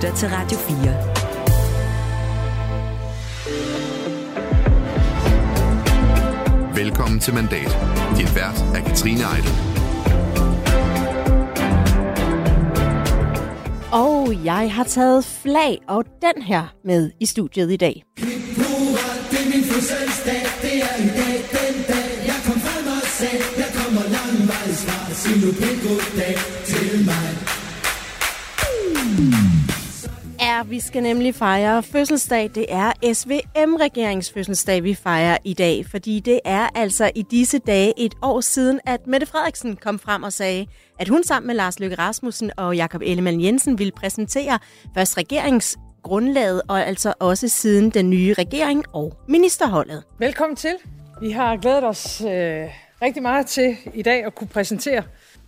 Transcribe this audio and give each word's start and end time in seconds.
lytter 0.00 0.16
til 0.16 0.28
Radio 0.28 0.58
4. 0.58 0.76
Velkommen 6.84 7.20
til 7.20 7.34
Mandat. 7.34 7.78
Din 8.16 8.28
vært 8.34 8.64
er 8.74 8.80
Katrine 8.86 9.20
Eidel. 9.20 9.52
Og 13.92 14.44
jeg 14.44 14.74
har 14.74 14.84
taget 14.84 15.24
flag 15.24 15.78
og 15.88 16.04
den 16.04 16.42
her 16.42 16.74
med 16.84 17.10
i 17.20 17.26
studiet 17.26 17.72
i 17.72 17.76
dag. 17.76 18.04
Er 18.16 18.22
er 25.10 25.14
sig 25.14 25.40
nu 25.40 25.52
pænt 25.52 25.82
goddag 25.82 26.36
til 26.64 27.04
mig. 27.04 27.36
Ja, 30.50 30.62
vi 30.62 30.80
skal 30.80 31.02
nemlig 31.02 31.34
fejre 31.34 31.82
fødselsdag. 31.82 32.50
Det 32.54 32.66
er 32.68 32.92
SVM-regeringens 33.12 34.32
fødselsdag, 34.32 34.84
vi 34.84 34.94
fejrer 34.94 35.36
i 35.44 35.54
dag, 35.54 35.86
fordi 35.86 36.20
det 36.20 36.40
er 36.44 36.68
altså 36.74 37.10
i 37.14 37.22
disse 37.22 37.58
dage 37.58 37.92
et 37.96 38.14
år 38.22 38.40
siden, 38.40 38.80
at 38.86 39.06
Mette 39.06 39.26
Frederiksen 39.26 39.76
kom 39.76 39.98
frem 39.98 40.22
og 40.22 40.32
sagde, 40.32 40.66
at 40.98 41.08
hun 41.08 41.24
sammen 41.24 41.46
med 41.46 41.54
Lars 41.54 41.80
Løkke 41.80 41.96
Rasmussen 41.96 42.50
og 42.56 42.76
Jakob 42.76 43.02
Ellemann 43.04 43.40
Jensen 43.40 43.78
ville 43.78 43.92
præsentere 43.92 44.58
først 44.94 45.18
regeringsgrundlaget, 45.18 46.62
og 46.68 46.86
altså 46.86 47.14
også 47.18 47.48
siden 47.48 47.90
den 47.90 48.10
nye 48.10 48.34
regering 48.38 48.84
og 48.92 49.12
ministerholdet. 49.28 50.04
Velkommen 50.18 50.56
til. 50.56 50.74
Vi 51.20 51.30
har 51.30 51.56
glædet 51.56 51.84
os 51.84 52.20
øh, 52.20 52.66
rigtig 53.02 53.22
meget 53.22 53.46
til 53.46 53.76
i 53.94 54.02
dag 54.02 54.24
at 54.24 54.34
kunne 54.34 54.48
præsentere 54.48 55.02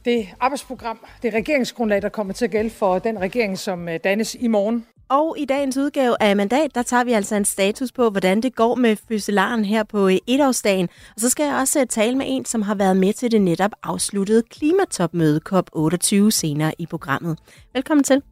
det 0.04 0.28
arbejdsprogram, 0.40 1.06
det 1.22 1.34
regeringsgrundlag, 1.34 2.02
der 2.02 2.08
kommer 2.08 2.32
til 2.32 2.44
at 2.44 2.50
gælde 2.50 2.70
for 2.70 2.98
den 2.98 3.20
regering, 3.20 3.58
som 3.58 3.88
øh, 3.88 4.00
dannes 4.04 4.34
i 4.34 4.48
morgen. 4.48 4.86
Og 5.12 5.34
i 5.38 5.44
dagens 5.44 5.76
udgave 5.76 6.16
af 6.20 6.36
Mandat, 6.36 6.74
der 6.74 6.82
tager 6.82 7.04
vi 7.04 7.12
altså 7.12 7.34
en 7.34 7.44
status 7.44 7.92
på, 7.92 8.10
hvordan 8.10 8.40
det 8.40 8.54
går 8.54 8.74
med 8.74 8.96
fødselaren 9.08 9.64
her 9.64 9.82
på 9.82 10.08
øh, 10.08 10.16
etårsdagen. 10.26 10.88
Og 11.14 11.20
så 11.20 11.30
skal 11.30 11.44
jeg 11.44 11.54
også 11.54 11.80
øh, 11.80 11.86
tale 11.86 12.18
med 12.18 12.26
en, 12.28 12.44
som 12.44 12.62
har 12.62 12.74
været 12.74 12.96
med 12.96 13.12
til 13.12 13.32
det 13.32 13.42
netop 13.42 13.70
afsluttede 13.82 14.42
klimatopmøde 14.50 15.40
COP28 15.48 16.30
senere 16.30 16.72
i 16.78 16.86
programmet. 16.86 17.38
Velkommen 17.74 18.04
til. 18.04 18.22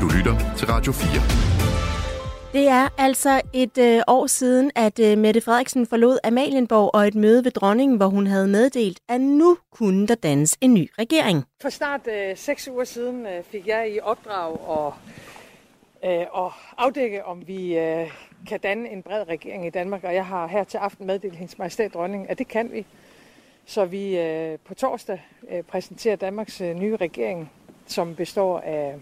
Du 0.00 0.08
lytter 0.16 0.54
til 0.56 0.66
Radio 0.66 0.92
4. 0.92 1.59
Det 2.52 2.68
er 2.68 2.88
altså 2.98 3.42
et 3.52 3.78
øh, 3.78 4.02
år 4.06 4.26
siden, 4.26 4.70
at 4.74 4.98
øh, 4.98 5.18
Mette 5.18 5.40
Frederiksen 5.40 5.86
forlod 5.86 6.18
Amalienborg 6.24 6.94
og 6.94 7.06
et 7.06 7.14
møde 7.14 7.44
ved 7.44 7.50
dronningen, 7.50 7.96
hvor 7.96 8.06
hun 8.06 8.26
havde 8.26 8.48
meddelt, 8.48 9.00
at 9.08 9.20
nu 9.20 9.58
kunne 9.70 10.06
der 10.06 10.14
dannes 10.14 10.58
en 10.60 10.74
ny 10.74 10.90
regering. 10.98 11.44
For 11.62 11.68
snart 11.68 12.00
øh, 12.06 12.36
seks 12.36 12.68
uger 12.68 12.84
siden 12.84 13.26
øh, 13.26 13.42
fik 13.44 13.66
jeg 13.66 13.94
i 13.94 14.00
opdrag 14.00 14.52
at, 14.70 14.92
øh, 16.10 16.20
at 16.20 16.52
afdække, 16.78 17.24
om 17.24 17.48
vi 17.48 17.78
øh, 17.78 18.10
kan 18.48 18.60
danne 18.60 18.88
en 18.88 19.02
bred 19.02 19.28
regering 19.28 19.66
i 19.66 19.70
Danmark, 19.70 20.04
og 20.04 20.14
jeg 20.14 20.26
har 20.26 20.46
her 20.46 20.64
til 20.64 20.78
aften 20.78 21.06
meddelt 21.06 21.36
hendes 21.36 21.58
majestæt 21.58 21.94
dronningen, 21.94 22.28
at 22.28 22.38
det 22.38 22.48
kan 22.48 22.72
vi. 22.72 22.86
Så 23.66 23.84
vi 23.84 24.18
øh, 24.18 24.58
på 24.64 24.74
torsdag 24.74 25.22
øh, 25.50 25.62
præsenterer 25.62 26.16
Danmarks 26.16 26.60
øh, 26.60 26.74
nye 26.74 26.96
regering, 26.96 27.50
som 27.86 28.14
består 28.14 28.60
af 28.60 28.94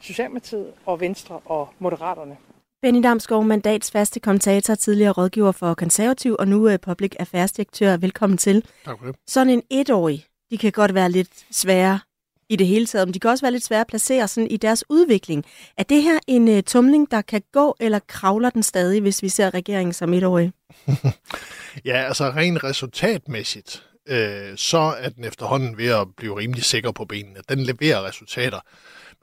Socialdemokratiet 0.00 0.72
og 0.86 1.00
Venstre 1.00 1.40
og 1.44 1.68
Moderaterne. 1.78 2.36
Benny 2.84 3.02
Damsgaard, 3.02 3.44
mandats 3.44 3.90
faste 3.90 4.20
kommentator, 4.20 4.74
tidligere 4.74 5.12
rådgiver 5.12 5.52
for 5.52 5.74
Konservativ 5.74 6.36
og 6.38 6.48
nu 6.48 6.68
uh, 6.68 6.76
Public 6.76 7.12
Affairs 7.18 7.52
direktør. 7.52 7.96
Velkommen 7.96 8.38
til. 8.38 8.64
Tak 8.84 8.98
for 8.98 9.06
det. 9.06 9.16
Sådan 9.26 9.50
en 9.50 9.62
etårig, 9.70 10.26
de 10.50 10.58
kan 10.58 10.72
godt 10.72 10.94
være 10.94 11.10
lidt 11.10 11.28
svære 11.50 12.00
i 12.48 12.56
det 12.56 12.66
hele 12.66 12.86
taget, 12.86 13.08
men 13.08 13.14
de 13.14 13.20
kan 13.20 13.30
også 13.30 13.44
være 13.44 13.52
lidt 13.52 13.64
svære 13.64 13.80
at 13.80 13.86
placere 13.86 14.28
sådan 14.28 14.50
i 14.50 14.56
deres 14.56 14.84
udvikling. 14.88 15.44
Er 15.78 15.82
det 15.82 16.02
her 16.02 16.18
en 16.26 16.48
uh, 16.48 16.60
tumling, 16.60 17.10
der 17.10 17.22
kan 17.22 17.42
gå, 17.52 17.76
eller 17.80 17.98
kravler 18.08 18.50
den 18.50 18.62
stadig, 18.62 19.00
hvis 19.00 19.22
vi 19.22 19.28
ser 19.28 19.54
regeringen 19.54 19.92
som 19.92 20.12
etårig? 20.12 20.52
ja, 21.84 21.96
altså 21.96 22.30
rent 22.30 22.64
resultatmæssigt, 22.64 23.82
øh, 24.08 24.56
så 24.56 24.94
er 24.98 25.08
den 25.08 25.24
efterhånden 25.24 25.78
ved 25.78 25.88
at 25.88 26.06
blive 26.16 26.38
rimelig 26.38 26.64
sikker 26.64 26.92
på 26.92 27.04
benene. 27.04 27.40
Den 27.48 27.60
leverer 27.60 28.04
resultater. 28.04 28.60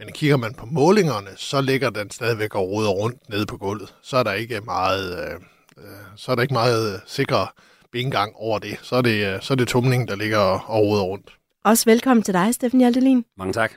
Men 0.06 0.12
kigger 0.13 0.38
man 0.38 0.53
på 0.53 0.66
målingerne, 0.66 1.29
så 1.35 1.62
ligger 1.62 1.89
den 1.89 2.09
stadigvæk 2.09 2.56
og 2.56 2.69
roder 2.69 2.89
rundt 2.89 3.29
nede 3.29 3.45
på 3.45 3.57
gulvet. 3.57 3.95
Så 4.01 4.17
er 4.17 4.23
der 4.23 4.34
ikke 4.34 4.62
meget, 4.62 5.19
øh, 5.19 5.34
øh 5.78 5.84
så 6.16 6.31
er 6.31 6.35
der 6.35 6.41
ikke 6.41 6.53
meget 6.53 7.01
sikre 7.06 7.47
bengang 7.91 8.35
over 8.35 8.59
det. 8.59 8.79
Så 8.81 8.95
er 8.95 9.01
det, 9.01 9.34
øh, 9.34 9.41
så 9.41 9.53
er 9.53 9.56
det 9.56 9.67
tumningen, 9.67 10.07
der 10.07 10.16
ligger 10.16 10.38
og, 10.38 10.62
og 10.67 10.81
roder 10.81 11.03
rundt. 11.03 11.29
Også 11.66 11.85
velkommen 11.85 12.23
til 12.23 12.34
dig, 12.34 12.53
Steffen 12.53 12.79
Hjaltelin. 12.79 13.25
Mange 13.38 13.53
tak 13.53 13.72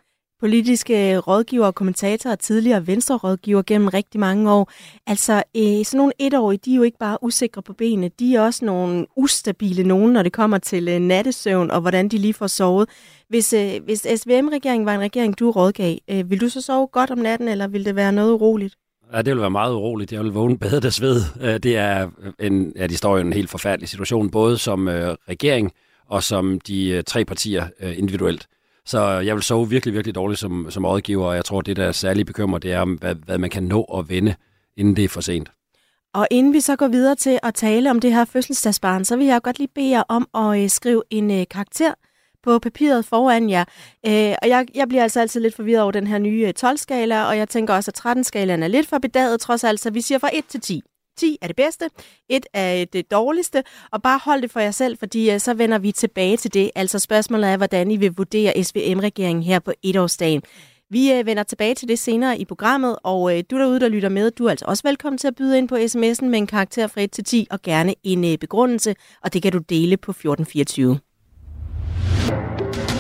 politiske 0.45 1.19
rådgiver 1.19 1.67
og 1.67 1.75
kommentator 1.75 2.31
og 2.31 2.39
tidligere 2.39 2.87
venstrerådgiver 2.87 3.63
gennem 3.67 3.89
rigtig 3.89 4.21
mange 4.21 4.53
år. 4.53 4.71
Altså, 5.07 5.43
øh, 5.57 5.85
sådan 5.85 5.99
nogle 5.99 6.13
etårige, 6.19 6.61
de 6.65 6.73
er 6.73 6.77
jo 6.77 6.83
ikke 6.83 6.99
bare 6.99 7.19
usikre 7.23 7.63
på 7.63 7.73
benene, 7.73 8.11
de 8.19 8.37
er 8.37 8.41
også 8.41 8.65
nogle 8.65 9.07
ustabile 9.17 9.83
nogen, 9.83 10.13
når 10.13 10.23
det 10.23 10.33
kommer 10.33 10.59
til 10.59 10.89
øh, 10.89 10.99
nattesøvn 10.99 11.71
og 11.71 11.81
hvordan 11.81 12.09
de 12.09 12.19
lige 12.19 12.35
får 12.35 12.47
sovet. 12.47 12.89
Hvis, 13.29 13.53
øh, 13.53 13.73
hvis 13.85 14.07
SVM-regeringen 14.17 14.87
var 14.87 14.95
en 14.95 15.01
regering, 15.01 15.39
du 15.39 15.51
rådgav, 15.51 15.97
øh, 16.11 16.31
vil 16.31 16.41
du 16.41 16.49
så 16.49 16.61
sove 16.61 16.87
godt 16.87 17.11
om 17.11 17.19
natten, 17.19 17.49
eller 17.49 17.67
vil 17.69 17.85
det 17.85 17.97
være 17.97 18.13
noget 18.13 18.33
uroligt? 18.33 18.75
Ja, 19.13 19.23
det 19.23 19.33
vil 19.33 19.41
være 19.41 19.51
meget 19.51 19.75
uroligt. 19.75 20.13
Jeg 20.13 20.23
vil 20.25 20.33
vågne 20.33 20.59
bedre 20.59 20.83
ved. 20.83 20.91
sved. 20.91 21.59
det 21.59 21.77
er 21.77 22.09
en, 22.39 22.73
ja, 22.77 22.87
de 22.87 22.97
står 22.97 23.19
i 23.19 23.21
en 23.21 23.33
helt 23.33 23.51
forfærdelig 23.51 23.89
situation, 23.89 24.31
både 24.31 24.59
som 24.59 24.89
øh, 24.89 25.17
regering 25.29 25.73
og 26.07 26.23
som 26.23 26.61
de 26.61 26.89
øh, 26.89 27.03
tre 27.05 27.25
partier 27.25 27.67
øh, 27.81 27.99
individuelt. 27.99 28.47
Så 28.87 29.09
jeg 29.09 29.35
vil 29.35 29.43
sove 29.43 29.69
virkelig, 29.69 29.95
virkelig 29.95 30.15
dårligt 30.15 30.41
som, 30.41 30.67
som 30.71 30.85
rådgiver, 30.85 31.27
og 31.27 31.37
jeg 31.37 31.45
tror, 31.45 31.61
det 31.61 31.77
der 31.77 31.85
er 31.85 31.93
særlig 31.93 32.27
bekymrer, 32.27 32.59
det 32.59 32.73
er, 32.73 32.85
hvad, 32.85 33.15
hvad 33.15 33.39
man 33.39 33.51
kan 33.51 33.63
nå 33.63 33.83
at 33.83 34.09
vende, 34.09 34.35
inden 34.77 34.97
det 34.97 35.05
er 35.05 35.09
for 35.09 35.21
sent. 35.21 35.51
Og 36.15 36.27
inden 36.31 36.53
vi 36.53 36.61
så 36.61 36.77
går 36.77 36.89
videre 36.89 37.15
til 37.15 37.39
at 37.43 37.55
tale 37.55 37.91
om 37.91 38.01
det 38.01 38.13
her 38.13 38.25
fødselsdagsbarn, 38.25 39.05
så 39.05 39.17
vil 39.17 39.27
jeg 39.27 39.43
godt 39.43 39.59
lige 39.59 39.69
bede 39.75 39.91
jer 39.91 40.03
om 40.09 40.29
at 40.35 40.63
øh, 40.63 40.71
skrive 40.71 41.03
en 41.11 41.31
øh, 41.31 41.45
karakter 41.51 41.95
på 42.43 42.59
papiret 42.59 43.05
foran 43.05 43.51
jer. 43.51 43.65
Øh, 44.07 44.35
og 44.43 44.49
jeg, 44.49 44.67
jeg 44.75 44.89
bliver 44.89 45.03
altså 45.03 45.21
altid 45.21 45.41
lidt 45.41 45.55
forvirret 45.55 45.83
over 45.83 45.93
den 45.93 46.07
her 46.07 46.19
nye 46.19 46.47
øh, 46.47 46.53
12-skala, 46.65 47.25
og 47.25 47.39
jeg 47.39 47.49
tænker 47.49 47.75
også, 47.75 47.91
at 47.91 48.19
13-skalaen 48.19 48.63
er 48.63 48.69
lidt 48.69 48.89
for 48.89 48.99
bedaget 48.99 49.41
trods 49.41 49.65
alt, 49.65 49.81
så 49.81 49.91
vi 49.91 50.01
siger 50.01 50.19
fra 50.19 50.31
1 50.33 50.45
til 50.49 50.61
10. 50.61 50.83
10 51.17 51.39
er 51.43 51.47
det 51.47 51.57
bedste, 51.57 51.91
1 52.29 52.47
er 52.53 52.85
det 52.85 53.11
dårligste, 53.11 53.63
og 53.91 54.03
bare 54.03 54.21
hold 54.25 54.43
det 54.43 54.51
for 54.51 54.61
jer 54.61 54.71
selv, 54.71 54.99
fordi 54.99 55.31
øh, 55.31 55.41
så 55.41 55.55
vender 55.55 55.79
vi 55.79 55.93
tilbage 55.93 56.37
til 56.37 56.55
det. 56.55 56.71
Altså 56.75 56.99
spørgsmålet 56.99 57.51
er, 57.51 57.57
hvordan 57.57 57.91
I 57.91 57.97
vil 57.97 58.13
vurdere 58.17 58.65
SVM-regeringen 58.65 59.43
her 59.43 59.59
på 59.59 59.73
etårsdagen. 59.83 60.43
Vi 60.91 61.13
øh, 61.13 61.27
vender 61.27 61.43
tilbage 61.43 61.75
til 61.75 61.89
det 61.89 61.99
senere 61.99 62.39
i 62.39 62.45
programmet, 62.45 62.97
og 63.03 63.39
øh, 63.39 63.45
du 63.51 63.59
derude, 63.59 63.81
der 63.81 63.89
lytter 63.89 64.09
med, 64.09 64.31
du 64.31 64.47
er 64.47 64.51
altså 64.51 64.65
også 64.69 64.83
velkommen 64.83 65.19
til 65.19 65.29
at 65.29 65.35
byde 65.35 65.59
ind 65.59 65.69
på 65.69 65.77
sms'en 65.77 66.25
med 66.25 66.39
en 66.39 66.47
karakter 66.47 66.87
fra 66.87 67.01
1 67.01 67.11
til 67.11 67.25
10, 67.25 67.47
og 67.51 67.63
gerne 67.63 67.95
en 68.03 68.39
begrundelse, 68.39 68.95
og 69.23 69.33
det 69.33 69.43
kan 69.43 69.53
du 69.53 69.59
dele 69.59 69.97
på 69.97 70.11
1424. 70.11 70.99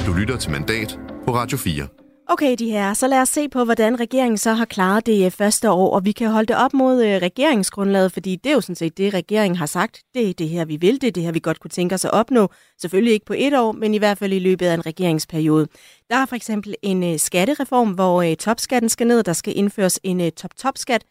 Du 0.06 0.12
lytter 0.12 0.36
til 0.36 0.50
Mandat 0.50 0.98
på 1.24 1.34
Radio 1.34 1.58
4. 1.58 2.03
Okay, 2.28 2.56
de 2.58 2.70
her. 2.70 2.94
Så 2.94 3.06
lad 3.06 3.20
os 3.20 3.28
se 3.28 3.48
på, 3.48 3.64
hvordan 3.64 4.00
regeringen 4.00 4.38
så 4.38 4.52
har 4.52 4.64
klaret 4.64 5.06
det 5.06 5.24
øh, 5.24 5.30
første 5.30 5.70
år, 5.70 5.94
og 5.94 6.04
vi 6.04 6.12
kan 6.12 6.30
holde 6.30 6.46
det 6.46 6.56
op 6.56 6.74
mod 6.74 7.04
øh, 7.04 7.22
regeringsgrundlaget, 7.22 8.12
fordi 8.12 8.36
det 8.36 8.50
er 8.50 8.54
jo 8.54 8.60
sådan 8.60 8.76
set 8.76 8.98
det, 8.98 9.14
regeringen 9.14 9.56
har 9.56 9.66
sagt. 9.66 10.02
Det 10.14 10.28
er 10.28 10.34
det 10.34 10.48
her, 10.48 10.64
vi 10.64 10.76
vil, 10.76 11.00
det 11.00 11.08
er 11.08 11.12
det 11.12 11.22
her, 11.22 11.32
vi 11.32 11.38
godt 11.38 11.60
kunne 11.60 11.70
tænke 11.70 11.94
os 11.94 12.04
at 12.04 12.10
opnå. 12.10 12.48
Selvfølgelig 12.80 13.12
ikke 13.12 13.26
på 13.26 13.34
et 13.36 13.58
år, 13.58 13.72
men 13.72 13.94
i 13.94 13.98
hvert 13.98 14.18
fald 14.18 14.32
i 14.32 14.38
løbet 14.38 14.66
af 14.66 14.74
en 14.74 14.86
regeringsperiode. 14.86 15.66
Der 16.10 16.16
er 16.16 16.26
for 16.26 16.36
eksempel 16.36 16.74
en 16.82 17.02
øh, 17.02 17.18
skattereform, 17.18 17.90
hvor 17.90 18.34
topskatten 18.34 18.88
skal 18.88 19.06
ned, 19.06 19.22
der 19.22 19.32
skal 19.32 19.56
indføres 19.56 20.00
en 20.02 20.32
top-top-skat. 20.32 21.04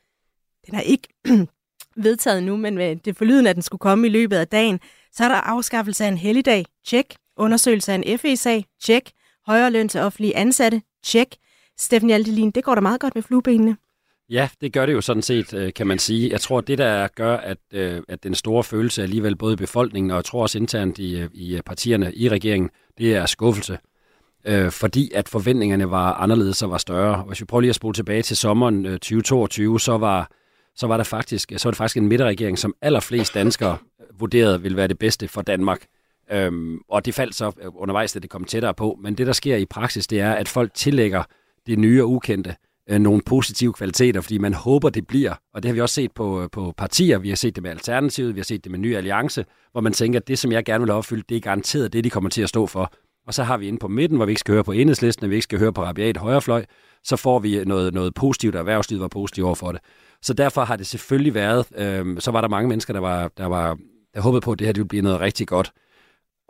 Den 0.65 0.75
er 0.75 0.81
ikke 0.81 1.07
vedtaget 2.05 2.43
nu, 2.43 2.57
men 2.57 2.97
det 2.97 3.17
forlyden, 3.17 3.47
at 3.47 3.55
den 3.55 3.63
skulle 3.63 3.79
komme 3.79 4.07
i 4.07 4.09
løbet 4.09 4.37
af 4.37 4.47
dagen. 4.47 4.79
Så 5.11 5.23
er 5.23 5.27
der 5.27 5.35
afskaffelse 5.35 6.03
af 6.03 6.07
en 6.07 6.17
helligdag. 6.17 6.65
Tjek. 6.87 7.15
Undersøgelse 7.37 7.91
af 7.91 7.95
en 7.95 8.19
FE-sag. 8.19 8.65
Tjek. 8.83 9.11
Højere 9.47 9.71
løn 9.71 9.89
til 9.89 10.01
offentlige 10.01 10.35
ansatte. 10.35 10.81
Tjek. 11.03 11.35
Steffen 11.77 12.09
Hjaltelin, 12.09 12.51
det 12.51 12.63
går 12.63 12.75
da 12.75 12.81
meget 12.81 12.99
godt 12.99 13.15
med 13.15 13.23
fluebenene. 13.23 13.77
Ja, 14.29 14.49
det 14.61 14.73
gør 14.73 14.85
det 14.85 14.93
jo 14.93 15.01
sådan 15.01 15.21
set, 15.21 15.53
øh, 15.53 15.73
kan 15.73 15.87
man 15.87 15.99
sige. 15.99 16.29
Jeg 16.29 16.41
tror, 16.41 16.61
det 16.61 16.77
der 16.77 17.07
gør, 17.07 17.37
at, 17.37 17.57
øh, 17.73 18.01
at 18.07 18.23
den 18.23 18.35
store 18.35 18.63
følelse 18.63 19.03
alligevel 19.03 19.35
både 19.35 19.53
i 19.53 19.55
befolkningen, 19.55 20.11
og 20.11 20.15
jeg 20.15 20.25
tror 20.25 20.41
også 20.41 20.57
internt 20.57 20.99
i, 20.99 21.19
øh, 21.19 21.29
i 21.33 21.59
partierne 21.65 22.13
i 22.15 22.29
regeringen, 22.29 22.69
det 22.97 23.15
er 23.15 23.25
skuffelse. 23.25 23.77
fordi 24.69 25.11
at 25.15 25.29
forventningerne 25.29 25.91
var 25.91 26.13
anderledes 26.13 26.61
og 26.61 26.69
var 26.69 26.77
større. 26.77 27.23
Hvis 27.23 27.39
vi 27.41 27.45
prøver 27.45 27.61
lige 27.61 27.69
at 27.69 27.75
spole 27.75 27.93
tilbage 27.93 28.21
til 28.21 28.37
sommeren 28.37 28.83
2022, 28.83 29.79
så 29.79 29.97
var, 29.97 30.31
så 30.75 30.87
var, 30.87 30.97
der 30.97 31.03
faktisk, 31.03 31.51
så 31.57 31.67
var 31.67 31.71
det 31.71 31.77
faktisk 31.77 31.97
en 31.97 32.07
midterregering, 32.07 32.59
som 32.59 32.75
allerflest 32.81 33.33
danskere 33.33 33.77
vurderede 34.19 34.61
ville 34.61 34.77
være 34.77 34.87
det 34.87 34.99
bedste 34.99 35.27
for 35.27 35.41
Danmark. 35.41 35.85
Øhm, 36.33 36.79
og 36.89 37.05
det 37.05 37.13
faldt 37.13 37.35
så 37.35 37.51
undervejs, 37.75 38.13
da 38.13 38.19
det 38.19 38.29
kom 38.29 38.43
tættere 38.43 38.73
på. 38.73 38.99
Men 39.01 39.15
det, 39.15 39.27
der 39.27 39.33
sker 39.33 39.55
i 39.55 39.65
praksis, 39.65 40.07
det 40.07 40.19
er, 40.19 40.31
at 40.31 40.47
folk 40.47 40.73
tillægger 40.73 41.23
det 41.67 41.79
nye 41.79 42.03
og 42.03 42.11
ukendte 42.11 42.55
øh, 42.89 42.99
nogle 42.99 43.21
positive 43.25 43.73
kvaliteter, 43.73 44.21
fordi 44.21 44.37
man 44.37 44.53
håber, 44.53 44.89
det 44.89 45.07
bliver. 45.07 45.33
Og 45.53 45.63
det 45.63 45.69
har 45.69 45.73
vi 45.73 45.81
også 45.81 45.95
set 45.95 46.11
på, 46.11 46.43
øh, 46.43 46.49
på 46.51 46.73
partier. 46.77 47.17
Vi 47.17 47.29
har 47.29 47.35
set 47.35 47.55
det 47.55 47.63
med 47.63 47.71
Alternativet, 47.71 48.35
vi 48.35 48.39
har 48.39 48.45
set 48.45 48.63
det 48.63 48.71
med 48.71 48.79
Ny 48.79 48.95
Alliance, 48.95 49.45
hvor 49.71 49.81
man 49.81 49.93
tænker, 49.93 50.19
at 50.19 50.27
det, 50.27 50.39
som 50.39 50.51
jeg 50.51 50.65
gerne 50.65 50.83
vil 50.83 50.91
opfylde, 50.91 51.23
det 51.29 51.37
er 51.37 51.41
garanteret 51.41 51.93
det, 51.93 52.03
de 52.03 52.09
kommer 52.09 52.29
til 52.29 52.41
at 52.41 52.49
stå 52.49 52.67
for. 52.67 52.93
og 53.27 53.33
så 53.33 53.43
har 53.43 53.57
vi 53.57 53.67
inde 53.67 53.79
på 53.79 53.87
midten, 53.87 54.17
hvor 54.17 54.25
vi 54.25 54.31
ikke 54.31 54.39
skal 54.39 54.53
høre 54.53 54.63
på 54.63 54.71
enhedslisten, 54.71 55.23
og 55.23 55.29
vi 55.29 55.35
ikke 55.35 55.43
skal 55.43 55.59
høre 55.59 55.73
på 55.73 55.83
rabiat 55.83 56.17
højrefløj, 56.17 56.65
så 57.03 57.15
får 57.15 57.39
vi 57.39 57.63
noget, 57.65 57.93
noget 57.93 58.13
positivt, 58.13 58.55
og 58.55 58.59
erhvervslivet 58.59 59.01
var 59.01 59.07
positivt 59.07 59.45
over 59.45 59.55
for 59.55 59.71
det. 59.71 59.81
Så 60.21 60.33
derfor 60.33 60.63
har 60.63 60.75
det 60.75 60.87
selvfølgelig 60.87 61.33
været, 61.33 61.65
øh, 61.77 62.19
så 62.19 62.31
var 62.31 62.41
der 62.41 62.47
mange 62.47 62.69
mennesker, 62.69 62.93
der 62.93 62.99
var, 62.99 63.31
der 63.37 63.45
var 63.45 63.77
der 64.13 64.21
håbede 64.21 64.41
på, 64.41 64.51
at 64.51 64.59
det 64.59 64.67
her 64.67 64.71
det 64.73 64.79
ville 64.79 64.87
blive 64.87 65.01
noget 65.01 65.19
rigtig 65.19 65.47
godt. 65.47 65.71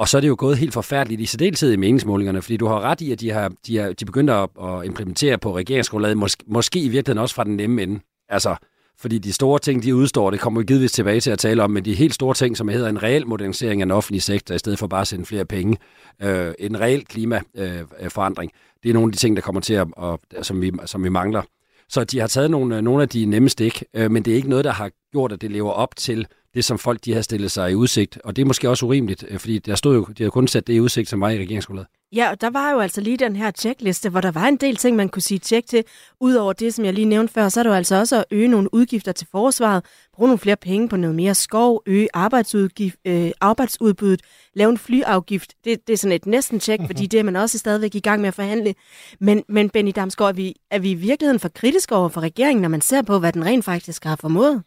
Og 0.03 0.09
så 0.09 0.17
er 0.17 0.21
det 0.21 0.27
jo 0.27 0.35
gået 0.37 0.57
helt 0.57 0.73
forfærdeligt 0.73 1.21
i 1.21 1.25
særdeleshed 1.25 1.71
i 1.71 1.75
meningsmålingerne, 1.75 2.41
fordi 2.41 2.57
du 2.57 2.67
har 2.67 2.81
ret 2.81 3.01
i, 3.01 3.11
at 3.11 3.19
de 3.19 3.31
har, 3.31 3.51
de 3.67 3.77
har 3.77 3.93
de 3.93 4.05
begyndte 4.05 4.33
at, 4.33 4.49
at 4.63 4.85
implementere 4.85 5.37
på 5.37 5.57
regeringsgrundlaget, 5.57 6.17
måske, 6.17 6.43
måske 6.47 6.79
i 6.79 6.89
virkeligheden 6.89 7.21
også 7.21 7.35
fra 7.35 7.43
den 7.43 7.55
nemme 7.55 7.81
ende. 7.81 7.99
Altså, 8.29 8.55
fordi 8.97 9.17
de 9.17 9.33
store 9.33 9.59
ting, 9.59 9.83
de 9.83 9.95
udstår, 9.95 10.31
det 10.31 10.39
kommer 10.39 10.59
vi 10.59 10.65
givetvis 10.65 10.91
tilbage 10.91 11.19
til 11.19 11.31
at 11.31 11.39
tale 11.39 11.63
om, 11.63 11.71
men 11.71 11.85
de 11.85 11.93
helt 11.93 12.13
store 12.13 12.33
ting, 12.33 12.57
som 12.57 12.67
hedder 12.67 12.89
en 12.89 13.03
reel 13.03 13.27
modernisering 13.27 13.81
af 13.81 13.85
den 13.85 13.91
offentlige 13.91 14.21
sektor, 14.21 14.55
i 14.55 14.59
stedet 14.59 14.79
for 14.79 14.87
bare 14.87 15.01
at 15.01 15.07
sende 15.07 15.25
flere 15.25 15.45
penge, 15.45 15.77
øh, 16.21 16.53
en 16.59 16.79
reel 16.79 17.05
klimaforandring, 17.05 18.51
øh, 18.53 18.79
det 18.83 18.89
er 18.89 18.93
nogle 18.93 19.07
af 19.07 19.11
de 19.11 19.17
ting, 19.17 19.35
der 19.35 19.41
kommer 19.41 19.61
til 19.61 19.73
at, 19.73 19.87
og, 19.91 20.19
som, 20.41 20.61
vi, 20.61 20.71
som 20.85 21.03
vi 21.03 21.09
mangler. 21.09 21.41
Så 21.89 22.03
de 22.03 22.19
har 22.19 22.27
taget 22.27 22.51
nogle, 22.51 22.81
nogle 22.81 23.01
af 23.01 23.09
de 23.09 23.25
nemme 23.25 23.49
stik, 23.49 23.83
øh, 23.93 24.11
men 24.11 24.23
det 24.23 24.31
er 24.31 24.35
ikke 24.35 24.49
noget, 24.49 24.65
der 24.65 24.71
har 24.71 24.91
gjort, 25.11 25.31
at 25.31 25.41
det 25.41 25.51
lever 25.51 25.71
op 25.71 25.95
til 25.95 26.27
det, 26.53 26.65
som 26.65 26.79
folk 26.79 27.05
de 27.05 27.13
har 27.13 27.21
stillet 27.21 27.51
sig 27.51 27.71
i 27.71 27.75
udsigt. 27.75 28.19
Og 28.23 28.35
det 28.35 28.41
er 28.41 28.45
måske 28.45 28.69
også 28.69 28.85
urimeligt, 28.85 29.25
øh, 29.27 29.39
fordi 29.39 29.59
der 29.59 29.75
stod 29.75 29.95
jo, 29.95 30.07
de 30.17 30.23
har 30.23 30.29
kun 30.29 30.47
sat 30.47 30.67
det 30.67 30.73
i 30.73 30.79
udsigt, 30.79 31.09
som 31.09 31.21
var 31.21 31.29
i 31.29 31.39
regeringsgrundlaget. 31.39 31.87
Ja, 32.15 32.31
og 32.31 32.41
der 32.41 32.49
var 32.49 32.71
jo 32.71 32.79
altså 32.79 33.01
lige 33.01 33.17
den 33.17 33.35
her 33.35 33.51
checkliste, 33.51 34.09
hvor 34.09 34.21
der 34.21 34.31
var 34.31 34.45
en 34.45 34.55
del 34.55 34.75
ting, 34.75 34.95
man 34.95 35.09
kunne 35.09 35.21
sige 35.21 35.39
tjek 35.39 35.65
til. 35.65 35.83
Udover 36.19 36.53
det, 36.53 36.73
som 36.73 36.85
jeg 36.85 36.93
lige 36.93 37.05
nævnte 37.05 37.33
før, 37.33 37.49
så 37.49 37.59
er 37.59 37.63
det 37.63 37.69
jo 37.69 37.75
altså 37.75 37.95
også 37.95 38.17
at 38.17 38.25
øge 38.31 38.47
nogle 38.47 38.73
udgifter 38.73 39.11
til 39.11 39.27
forsvaret, 39.31 39.85
bruge 40.13 40.27
nogle 40.27 40.39
flere 40.39 40.55
penge 40.55 40.89
på 40.89 40.97
noget 40.97 41.15
mere 41.15 41.35
skov, 41.35 41.83
øge 41.85 42.07
arbejdsudgift, 42.13 42.95
øh, 43.05 43.31
arbejdsudbuddet, 43.41 44.21
lave 44.53 44.69
en 44.69 44.77
flyafgift. 44.77 45.53
Det, 45.65 45.87
det 45.87 45.93
er 45.93 45.97
sådan 45.97 46.15
et 46.15 46.25
næsten 46.25 46.59
tjek, 46.59 46.79
mm-hmm. 46.79 46.89
fordi 46.89 47.07
det 47.07 47.19
er 47.19 47.23
man 47.23 47.35
også 47.35 47.57
stadigvæk 47.57 47.95
i 47.95 47.99
gang 47.99 48.21
med 48.21 48.27
at 48.27 48.33
forhandle. 48.33 48.75
Men, 49.19 49.43
men 49.49 49.69
Benny 49.69 49.91
Damsgaard, 49.95 50.29
er 50.29 50.33
vi, 50.33 50.55
er 50.71 50.79
vi 50.79 50.91
i 50.91 50.93
virkeligheden 50.93 51.39
for 51.39 51.49
kritiske 51.49 51.95
over 51.95 52.09
for 52.09 52.21
regeringen, 52.21 52.61
når 52.61 52.69
man 52.69 52.81
ser 52.81 53.01
på, 53.01 53.19
hvad 53.19 53.33
den 53.33 53.45
rent 53.45 53.65
faktisk 53.65 54.03
har 54.03 54.15
formået? 54.15 54.63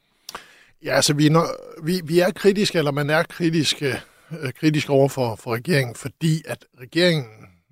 Ja, 0.84 0.94
altså 0.94 1.14
vi 1.14 1.28
når, 1.28 1.46
vi, 1.82 2.00
vi 2.04 2.20
er 2.20 2.30
kritiske, 2.30 2.78
eller 2.78 2.90
man 2.90 3.10
er 3.10 3.22
kritiske, 3.22 4.00
øh, 4.40 4.52
kritisk 4.52 4.90
over 4.90 5.08
for, 5.08 5.36
for 5.36 5.54
regeringen, 5.54 5.94
fordi 5.94 6.42
at 6.46 6.64
regeringen, 6.80 7.26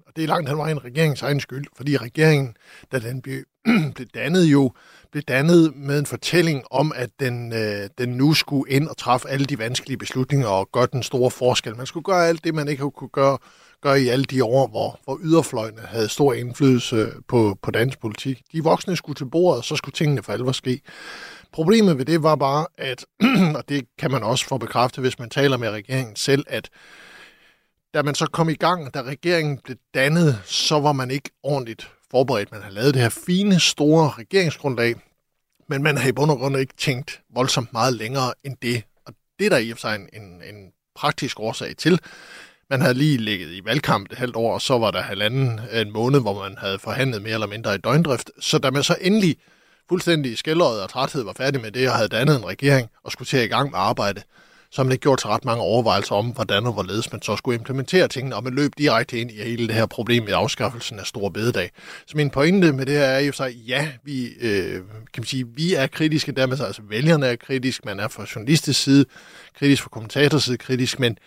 og 0.06 0.12
det 0.16 0.24
er 0.24 0.28
langt 0.28 0.48
hen 0.48 0.58
vejen 0.58 0.84
regeringens 0.84 1.22
egen 1.22 1.40
skyld, 1.40 1.66
fordi 1.76 1.96
regeringen, 1.96 2.56
da 2.92 2.98
den 2.98 3.22
blev, 3.22 3.42
blev 3.94 4.06
dannet 4.14 4.44
jo, 4.44 4.72
blev 5.12 5.22
dannet 5.22 5.76
med 5.76 5.98
en 5.98 6.06
fortælling 6.06 6.64
om, 6.70 6.92
at 6.96 7.10
den, 7.20 7.52
øh, 7.52 7.88
den 7.98 8.08
nu 8.08 8.34
skulle 8.34 8.72
ind 8.72 8.88
og 8.88 8.96
træffe 8.96 9.28
alle 9.28 9.46
de 9.46 9.58
vanskelige 9.58 9.98
beslutninger 9.98 10.48
og 10.48 10.68
gøre 10.72 10.88
den 10.92 11.02
store 11.02 11.30
forskel. 11.30 11.76
Man 11.76 11.86
skulle 11.86 12.04
gøre 12.04 12.28
alt 12.28 12.44
det, 12.44 12.54
man 12.54 12.68
ikke 12.68 12.90
kunne 12.90 13.08
gøre, 13.08 13.38
gøre 13.80 14.00
i 14.00 14.08
alle 14.08 14.24
de 14.24 14.44
år, 14.44 14.66
hvor, 14.66 15.00
hvor 15.04 15.18
yderfløjene 15.22 15.80
havde 15.80 16.08
stor 16.08 16.32
indflydelse 16.32 16.96
øh, 16.96 17.12
på, 17.28 17.58
på 17.62 17.70
dansk 17.70 18.00
politik. 18.00 18.42
De 18.52 18.64
voksne 18.64 18.96
skulle 18.96 19.16
til 19.16 19.26
bordet, 19.26 19.64
så 19.64 19.76
skulle 19.76 19.92
tingene 19.92 20.22
for 20.22 20.32
alvor 20.32 20.52
ske. 20.52 20.80
Problemet 21.54 21.98
ved 21.98 22.04
det 22.04 22.22
var 22.22 22.36
bare, 22.36 22.66
at, 22.78 23.04
og 23.56 23.68
det 23.68 23.84
kan 23.98 24.10
man 24.10 24.22
også 24.22 24.46
få 24.46 24.58
bekræftet, 24.58 25.04
hvis 25.04 25.18
man 25.18 25.30
taler 25.30 25.56
med 25.56 25.70
regeringen 25.70 26.16
selv, 26.16 26.44
at 26.48 26.70
da 27.94 28.02
man 28.02 28.14
så 28.14 28.26
kom 28.26 28.48
i 28.48 28.54
gang, 28.54 28.94
da 28.94 29.02
regeringen 29.02 29.58
blev 29.64 29.76
dannet, 29.94 30.42
så 30.44 30.80
var 30.80 30.92
man 30.92 31.10
ikke 31.10 31.30
ordentligt 31.42 31.90
forberedt. 32.10 32.52
Man 32.52 32.62
havde 32.62 32.74
lavet 32.74 32.94
det 32.94 33.02
her 33.02 33.08
fine, 33.08 33.60
store 33.60 34.10
regeringsgrundlag, 34.18 34.94
men 35.68 35.82
man 35.82 35.96
havde 35.96 36.08
i 36.08 36.12
bund 36.12 36.30
og 36.30 36.38
grund 36.38 36.56
ikke 36.56 36.74
tænkt 36.76 37.22
voldsomt 37.34 37.72
meget 37.72 37.94
længere 37.94 38.34
end 38.44 38.56
det. 38.62 38.82
Og 39.06 39.14
det 39.38 39.44
er 39.44 39.50
der 39.50 39.58
i 39.58 39.70
og 39.70 39.76
for 39.76 39.80
sig 39.80 39.94
en, 39.94 40.22
en, 40.22 40.42
en 40.54 40.72
praktisk 40.96 41.40
årsag 41.40 41.76
til. 41.76 42.00
Man 42.70 42.80
havde 42.80 42.94
lige 42.94 43.18
ligget 43.18 43.50
i 43.50 43.64
valgkamp 43.64 44.12
et 44.12 44.18
halvt 44.18 44.36
år, 44.36 44.54
og 44.54 44.60
så 44.60 44.78
var 44.78 44.90
der 44.90 45.02
halvanden 45.02 45.60
en 45.72 45.92
måned, 45.92 46.20
hvor 46.20 46.42
man 46.42 46.58
havde 46.58 46.78
forhandlet 46.78 47.22
mere 47.22 47.34
eller 47.34 47.46
mindre 47.46 47.74
i 47.74 47.78
døgndrift. 47.78 48.30
Så 48.40 48.58
da 48.58 48.70
man 48.70 48.82
så 48.82 48.96
endelig 49.00 49.36
fuldstændig 49.88 50.38
skældret 50.38 50.82
og 50.82 50.90
træthed 50.90 51.24
var 51.24 51.32
færdig 51.32 51.60
med 51.60 51.70
det, 51.70 51.88
og 51.88 51.94
havde 51.94 52.08
dannet 52.08 52.36
en 52.36 52.46
regering 52.46 52.88
og 53.04 53.12
skulle 53.12 53.26
til 53.26 53.36
at 53.36 53.44
i 53.44 53.48
gang 53.48 53.70
med 53.70 53.78
arbejde, 53.78 54.22
så 54.70 54.82
har 54.82 54.84
man 54.84 54.92
ikke 54.92 55.02
gjort 55.02 55.20
så 55.20 55.28
ret 55.28 55.44
mange 55.44 55.62
overvejelser 55.62 56.14
om, 56.14 56.26
hvordan 56.26 56.66
og 56.66 56.72
hvorledes 56.72 57.12
man 57.12 57.22
så 57.22 57.36
skulle 57.36 57.58
implementere 57.58 58.08
tingene, 58.08 58.36
og 58.36 58.44
man 58.44 58.54
løb 58.54 58.72
direkte 58.78 59.18
ind 59.18 59.30
i 59.30 59.42
hele 59.42 59.66
det 59.66 59.74
her 59.74 59.86
problem 59.86 60.28
i 60.28 60.30
afskaffelsen 60.30 60.98
af 60.98 61.06
Stor 61.06 61.28
Bededag. 61.28 61.70
Så 62.06 62.16
min 62.16 62.30
pointe 62.30 62.72
med 62.72 62.86
det 62.86 62.94
her 62.94 63.04
er 63.04 63.20
jo 63.20 63.32
så, 63.32 63.44
ja, 63.44 63.88
vi, 64.04 64.26
øh, 64.40 64.74
kan 64.74 64.84
man 65.16 65.24
sige, 65.24 65.46
vi 65.54 65.74
er 65.74 65.86
kritiske, 65.86 66.32
dermed 66.32 66.56
så 66.56 66.64
altså 66.64 66.82
vælgerne 66.88 67.26
er 67.26 67.36
kritisk, 67.36 67.84
man 67.84 68.00
er 68.00 68.08
fra 68.08 68.26
journalistisk 68.34 68.82
side 68.82 69.04
kritisk, 69.58 69.82
fra 69.82 69.88
kommentators 69.88 70.44
side 70.44 70.58
kritisk, 70.58 71.00
men 71.00 71.18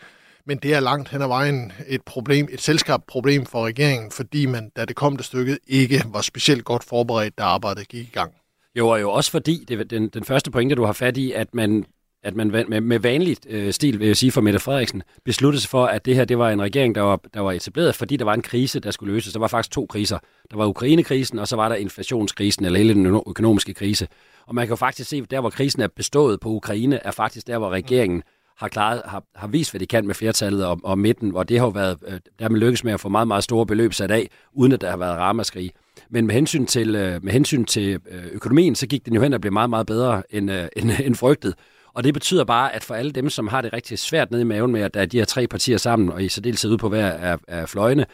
men 0.47 0.57
det 0.57 0.73
er 0.73 0.79
langt 0.79 1.09
hen 1.09 1.21
ad 1.21 1.27
vejen 1.27 1.71
et 1.87 2.01
problem, 2.01 2.47
et 2.51 2.61
selskabsproblem 2.61 3.45
for 3.45 3.65
regeringen, 3.65 4.11
fordi 4.11 4.45
man, 4.45 4.71
da 4.75 4.85
det 4.85 4.95
kom 4.95 5.17
til 5.17 5.25
stykket, 5.25 5.59
ikke 5.67 6.03
var 6.05 6.21
specielt 6.21 6.65
godt 6.65 6.83
forberedt, 6.83 7.37
da 7.37 7.43
arbejdet 7.43 7.87
gik 7.87 8.07
i 8.07 8.11
gang. 8.13 8.33
Jo, 8.77 8.87
og 8.87 9.01
jo 9.01 9.11
også 9.11 9.31
fordi, 9.31 9.65
det 9.67 9.79
er 9.79 9.83
den, 9.83 10.09
den 10.09 10.23
første 10.23 10.51
pointe, 10.51 10.75
du 10.75 10.83
har 10.83 10.93
fat 10.93 11.17
i, 11.17 11.31
at 11.31 11.55
man 11.55 11.85
at 12.23 12.35
man 12.35 12.51
med, 12.51 12.81
med 12.81 12.99
vanligt 12.99 13.47
øh, 13.49 13.73
stil, 13.73 13.99
vil 13.99 14.07
jeg 14.07 14.17
sige 14.17 14.31
for 14.31 14.41
Mette 14.41 14.59
Frederiksen, 14.59 15.03
besluttede 15.25 15.61
sig 15.61 15.69
for, 15.69 15.85
at 15.85 16.05
det 16.05 16.15
her 16.15 16.25
det 16.25 16.37
var 16.37 16.49
en 16.49 16.61
regering, 16.61 16.95
der 16.95 17.01
var, 17.01 17.19
der 17.33 17.39
var 17.39 17.51
etableret, 17.51 17.95
fordi 17.95 18.17
der 18.17 18.25
var 18.25 18.33
en 18.33 18.41
krise, 18.41 18.79
der 18.79 18.91
skulle 18.91 19.13
løses. 19.13 19.33
Der 19.33 19.39
var 19.39 19.47
faktisk 19.47 19.71
to 19.71 19.85
kriser. 19.85 20.19
Der 20.51 20.57
var 20.57 20.65
Ukrainekrisen, 20.65 21.39
og 21.39 21.47
så 21.47 21.55
var 21.55 21.69
der 21.69 21.75
inflationskrisen, 21.75 22.65
eller 22.65 22.79
hele 22.79 22.93
den 22.93 23.05
økonomiske 23.05 23.73
krise. 23.73 24.07
Og 24.47 24.55
man 24.55 24.67
kan 24.67 24.71
jo 24.71 24.75
faktisk 24.75 25.09
se, 25.09 25.17
at 25.17 25.31
der, 25.31 25.39
hvor 25.39 25.49
krisen 25.49 25.81
er 25.81 25.87
bestået 25.87 26.39
på 26.39 26.49
Ukraine, 26.49 26.95
er 26.95 27.11
faktisk 27.11 27.47
der, 27.47 27.57
hvor 27.57 27.69
regeringen 27.69 28.23
har, 28.57 28.67
klaret, 28.67 29.01
har, 29.05 29.23
har 29.35 29.47
vist, 29.47 29.71
hvad 29.71 29.79
de 29.79 29.85
kan 29.85 30.07
med 30.07 30.15
flertallet 30.15 30.65
og, 30.65 30.79
og 30.83 30.99
midten, 30.99 31.29
hvor 31.29 31.43
det 31.43 31.59
har 31.59 31.65
jo 31.65 31.71
været, 31.71 31.97
øh, 32.07 32.13
der 32.13 32.45
har 32.45 32.49
man 32.49 32.59
lykkes 32.59 32.83
med 32.83 32.93
at 32.93 32.99
få 32.99 33.09
meget, 33.09 33.27
meget 33.27 33.43
store 33.43 33.65
beløb 33.65 33.93
sat 33.93 34.11
af, 34.11 34.29
uden 34.53 34.71
at 34.71 34.81
der 34.81 34.89
har 34.89 34.97
været 34.97 35.17
ramaskrig. 35.17 35.71
Men 36.09 36.27
med 36.27 36.35
hensyn 36.35 36.65
til, 36.65 36.95
øh, 36.95 37.23
med 37.23 37.33
hensyn 37.33 37.65
til 37.65 37.99
øh, 38.11 38.25
økonomien, 38.31 38.75
så 38.75 38.87
gik 38.87 39.05
den 39.05 39.15
jo 39.15 39.21
hen 39.21 39.33
og 39.33 39.41
blev 39.41 39.53
meget, 39.53 39.69
meget 39.69 39.87
bedre 39.87 40.23
end, 40.29 40.51
øh, 40.51 40.67
end, 40.77 40.91
end 41.03 41.15
frygtet. 41.15 41.55
Og 41.93 42.03
det 42.03 42.13
betyder 42.13 42.43
bare, 42.43 42.75
at 42.75 42.83
for 42.83 42.95
alle 42.95 43.11
dem, 43.11 43.29
som 43.29 43.47
har 43.47 43.61
det 43.61 43.73
rigtig 43.73 43.99
svært 43.99 44.31
nede 44.31 44.41
i 44.41 44.45
maven 44.45 44.71
med, 44.71 44.81
at 44.81 44.93
der 44.93 45.01
er 45.01 45.05
de 45.05 45.17
her 45.17 45.25
tre 45.25 45.47
partier 45.47 45.77
sammen, 45.77 46.09
og 46.09 46.23
i 46.23 46.29
særdeleshed 46.29 46.71
ud 46.71 46.77
på 46.77 46.89
hver 46.89 47.11
af, 47.11 47.37
af 47.47 47.69
fløjene, 47.69 48.05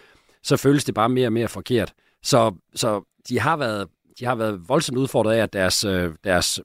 så 0.44 0.58
føles 0.58 0.84
det 0.84 0.96
bare 0.96 1.10
mere 1.10 1.28
og 1.28 1.34
mere 1.34 1.48
forkert. 1.48 1.94
Så, 2.24 2.52
så 2.76 3.02
de 3.30 3.40
har 3.40 3.58
været 3.58 3.88
de 4.20 4.26
har 4.26 4.36
været 4.36 4.70
voldsomt 4.70 4.98
udfordret 4.98 5.34
af, 5.34 5.44
at 5.44 5.54
deres, 5.54 5.84
øh, 5.84 6.12
deres 6.24 6.60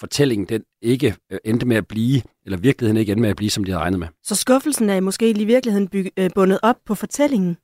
fortælling 0.00 0.48
den 0.48 0.62
ikke 0.82 1.16
øh, 1.30 1.38
endte 1.44 1.66
med 1.66 1.76
at 1.76 1.86
blive, 1.86 2.22
eller 2.44 2.58
virkeligheden 2.58 2.96
ikke 2.96 3.12
endte 3.12 3.22
med 3.22 3.30
at 3.30 3.36
blive, 3.36 3.50
som 3.50 3.64
de 3.64 3.70
havde 3.70 3.82
regnet 3.82 4.00
med. 4.00 4.08
Så 4.22 4.34
skuffelsen 4.34 4.90
er 4.90 5.00
måske 5.00 5.30
i 5.30 5.44
virkeligheden 5.44 5.88
bygge, 5.88 6.30
bundet 6.34 6.58
op 6.62 6.76
på 6.86 6.94
fortællingen? 6.94 7.56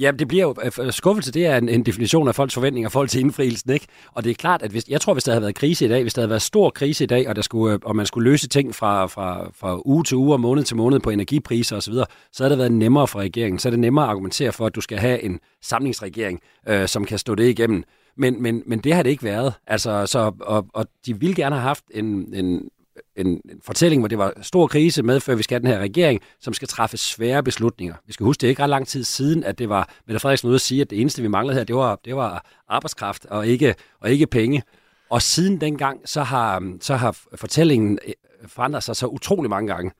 Ja, 0.00 0.10
det 0.10 0.28
bliver 0.28 0.42
jo, 0.42 0.54
øh, 0.82 0.92
skuffelse, 0.92 1.32
det 1.32 1.46
er 1.46 1.56
en, 1.56 1.68
en 1.68 1.82
definition 1.82 2.28
af 2.28 2.34
folks 2.34 2.54
forventninger, 2.54 2.90
forhold 2.90 3.08
til 3.08 3.20
indfrielsen, 3.20 3.70
ikke? 3.70 3.86
Og 4.12 4.24
det 4.24 4.30
er 4.30 4.34
klart, 4.34 4.62
at 4.62 4.70
hvis, 4.70 4.88
jeg 4.88 5.00
tror, 5.00 5.12
hvis 5.12 5.24
der 5.24 5.32
havde 5.32 5.42
været 5.42 5.54
krise 5.54 5.84
i 5.84 5.88
dag, 5.88 6.02
hvis 6.02 6.14
der 6.14 6.22
havde 6.22 6.30
været 6.30 6.42
stor 6.42 6.70
krise 6.70 7.04
i 7.04 7.06
dag, 7.06 7.28
og, 7.28 7.36
der 7.36 7.42
skulle, 7.42 7.74
øh, 7.74 7.80
og 7.84 7.96
man 7.96 8.06
skulle 8.06 8.30
løse 8.30 8.48
ting 8.48 8.74
fra, 8.74 9.06
fra, 9.06 9.50
fra 9.54 9.80
uge 9.84 10.04
til 10.04 10.16
uge 10.16 10.32
og 10.32 10.40
måned 10.40 10.64
til 10.64 10.76
måned 10.76 11.00
på 11.00 11.10
energipriser 11.10 11.76
osv., 11.76 11.92
så, 11.92 12.04
så 12.32 12.42
havde 12.42 12.50
det 12.50 12.58
været 12.58 12.72
nemmere 12.72 13.08
for 13.08 13.18
regeringen. 13.18 13.58
Så 13.58 13.68
er 13.68 13.70
det 13.70 13.80
nemmere 13.80 14.04
at 14.04 14.10
argumentere 14.10 14.52
for, 14.52 14.66
at 14.66 14.74
du 14.74 14.80
skal 14.80 14.98
have 14.98 15.22
en 15.22 15.40
samlingsregering, 15.62 16.40
øh, 16.68 16.88
som 16.88 17.04
kan 17.04 17.18
stå 17.18 17.34
det 17.34 17.48
igennem. 17.48 17.84
Men, 18.16 18.42
men, 18.42 18.62
men 18.66 18.78
det 18.78 18.94
har 18.94 19.02
det 19.02 19.10
ikke 19.10 19.24
været. 19.24 19.54
Altså, 19.66 20.06
så, 20.06 20.32
og, 20.40 20.66
og 20.74 20.86
de 21.06 21.20
ville 21.20 21.34
gerne 21.34 21.56
have 21.56 21.62
haft 21.62 21.84
en, 21.90 22.34
en, 22.34 22.68
en, 23.16 23.26
en 23.26 23.60
fortælling, 23.62 24.02
hvor 24.02 24.08
det 24.08 24.18
var 24.18 24.32
stor 24.42 24.66
krise 24.66 25.02
med, 25.02 25.20
før 25.20 25.34
vi 25.34 25.42
skal 25.42 25.54
have 25.54 25.62
den 25.62 25.70
her 25.70 25.78
regering, 25.78 26.20
som 26.40 26.54
skal 26.54 26.68
træffe 26.68 26.96
svære 26.96 27.42
beslutninger. 27.42 27.94
Vi 28.06 28.12
skal 28.12 28.24
huske, 28.24 28.40
det 28.40 28.46
er 28.46 28.50
ikke 28.50 28.62
ret 28.62 28.70
lang 28.70 28.88
tid 28.88 29.04
siden, 29.04 29.44
at 29.44 29.58
det 29.58 29.68
var 29.68 29.94
Mette 30.06 30.20
Frederiksen 30.20 30.48
ude 30.48 30.54
at 30.54 30.60
sige, 30.60 30.80
at 30.80 30.90
det 30.90 31.00
eneste, 31.00 31.22
vi 31.22 31.28
manglede 31.28 31.56
her, 31.58 31.64
det 31.64 31.76
var, 31.76 32.00
det 32.04 32.16
var 32.16 32.46
arbejdskraft 32.68 33.26
og 33.26 33.46
ikke, 33.46 33.74
og 34.00 34.10
ikke 34.10 34.26
penge. 34.26 34.62
Og 35.10 35.22
siden 35.22 35.60
dengang, 35.60 36.00
så 36.04 36.22
har, 36.22 36.76
så 36.80 36.96
har 36.96 37.18
fortællingen 37.34 37.98
øh, 38.06 38.14
forandret 38.46 38.82
sig 38.82 38.96
så 38.96 39.06
utrolig 39.06 39.50
mange 39.50 39.74
gange. 39.74 39.92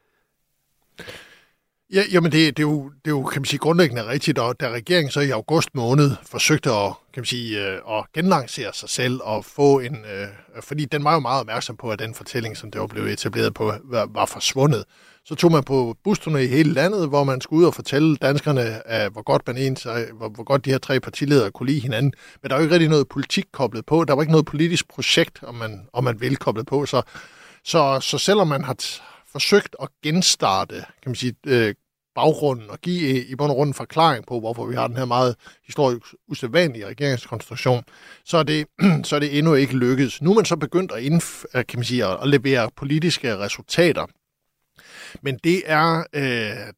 Ja, 1.92 2.02
jamen 2.12 2.32
det, 2.32 2.56
det, 2.56 2.62
er 2.62 2.68
jo, 2.68 2.88
det 2.88 3.10
er 3.10 3.14
jo, 3.14 3.22
kan 3.22 3.42
man 3.42 3.46
sige, 3.46 3.58
grundlæggende 3.58 4.06
rigtigt, 4.06 4.38
og 4.38 4.60
da 4.60 4.68
regeringen 4.70 5.10
så 5.10 5.20
i 5.20 5.30
august 5.30 5.74
måned 5.74 6.10
forsøgte 6.22 6.70
at, 6.70 6.92
kan 7.12 7.20
man 7.20 7.24
sige, 7.24 7.66
øh, 7.66 7.80
at 7.90 8.04
genlancere 8.14 8.70
sig 8.74 8.88
selv 8.88 9.20
og 9.22 9.44
få 9.44 9.78
en, 9.78 9.96
øh, 9.96 10.26
fordi 10.62 10.84
den 10.84 11.04
var 11.04 11.14
jo 11.14 11.20
meget 11.20 11.40
opmærksom 11.40 11.76
på, 11.76 11.90
at 11.90 11.98
den 11.98 12.14
fortælling, 12.14 12.56
som 12.56 12.70
det 12.70 12.80
var 12.80 12.86
blevet 12.86 13.12
etableret 13.12 13.54
på, 13.54 13.72
var, 13.84 14.08
var 14.14 14.26
forsvundet. 14.26 14.84
Så 15.24 15.34
tog 15.34 15.52
man 15.52 15.64
på 15.64 15.96
busturné 16.08 16.36
i 16.36 16.46
hele 16.46 16.72
landet, 16.72 17.08
hvor 17.08 17.24
man 17.24 17.40
skulle 17.40 17.60
ud 17.60 17.66
og 17.66 17.74
fortælle 17.74 18.16
danskerne, 18.16 18.88
at, 18.88 19.12
hvor 19.12 19.22
godt 19.22 19.46
man 19.46 19.56
ens, 19.56 19.86
øh, 19.86 20.16
hvor, 20.16 20.28
hvor 20.28 20.44
godt 20.44 20.64
de 20.64 20.70
her 20.70 20.78
tre 20.78 21.00
partiledere 21.00 21.50
kunne 21.50 21.66
lide 21.66 21.80
hinanden. 21.80 22.12
Men 22.42 22.50
der 22.50 22.54
var 22.54 22.60
jo 22.60 22.64
ikke 22.64 22.74
rigtig 22.74 22.88
noget 22.88 23.08
politik 23.08 23.44
koblet 23.52 23.86
på. 23.86 24.04
Der 24.04 24.14
var 24.14 24.22
ikke 24.22 24.32
noget 24.32 24.46
politisk 24.46 24.88
projekt, 24.88 25.42
om 25.42 25.54
man, 25.54 25.88
om 25.92 26.04
man 26.04 26.20
vil 26.20 26.36
koblet 26.36 26.66
på. 26.66 26.86
Så, 26.86 27.02
så, 27.64 28.00
så 28.00 28.18
selvom 28.18 28.48
man 28.48 28.64
har, 28.64 28.76
forsøgt 29.32 29.76
at 29.82 29.88
genstarte 30.02 30.74
kan 30.74 31.10
man 31.10 31.14
sige, 31.14 31.34
øh, 31.46 31.74
baggrunden 32.14 32.70
og 32.70 32.80
give 32.80 33.24
i 33.24 33.34
bund 33.34 33.50
og 33.50 33.56
grund 33.56 33.68
en 33.68 33.74
forklaring 33.74 34.26
på, 34.26 34.40
hvorfor 34.40 34.66
vi 34.66 34.74
har 34.74 34.86
den 34.86 34.96
her 34.96 35.04
meget 35.04 35.36
historisk 35.66 36.14
usædvanlige 36.28 36.86
regeringskonstruktion, 36.86 37.84
så 38.24 38.36
er, 38.36 38.42
det, 38.42 38.66
så 39.06 39.16
er 39.16 39.20
det 39.20 39.38
endnu 39.38 39.54
ikke 39.54 39.76
lykkedes. 39.76 40.22
Nu 40.22 40.30
er 40.30 40.34
man 40.34 40.44
så 40.44 40.56
begyndt 40.56 40.92
at, 40.92 41.02
indf- 41.02 41.44
øh, 41.54 41.66
kan 41.66 41.78
man 41.78 41.84
sige, 41.84 42.06
at 42.06 42.28
levere 42.28 42.70
politiske 42.76 43.38
resultater. 43.38 44.06
Men 45.22 45.38
det 45.44 45.62
er, 45.66 46.04
øh, 46.12 46.22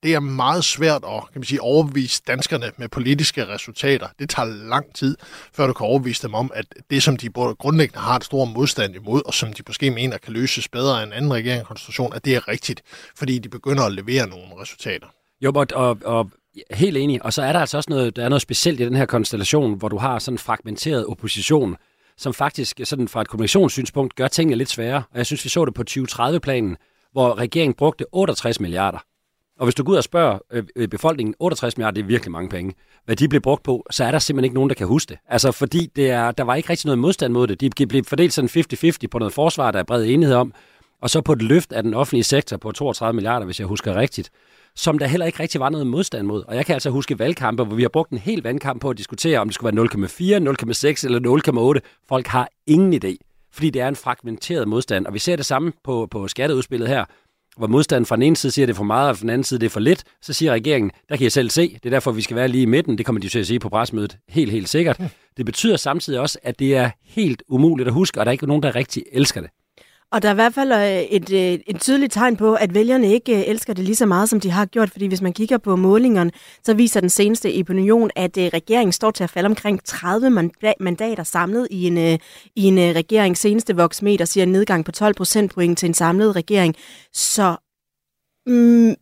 det 0.03 0.15
er 0.15 0.21
meget 0.21 0.65
svært 0.65 1.05
at 1.05 1.23
kan 1.33 1.41
man 1.41 1.45
sige, 1.45 1.63
overbevise 1.63 2.23
danskerne 2.27 2.71
med 2.77 2.89
politiske 2.89 3.49
resultater. 3.49 4.09
Det 4.19 4.31
tager 4.31 4.49
lang 4.69 4.95
tid, 4.95 5.17
før 5.53 5.67
du 5.67 5.73
kan 5.73 5.87
overbevise 5.87 6.23
dem 6.23 6.35
om, 6.35 6.51
at 6.55 6.67
det, 6.91 7.03
som 7.03 7.17
de 7.17 7.31
både 7.31 7.55
grundlæggende 7.55 8.01
har 8.01 8.17
et 8.17 8.25
stor 8.25 8.45
modstand 8.45 8.95
imod, 8.95 9.23
og 9.27 9.35
som 9.35 9.53
de 9.53 9.63
måske 9.67 9.91
mener 9.91 10.19
kan 10.19 10.33
løses 10.33 10.69
bedre 10.69 11.03
end 11.03 11.13
anden 11.15 11.33
regeringskonstruktion, 11.33 12.13
at 12.15 12.25
det 12.25 12.37
er 12.37 12.49
rigtigt, 12.49 12.83
fordi 13.17 13.39
de 13.39 13.49
begynder 13.49 13.83
at 13.83 13.93
levere 13.93 14.29
nogle 14.29 14.47
resultater. 14.61 15.07
Jo, 15.41 15.53
og, 15.55 15.67
og, 15.75 15.99
og 16.05 16.31
helt 16.71 16.97
enig. 16.97 17.25
Og 17.25 17.33
så 17.33 17.43
er 17.43 17.53
der 17.53 17.61
altså 17.61 17.77
også 17.77 17.91
noget, 17.91 18.17
der 18.17 18.25
er 18.25 18.29
noget 18.29 18.43
specielt 18.43 18.81
i 18.81 18.85
den 18.85 18.95
her 18.95 19.07
konstellation, 19.07 19.75
hvor 19.75 19.89
du 19.89 19.99
har 19.99 20.19
sådan 20.19 20.35
en 20.35 20.39
fragmenteret 20.39 21.07
opposition, 21.07 21.77
som 22.17 22.35
faktisk 22.35 22.81
sådan 22.85 23.09
fra 23.09 23.21
et 23.21 23.29
kommunikationssynspunkt 23.29 24.15
gør 24.15 24.29
tingene 24.29 24.57
lidt 24.57 24.71
sværere. 24.71 25.03
Og 25.13 25.19
jeg 25.19 25.27
synes, 25.27 25.45
vi 25.45 25.49
så 25.49 25.65
det 25.65 25.75
på 25.75 25.85
2030-planen, 25.91 26.77
hvor 27.13 27.39
regeringen 27.39 27.75
brugte 27.75 28.05
68 28.13 28.61
milliarder. 28.61 28.99
Og 29.59 29.67
hvis 29.67 29.75
du 29.75 29.85
går 29.85 29.93
ud 29.93 29.97
og 29.97 30.05
spørger 30.05 30.39
øh, 30.53 30.65
øh 30.77 30.89
befolkningen, 30.89 31.35
68 31.41 31.77
milliarder, 31.77 31.95
det 31.95 32.03
er 32.03 32.07
virkelig 32.07 32.33
mange 32.33 32.49
penge, 32.49 32.75
hvad 33.05 33.17
de 33.17 33.29
blev 33.29 33.41
brugt 33.41 33.63
på, 33.63 33.87
så 33.91 34.05
er 34.05 34.11
der 34.11 34.19
simpelthen 34.19 34.45
ikke 34.45 34.55
nogen, 34.55 34.71
der 34.71 34.75
kan 34.75 34.87
huske 34.87 35.09
det. 35.09 35.19
Altså 35.29 35.53
fordi 35.53 35.87
det 35.97 36.11
er, 36.11 36.31
der 36.31 36.45
var 36.45 36.55
ikke 36.55 36.71
rigtig 36.71 36.87
noget 36.87 36.99
modstand 36.99 37.33
mod 37.33 37.47
det. 37.47 37.79
De 37.79 37.87
blev 37.87 38.05
fordelt 38.05 38.33
sådan 38.33 38.51
50-50 38.85 39.07
på 39.11 39.19
noget 39.19 39.35
forsvar, 39.35 39.71
der 39.71 39.79
er 39.79 39.85
bred 39.85 40.05
enighed 40.05 40.37
om, 40.37 40.53
og 41.03 41.11
så 41.11 41.21
på 41.21 41.33
et 41.33 41.43
løft 41.43 41.73
af 41.73 41.83
den 41.83 41.95
offentlige 41.95 42.25
sektor 42.25 42.57
på 42.57 42.73
32 42.73 43.15
milliarder, 43.15 43.47
hvis 43.47 43.61
jeg 43.61 43.67
husker 43.67 43.97
rigtigt 43.97 44.31
som 44.75 44.99
der 44.99 45.07
heller 45.07 45.27
ikke 45.27 45.43
rigtig 45.43 45.61
var 45.61 45.69
noget 45.69 45.87
modstand 45.87 46.27
mod. 46.27 46.45
Og 46.49 46.57
jeg 46.57 46.67
kan 46.67 46.73
altså 46.73 46.91
huske 46.91 47.19
valgkampe, 47.19 47.65
hvor 47.65 47.77
vi 47.77 47.83
har 47.83 47.89
brugt 47.89 48.11
en 48.11 48.19
hel 48.19 48.43
valgkamp 48.43 48.81
på 48.81 48.91
at 48.91 48.99
diskutere, 48.99 49.39
om 49.39 49.49
det 49.49 49.55
skulle 49.55 49.77
være 49.77 49.87
0,4, 49.87 49.99
0,6 49.99 51.07
eller 51.07 51.81
0,8. 51.81 52.05
Folk 52.09 52.27
har 52.27 52.49
ingen 52.67 53.05
idé, 53.05 53.30
fordi 53.53 53.71
det 53.71 53.83
er 53.83 53.89
en 53.89 53.97
fragmenteret 53.97 54.69
modstand. 54.69 55.07
Og 55.07 55.15
vi 55.15 55.19
ser 55.19 55.37
det 55.37 55.47
samme 55.47 55.73
på, 55.85 56.09
på 56.11 56.29
skatteudspillet 56.29 56.89
her, 56.89 57.05
hvor 57.57 57.67
modstanden 57.67 58.07
fra 58.07 58.17
den 58.17 58.23
ene 58.23 58.37
side 58.37 58.53
siger, 58.53 58.65
at 58.65 58.69
det 58.69 58.75
er 58.75 58.77
for 58.77 58.85
meget, 58.85 59.11
og 59.11 59.17
fra 59.17 59.21
den 59.21 59.31
anden 59.31 59.45
side, 59.45 59.61
det 59.61 59.67
er 59.67 59.71
for 59.71 59.81
lidt. 59.81 60.05
Så 60.23 60.33
siger 60.33 60.53
regeringen, 60.53 60.91
der 61.09 61.17
kan 61.17 61.25
jeg 61.25 61.33
selv 61.33 61.51
se, 61.51 61.69
det 61.69 61.87
er 61.87 61.91
derfor, 61.91 62.13
vi 62.13 62.23
skal 62.23 62.37
være 62.37 62.49
lige 62.49 62.63
i 62.63 62.67
midten. 62.67 62.99
Det 62.99 63.07
kommer 63.07 63.21
de 63.21 63.29
til 63.29 63.39
at 63.39 63.47
sige 63.47 63.59
på 63.59 63.69
presmødet 63.69 64.19
helt, 64.29 64.53
helt 64.53 64.69
sikkert. 64.69 65.01
Det 65.37 65.47
betyder 65.47 65.77
samtidig 65.77 66.21
også, 66.21 66.39
at 66.43 66.59
det 66.59 66.77
er 66.77 66.91
helt 67.05 67.43
umuligt 67.49 67.87
at 67.87 67.95
huske, 67.95 68.21
og 68.21 68.27
der 68.27 68.31
er 68.31 68.33
ikke 68.33 68.47
nogen, 68.47 68.63
der 68.63 68.75
rigtig 68.75 69.05
elsker 69.13 69.41
det. 69.41 69.51
Og 70.13 70.23
der 70.23 70.29
er 70.29 70.33
i 70.33 70.35
hvert 70.35 70.55
fald 70.55 70.73
øh, 70.73 71.03
et, 71.03 71.31
et, 71.31 71.63
et 71.67 71.81
tydeligt 71.81 72.13
tegn 72.13 72.37
på, 72.37 72.55
at 72.55 72.75
vælgerne 72.75 73.13
ikke 73.13 73.37
øh, 73.37 73.43
elsker 73.47 73.75
det 73.75 73.85
lige 73.85 73.97
så 73.97 74.07
meget, 74.07 74.29
som 74.29 74.41
de 74.41 74.51
har 74.51 74.67
gjort. 74.67 74.91
Fordi 74.91 75.07
hvis 75.07 75.23
man 75.23 75.33
kigger 75.33 75.59
på 75.59 75.77
målingerne, 75.77 76.31
så 76.65 76.75
viser 76.75 77.01
den 77.01 77.11
seneste 77.11 77.53
opinion, 77.61 78.11
at 78.17 78.31
regeringen 78.37 78.93
står 78.93 79.11
til 79.11 79.25
at 79.25 79.31
falde 79.31 79.47
omkring 79.47 79.85
30 79.85 80.51
mandater 80.81 81.23
samlet 81.23 81.69
i 81.71 81.87
en, 81.87 82.19
i 82.57 82.65
en 82.65 82.79
regering. 82.97 83.37
Seneste 83.37 83.77
voksmeter 83.77 84.25
siger 84.25 84.43
en 84.43 84.53
nedgang 84.53 84.85
på 84.85 84.93
12 84.93 85.15
procentpoint 85.15 85.79
til 85.79 85.87
en 85.87 85.95
samlet 85.95 86.37
regering. 86.37 86.77
Så 87.13 87.57
mm, 88.47 88.95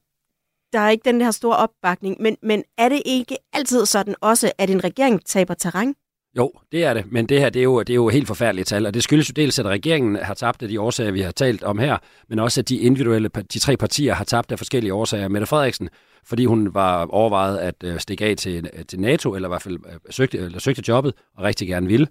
der 0.72 0.78
er 0.78 0.88
ikke 0.88 1.10
den 1.10 1.20
her 1.20 1.30
store 1.30 1.56
opbakning. 1.56 2.16
Men, 2.20 2.36
men 2.42 2.64
er 2.78 2.88
det 2.88 3.02
ikke 3.04 3.36
altid 3.52 3.86
sådan 3.86 4.14
også, 4.20 4.52
at 4.58 4.70
en 4.70 4.84
regering 4.84 5.24
taber 5.24 5.54
terræn? 5.54 5.94
Jo, 6.36 6.52
det 6.72 6.84
er 6.84 6.94
det, 6.94 7.12
men 7.12 7.26
det 7.26 7.40
her 7.40 7.50
det 7.50 7.60
er, 7.60 7.64
jo, 7.64 7.80
det 7.80 7.90
er 7.90 7.94
jo 7.94 8.08
helt 8.08 8.26
forfærdelige 8.26 8.64
tal, 8.64 8.86
og 8.86 8.94
det 8.94 9.02
skyldes 9.02 9.28
jo 9.28 9.32
dels, 9.36 9.58
at 9.58 9.66
regeringen 9.66 10.16
har 10.16 10.34
tabt 10.34 10.62
af 10.62 10.68
de 10.68 10.80
årsager, 10.80 11.10
vi 11.10 11.20
har 11.20 11.30
talt 11.30 11.62
om 11.64 11.78
her, 11.78 11.96
men 12.28 12.38
også 12.38 12.60
at 12.60 12.68
de 12.68 12.76
individuelle, 12.76 13.28
de 13.28 13.58
tre 13.58 13.76
partier 13.76 14.14
har 14.14 14.24
tabt 14.24 14.52
af 14.52 14.58
forskellige 14.58 14.94
årsager. 14.94 15.28
Mette 15.28 15.46
Frederiksen, 15.46 15.88
fordi 16.24 16.44
hun 16.44 16.74
var 16.74 17.06
overvejet 17.06 17.58
at 17.58 17.74
øh, 17.84 18.00
stikke 18.00 18.24
af 18.24 18.36
til, 18.36 18.70
øh, 18.78 18.84
til 18.84 19.00
NATO, 19.00 19.34
eller 19.34 19.48
i 19.48 19.50
hvert 19.50 19.62
fald 19.62 19.78
øh, 19.86 19.92
søgte, 20.10 20.38
eller 20.38 20.58
søgte 20.58 20.82
jobbet, 20.88 21.14
og 21.36 21.44
rigtig 21.44 21.68
gerne 21.68 21.86
ville 21.86 22.06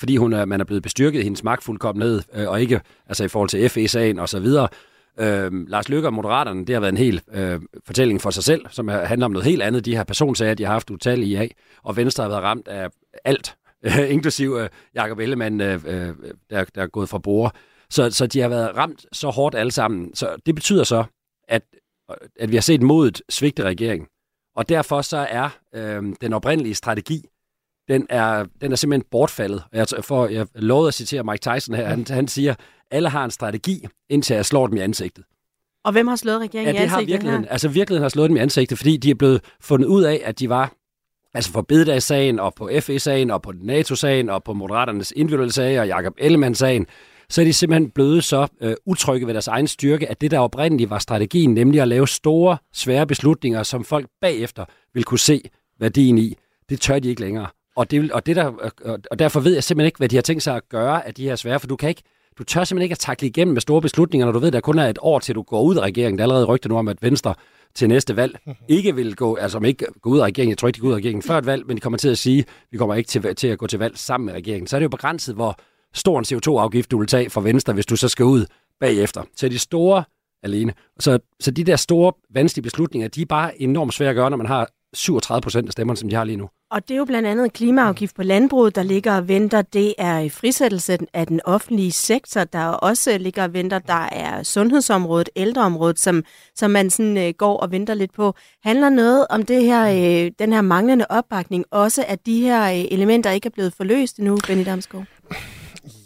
fordi 0.00 0.16
hun 0.16 0.32
er, 0.32 0.44
man 0.44 0.60
er 0.60 0.64
blevet 0.64 0.82
bestyrket 0.82 1.20
i 1.20 1.22
hendes 1.22 1.44
magtfuldkommenhed, 1.44 2.22
øh, 2.34 2.48
og 2.48 2.60
ikke 2.60 2.80
altså 3.06 3.24
i 3.24 3.28
forhold 3.28 3.48
til 3.48 3.68
FE-sagen 3.68 4.18
og 4.18 4.28
så 4.28 4.40
videre. 4.40 4.68
Øh, 5.20 5.68
Lars 5.68 5.88
Løkke 5.88 6.08
og 6.08 6.14
Moderaterne, 6.14 6.66
det 6.66 6.74
har 6.74 6.80
været 6.80 6.92
en 6.92 6.98
hel 6.98 7.22
øh, 7.32 7.60
fortælling 7.86 8.20
for 8.20 8.30
sig 8.30 8.44
selv, 8.44 8.66
som 8.70 8.88
handler 8.88 9.24
om 9.24 9.32
noget 9.32 9.46
helt 9.46 9.62
andet. 9.62 9.84
De 9.84 9.96
her 9.96 10.04
personsager, 10.04 10.54
de 10.54 10.64
har 10.64 10.72
haft 10.72 10.90
utallige 10.90 11.38
af, 11.38 11.54
og 11.82 11.96
Venstre 11.96 12.22
har 12.24 12.28
været 12.28 12.42
ramt 12.42 12.68
af 12.68 12.88
alt 13.24 13.56
inklusiv 14.14 14.56
øh, 14.60 14.68
Jacob 14.94 15.18
Ellemann, 15.18 15.60
øh, 15.60 15.80
øh, 15.86 16.14
der, 16.50 16.64
der 16.64 16.82
er 16.82 16.86
gået 16.86 17.08
fra 17.08 17.18
bord. 17.18 17.54
Så, 17.90 18.10
så 18.10 18.26
de 18.26 18.40
har 18.40 18.48
været 18.48 18.76
ramt 18.76 19.06
så 19.12 19.30
hårdt 19.30 19.54
alle 19.54 19.72
sammen. 19.72 20.14
Så 20.14 20.36
det 20.46 20.54
betyder 20.54 20.84
så, 20.84 21.04
at, 21.48 21.62
at 22.40 22.50
vi 22.50 22.56
har 22.56 22.60
set 22.60 22.82
modet 22.82 23.22
svigte 23.28 23.62
regeringen. 23.62 24.08
Og 24.56 24.68
derfor 24.68 25.02
så 25.02 25.16
er 25.30 25.48
øh, 25.74 26.02
den 26.20 26.32
oprindelige 26.32 26.74
strategi, 26.74 27.24
den 27.88 28.06
er, 28.08 28.46
den 28.60 28.72
er 28.72 28.76
simpelthen 28.76 29.08
bortfaldet. 29.10 29.64
Jeg, 29.72 29.86
for, 30.00 30.26
jeg 30.26 30.46
lovede 30.54 30.88
at 30.88 30.94
citere 30.94 31.24
Mike 31.24 31.50
Tyson 31.50 31.74
her. 31.74 31.86
Han, 31.86 32.06
han 32.08 32.28
siger, 32.28 32.54
alle 32.90 33.08
har 33.08 33.24
en 33.24 33.30
strategi, 33.30 33.86
indtil 34.10 34.34
jeg 34.34 34.46
slår 34.46 34.66
dem 34.66 34.76
i 34.76 34.80
ansigtet. 34.80 35.24
Og 35.84 35.92
hvem 35.92 36.06
har 36.06 36.16
slået 36.16 36.40
regeringen 36.40 36.74
ja, 36.74 36.80
det 36.80 36.88
i 36.88 36.92
ansigtet 36.92 37.06
har 37.06 37.06
virkeligheden. 37.06 37.44
Her? 37.44 37.52
Altså 37.52 37.68
virkeligheden 37.68 38.02
har 38.02 38.08
slået 38.08 38.28
dem 38.28 38.36
i 38.36 38.40
ansigtet, 38.40 38.78
fordi 38.78 38.96
de 38.96 39.10
er 39.10 39.14
blevet 39.14 39.44
fundet 39.60 39.86
ud 39.86 40.02
af, 40.02 40.22
at 40.24 40.38
de 40.38 40.48
var 40.48 40.72
altså 41.34 41.52
for 41.52 41.62
bededagssagen, 41.62 42.38
og 42.38 42.54
på 42.54 42.70
FE-sagen, 42.80 43.30
og 43.30 43.42
på 43.42 43.52
NATO-sagen, 43.62 44.30
og 44.30 44.44
på 44.44 44.52
Moderaternes 44.52 45.12
individuelle 45.16 45.52
sag, 45.52 45.80
og 45.80 45.86
Jakob 45.86 46.14
Ellemann-sagen, 46.18 46.86
så 47.28 47.40
er 47.40 47.44
de 47.44 47.52
simpelthen 47.52 47.90
blevet 47.90 48.24
så 48.24 48.46
øh, 48.60 48.74
utrygge 48.86 49.26
ved 49.26 49.34
deres 49.34 49.48
egen 49.48 49.66
styrke, 49.66 50.10
at 50.10 50.20
det 50.20 50.30
der 50.30 50.38
oprindeligt 50.38 50.90
var 50.90 50.98
strategien, 50.98 51.54
nemlig 51.54 51.80
at 51.80 51.88
lave 51.88 52.08
store, 52.08 52.56
svære 52.72 53.06
beslutninger, 53.06 53.62
som 53.62 53.84
folk 53.84 54.06
bagefter 54.20 54.64
vil 54.94 55.04
kunne 55.04 55.18
se 55.18 55.42
værdien 55.80 56.18
i, 56.18 56.36
det 56.68 56.80
tør 56.80 56.98
de 56.98 57.08
ikke 57.08 57.20
længere. 57.20 57.46
Og, 57.76 57.90
det, 57.90 58.12
og, 58.12 58.26
det 58.26 58.36
der, 58.36 58.52
og 59.10 59.18
derfor 59.18 59.40
ved 59.40 59.54
jeg 59.54 59.64
simpelthen 59.64 59.86
ikke, 59.86 59.98
hvad 59.98 60.08
de 60.08 60.16
har 60.16 60.22
tænkt 60.22 60.42
sig 60.42 60.56
at 60.56 60.68
gøre 60.68 61.06
af 61.06 61.14
de 61.14 61.24
her 61.24 61.36
svære, 61.36 61.60
for 61.60 61.66
du 61.66 61.76
kan 61.76 61.88
ikke, 61.88 62.02
du 62.38 62.44
tør 62.44 62.64
simpelthen 62.64 62.84
ikke 62.84 62.92
at 62.92 62.98
takle 62.98 63.28
igennem 63.28 63.52
med 63.52 63.60
store 63.60 63.80
beslutninger, 63.80 64.26
når 64.26 64.32
du 64.32 64.38
ved, 64.38 64.48
at 64.48 64.52
der 64.52 64.60
kun 64.60 64.78
er 64.78 64.88
et 64.88 64.98
år 65.00 65.18
til, 65.18 65.34
du 65.34 65.42
går 65.42 65.62
ud 65.62 65.76
af 65.76 65.80
regeringen. 65.80 66.18
Der 66.18 66.22
er 66.22 66.24
allerede 66.24 66.44
rygter 66.44 66.68
nu 66.68 66.78
om, 66.78 66.88
at 66.88 67.02
Venstre 67.02 67.34
til 67.74 67.88
næste 67.88 68.16
valg 68.16 68.38
ikke 68.68 68.94
vil 68.94 69.16
gå, 69.16 69.36
altså 69.36 69.58
om 69.58 69.64
ikke 69.64 69.86
gå 70.02 70.10
ud 70.10 70.18
af 70.18 70.24
regeringen, 70.24 70.50
jeg 70.50 70.58
tror 70.58 70.68
ikke, 70.68 70.76
de 70.76 70.80
går 70.80 70.88
ud 70.88 70.92
af 70.92 70.96
regeringen 70.96 71.22
før 71.22 71.38
et 71.38 71.46
valg, 71.46 71.66
men 71.66 71.76
de 71.76 71.80
kommer 71.80 71.96
til 71.96 72.08
at 72.08 72.18
sige, 72.18 72.44
vi 72.70 72.78
kommer 72.78 72.94
ikke 72.94 73.08
til, 73.08 73.34
til 73.34 73.48
at 73.48 73.58
gå 73.58 73.66
til 73.66 73.78
valg 73.78 73.98
sammen 73.98 74.26
med 74.26 74.34
regeringen. 74.34 74.66
Så 74.66 74.76
er 74.76 74.78
det 74.78 74.84
jo 74.84 74.88
begrænset, 74.88 75.34
hvor 75.34 75.58
stor 75.94 76.18
en 76.18 76.24
CO2-afgift 76.24 76.90
du 76.90 76.98
vil 76.98 77.06
tage 77.06 77.30
fra 77.30 77.40
Venstre, 77.40 77.72
hvis 77.72 77.86
du 77.86 77.96
så 77.96 78.08
skal 78.08 78.24
ud 78.24 78.46
bagefter. 78.80 79.22
Så 79.36 79.48
de 79.48 79.58
store 79.58 80.04
alene. 80.42 80.72
Så, 80.98 81.18
så 81.40 81.50
de 81.50 81.64
der 81.64 81.76
store, 81.76 82.12
vanskelige 82.34 82.62
beslutninger, 82.62 83.08
de 83.08 83.22
er 83.22 83.26
bare 83.26 83.62
enormt 83.62 83.94
svære 83.94 84.10
at 84.10 84.16
gøre, 84.16 84.30
når 84.30 84.36
man 84.36 84.46
har 84.46 84.68
37 84.94 85.40
procent 85.40 85.68
af 85.68 85.72
stemmerne, 85.72 85.96
som 85.96 86.08
de 86.08 86.14
har 86.14 86.24
lige 86.24 86.36
nu. 86.36 86.48
Og 86.70 86.88
det 86.88 86.94
er 86.94 86.98
jo 86.98 87.04
blandt 87.04 87.28
andet 87.28 87.52
klimaafgift 87.52 88.16
på 88.16 88.22
landbruget, 88.22 88.76
der 88.76 88.82
ligger 88.82 89.16
og 89.16 89.28
venter. 89.28 89.62
Det 89.62 89.94
er 89.98 90.30
frisættelse 90.30 90.98
af 91.12 91.26
den 91.26 91.40
offentlige 91.44 91.92
sektor, 91.92 92.44
der 92.44 92.64
også 92.66 93.18
ligger 93.18 93.42
og 93.44 93.52
venter. 93.52 93.78
Der 93.78 94.08
er 94.12 94.42
sundhedsområdet, 94.42 95.30
ældreområdet, 95.36 95.98
som, 95.98 96.24
som 96.54 96.70
man 96.70 96.90
sådan, 96.90 97.16
uh, 97.16 97.34
går 97.38 97.56
og 97.56 97.70
venter 97.70 97.94
lidt 97.94 98.12
på. 98.14 98.34
Handler 98.62 98.88
noget 98.88 99.26
om 99.30 99.42
det 99.42 99.64
her, 99.64 99.90
uh, 99.90 100.30
den 100.38 100.52
her 100.52 100.60
manglende 100.60 101.06
opbakning, 101.10 101.64
også 101.70 102.04
at 102.08 102.26
de 102.26 102.40
her 102.40 102.70
uh, 102.70 102.92
elementer 102.92 103.30
ikke 103.30 103.46
er 103.46 103.50
blevet 103.50 103.74
forløst 103.76 104.18
endnu, 104.18 104.38
Benny 104.46 104.64
Damsgaard? 104.64 105.06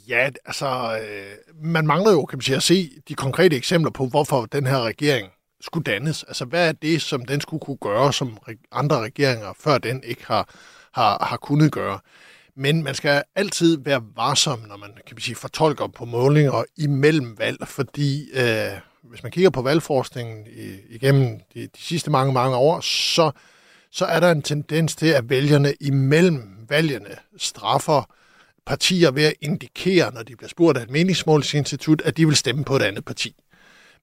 Ja, 0.09 0.29
altså, 0.45 0.99
øh, 1.03 1.65
man 1.65 1.87
mangler 1.87 2.13
jo, 2.13 2.25
kan 2.25 2.37
man 2.37 2.43
sige, 2.43 2.57
at 2.57 2.63
se 2.63 2.91
de 3.09 3.15
konkrete 3.15 3.57
eksempler 3.57 3.91
på, 3.91 4.07
hvorfor 4.07 4.47
den 4.47 4.67
her 4.67 4.83
regering 4.83 5.29
skulle 5.65 5.85
dannes. 5.85 6.23
Altså, 6.23 6.45
hvad 6.45 6.69
er 6.69 6.73
det, 6.73 7.03
som 7.03 7.25
den 7.25 7.41
skulle 7.41 7.61
kunne 7.61 7.77
gøre, 7.77 8.13
som 8.13 8.39
andre 8.73 9.01
regeringer 9.01 9.53
før 9.61 9.79
den 9.79 10.03
ikke 10.05 10.27
har, 10.27 10.49
har, 10.93 11.25
har 11.25 11.37
kunnet 11.37 11.73
gøre? 11.73 11.99
Men 12.57 12.83
man 12.83 12.95
skal 12.95 13.23
altid 13.35 13.79
være 13.85 14.03
varsom, 14.17 14.61
når 14.69 14.77
man 14.77 14.91
kan 15.07 15.15
man 15.15 15.21
sige, 15.21 15.35
fortolker 15.35 15.87
på 15.87 16.05
målinger 16.05 16.65
imellem 16.77 17.39
valg, 17.39 17.69
fordi 17.69 18.31
øh, 18.33 18.71
hvis 19.03 19.23
man 19.23 19.33
kigger 19.33 19.51
på 19.51 19.63
valgforskningen 19.63 20.47
igennem 20.91 21.41
de, 21.55 21.61
de 21.61 21.83
sidste 21.83 22.11
mange, 22.11 22.33
mange 22.33 22.57
år, 22.57 22.81
så, 22.81 23.31
så 23.91 24.05
er 24.05 24.21
der 24.21 24.31
en 24.31 24.43
tendens 24.43 24.97
til, 24.97 25.07
at 25.07 25.31
vælgerne 25.31 25.75
imellem 25.81 26.67
valgene 26.69 27.17
straffer 27.37 28.11
partier 28.67 29.11
ved 29.11 29.25
at 29.25 29.35
indikere, 29.41 30.15
når 30.15 30.23
de 30.23 30.37
bliver 30.37 30.49
spurgt 30.49 30.79
af 30.79 30.83
et 30.83 30.91
meningsmålsinstitut, 30.91 32.03
at 32.03 32.17
de 32.17 32.27
vil 32.27 32.37
stemme 32.37 32.65
på 32.65 32.77
et 32.77 32.83
andet 32.83 33.05
parti 33.05 33.37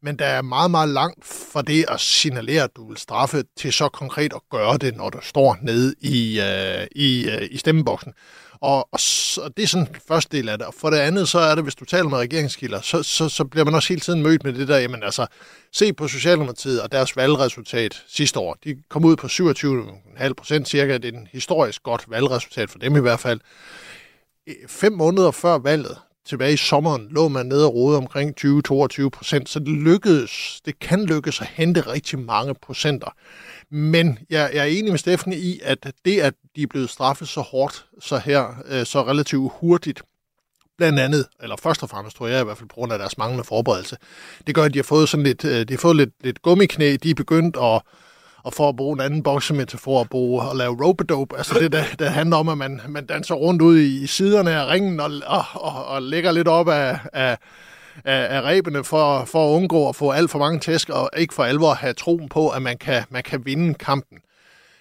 men 0.04 0.20
der 0.20 0.26
er 0.26 0.42
meget, 0.42 0.72
meget 0.72 0.90
langt 0.90 1.26
fra 1.26 1.62
det 1.62 1.86
at 1.88 2.00
signalere, 2.00 2.64
at 2.64 2.76
du 2.76 2.88
vil 2.88 2.98
straffe, 2.98 3.44
til 3.58 3.74
så 3.74 3.90
konkret 3.90 4.34
at 4.34 4.42
gøre 4.52 4.78
det, 4.78 4.96
når 4.96 5.10
du 5.10 5.20
står 5.22 5.58
nede 5.62 5.96
i, 6.00 6.42
øh, 6.42 6.88
i, 6.96 7.30
øh, 7.30 7.48
i 7.52 7.58
stemmeboksen. 7.58 8.14
Og, 8.62 8.90
og 8.92 9.00
så, 9.00 9.50
det 9.58 9.64
er 9.64 9.68
sådan 9.68 9.88
den 9.88 9.96
første 10.08 10.38
del 10.38 10.50
af 10.50 10.58
det. 10.58 10.68
Og 10.68 10.74
for 10.74 10.90
det 10.90 10.98
andet, 10.98 11.30
så 11.30 11.40
er 11.40 11.56
det, 11.56 11.64
hvis 11.64 11.76
du 11.76 11.86
taler 11.86 12.10
med 12.10 12.18
regeringskilder, 12.18 12.82
så, 12.82 13.04
så, 13.04 13.30
så 13.30 13.46
bliver 13.46 13.66
man 13.66 13.76
også 13.76 13.90
hele 13.90 14.02
tiden 14.02 14.24
mødt 14.24 14.44
med 14.44 14.54
det 14.54 14.68
der, 14.68 14.78
jamen 14.78 15.04
altså, 15.04 15.26
se 15.72 15.94
på 15.94 16.08
Socialdemokratiet 16.08 16.82
og 16.82 16.92
deres 16.92 17.18
valgresultat 17.18 18.04
sidste 18.08 18.40
år. 18.40 18.58
De 18.64 18.76
kom 18.90 19.06
ud 19.06 19.16
på 19.16 19.28
27,5 19.28 20.34
procent 20.34 20.70
cirka. 20.70 20.98
Det 20.98 21.14
er 21.14 21.20
en 21.20 21.28
historisk 21.32 21.84
godt 21.84 22.06
valgresultat 22.08 22.70
for 22.70 22.80
dem 22.80 22.96
i 22.96 23.00
hvert 23.00 23.20
fald. 23.20 23.40
Fem 24.68 24.94
måneder 24.94 25.32
før 25.32 25.58
valget, 25.58 25.98
tilbage 26.26 26.54
i 26.54 26.58
sommeren 26.58 27.08
lå 27.12 27.28
man 27.28 27.46
nede 27.46 27.66
og 27.66 27.74
rode 27.74 27.98
omkring 27.98 28.36
20-22 28.46 29.10
procent, 29.10 29.50
så 29.50 29.60
det 29.60 29.68
lykkedes, 29.68 30.62
det 30.66 30.80
kan 30.80 31.06
lykkes 31.06 31.42
at 31.42 31.48
hente 31.48 31.82
rigtig 31.82 32.20
mange 32.20 32.56
procenter. 32.62 33.16
Men 33.70 34.20
jeg, 34.30 34.52
jeg 34.54 34.62
er 34.62 34.66
enig 34.66 34.92
med 34.92 34.98
Steffen 34.98 35.34
i, 35.34 35.60
at 35.64 35.94
det, 36.06 36.20
at 36.20 36.34
de 36.56 36.64
er 36.64 36.68
blevet 36.68 36.90
straffet 36.90 37.28
så 37.28 37.42
hårdt, 37.42 37.86
så 38.00 38.18
her, 38.18 38.64
øh, 38.68 38.86
så 38.86 39.06
relativt 39.06 39.52
hurtigt, 39.60 40.02
blandt 40.78 41.00
andet, 41.00 41.26
eller 41.42 41.56
først 41.56 41.84
og 41.84 41.90
fremmest 41.90 42.18
tror 42.18 42.28
jeg 42.28 42.42
i 42.42 42.44
hvert 42.44 42.58
fald 42.58 42.70
på 42.70 42.76
grund 42.76 42.94
af 42.94 43.00
deres 43.00 43.18
manglende 43.18 43.44
forberedelse. 43.44 43.98
Det 44.48 44.56
gør, 44.56 44.64
at 44.64 44.74
de 44.74 44.80
har 44.80 44.84
fået 44.84 45.10
sådan 45.10 45.24
lidt, 45.24 45.46
øh, 45.46 45.68
de 45.68 45.74
har 45.74 45.78
fået 45.78 45.96
lidt, 45.96 46.10
lidt 46.22 46.42
gummiknæ, 46.42 46.96
de 47.04 47.10
er 47.10 47.16
begyndt 47.16 47.58
at 47.62 47.82
og 48.44 48.54
for 48.54 48.70
at 48.70 48.76
bruge 48.76 48.94
en 48.94 49.02
anden 49.02 49.24
boksemetafor 49.24 50.02
at 50.02 50.10
bruge 50.10 50.50
at 50.50 50.56
lave 50.56 50.86
rope-dope, 50.86 51.38
altså 51.38 51.60
det, 51.60 51.72
der, 51.72 51.84
der 52.00 52.10
handler 52.10 52.38
om, 52.38 52.50
at 52.50 52.58
man, 52.58 52.82
man 52.88 53.06
danser 53.06 53.36
rundt 53.36 53.62
ud 53.62 53.80
i 53.80 54.08
siderne 54.08 54.52
af 54.52 54.68
ringen 54.68 55.00
og, 55.00 55.12
og, 55.26 55.44
og, 55.54 55.86
og 55.86 56.02
lægger 56.02 56.32
lidt 56.32 56.48
op 56.48 56.70
af, 56.70 57.00
af, 57.14 57.38
af, 58.06 58.38
af 58.38 58.42
rebene 58.42 58.84
for, 58.84 59.26
for 59.26 59.50
at 59.50 59.58
undgå 59.58 59.90
at 59.90 59.96
få 59.96 60.12
alt 60.12 60.32
for 60.32 60.40
mange 60.40 60.60
tæsk 60.60 60.90
og 60.90 61.10
ikke 61.18 61.34
for 61.34 61.44
alvor 61.44 61.74
have 61.74 61.94
troen 61.94 62.30
på, 62.30 62.50
at 62.50 62.62
man 62.62 62.78
kan, 62.78 63.04
man 63.10 63.24
kan 63.24 63.46
vinde 63.46 63.74
kampen. 63.74 64.18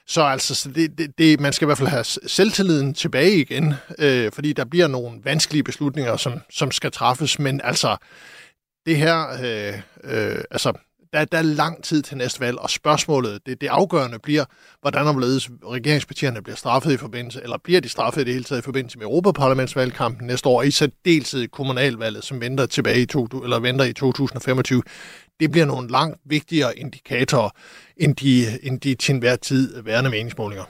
Så 0.06 0.22
altså, 0.22 0.70
det, 0.74 0.98
det, 0.98 1.18
det, 1.18 1.40
man 1.40 1.52
skal 1.52 1.64
i 1.64 1.68
hvert 1.68 1.78
fald 1.78 1.88
have 1.88 2.04
selvtilliden 2.04 2.94
tilbage 2.94 3.36
igen, 3.36 3.74
øh, 3.98 4.32
fordi 4.32 4.52
der 4.52 4.64
bliver 4.64 4.86
nogle 4.86 5.20
vanskelige 5.24 5.62
beslutninger, 5.62 6.16
som, 6.16 6.40
som 6.50 6.70
skal 6.70 6.92
træffes, 6.92 7.38
men 7.38 7.60
altså, 7.64 7.96
det 8.86 8.96
her, 8.96 9.26
øh, 9.42 9.80
øh, 10.04 10.44
altså, 10.50 10.72
der, 11.12 11.24
der 11.24 11.38
er 11.38 11.42
lang 11.42 11.84
tid 11.84 12.02
til 12.02 12.16
næste 12.16 12.40
valg, 12.40 12.58
og 12.58 12.70
spørgsmålet, 12.70 13.46
det, 13.46 13.60
det 13.60 13.66
afgørende 13.66 14.18
bliver, 14.18 14.44
hvordan 14.80 15.06
omledes 15.06 15.50
regeringspartierne 15.64 16.42
bliver 16.42 16.56
straffet 16.56 16.92
i 16.92 16.96
forbindelse, 16.96 17.42
eller 17.42 17.58
bliver 17.64 17.80
de 17.80 17.88
straffet 17.88 18.20
i 18.20 18.24
det 18.24 18.32
hele 18.32 18.44
taget 18.44 18.60
i 18.60 18.64
forbindelse 18.64 18.98
med 18.98 19.06
Europaparlamentsvalgkampen 19.06 20.26
næste 20.26 20.48
år, 20.48 20.62
i 20.62 20.70
særdeleshed 20.70 21.48
kommunalvalget, 21.48 22.24
som 22.24 22.40
venter 22.40 22.66
tilbage 22.66 23.02
i, 23.02 23.06
to, 23.06 23.26
eller 23.26 23.58
venter 23.58 23.84
i 23.84 23.92
2025. 23.92 24.82
Det 25.40 25.50
bliver 25.50 25.66
nogle 25.66 25.88
langt 25.88 26.20
vigtigere 26.24 26.78
indikatorer, 26.78 27.50
end 27.96 28.16
de, 28.16 28.46
end 28.62 28.80
de 28.80 28.94
til 28.94 29.12
enhver 29.14 29.36
tid 29.36 29.82
værende 29.82 30.10
meningsmålinger 30.10 30.64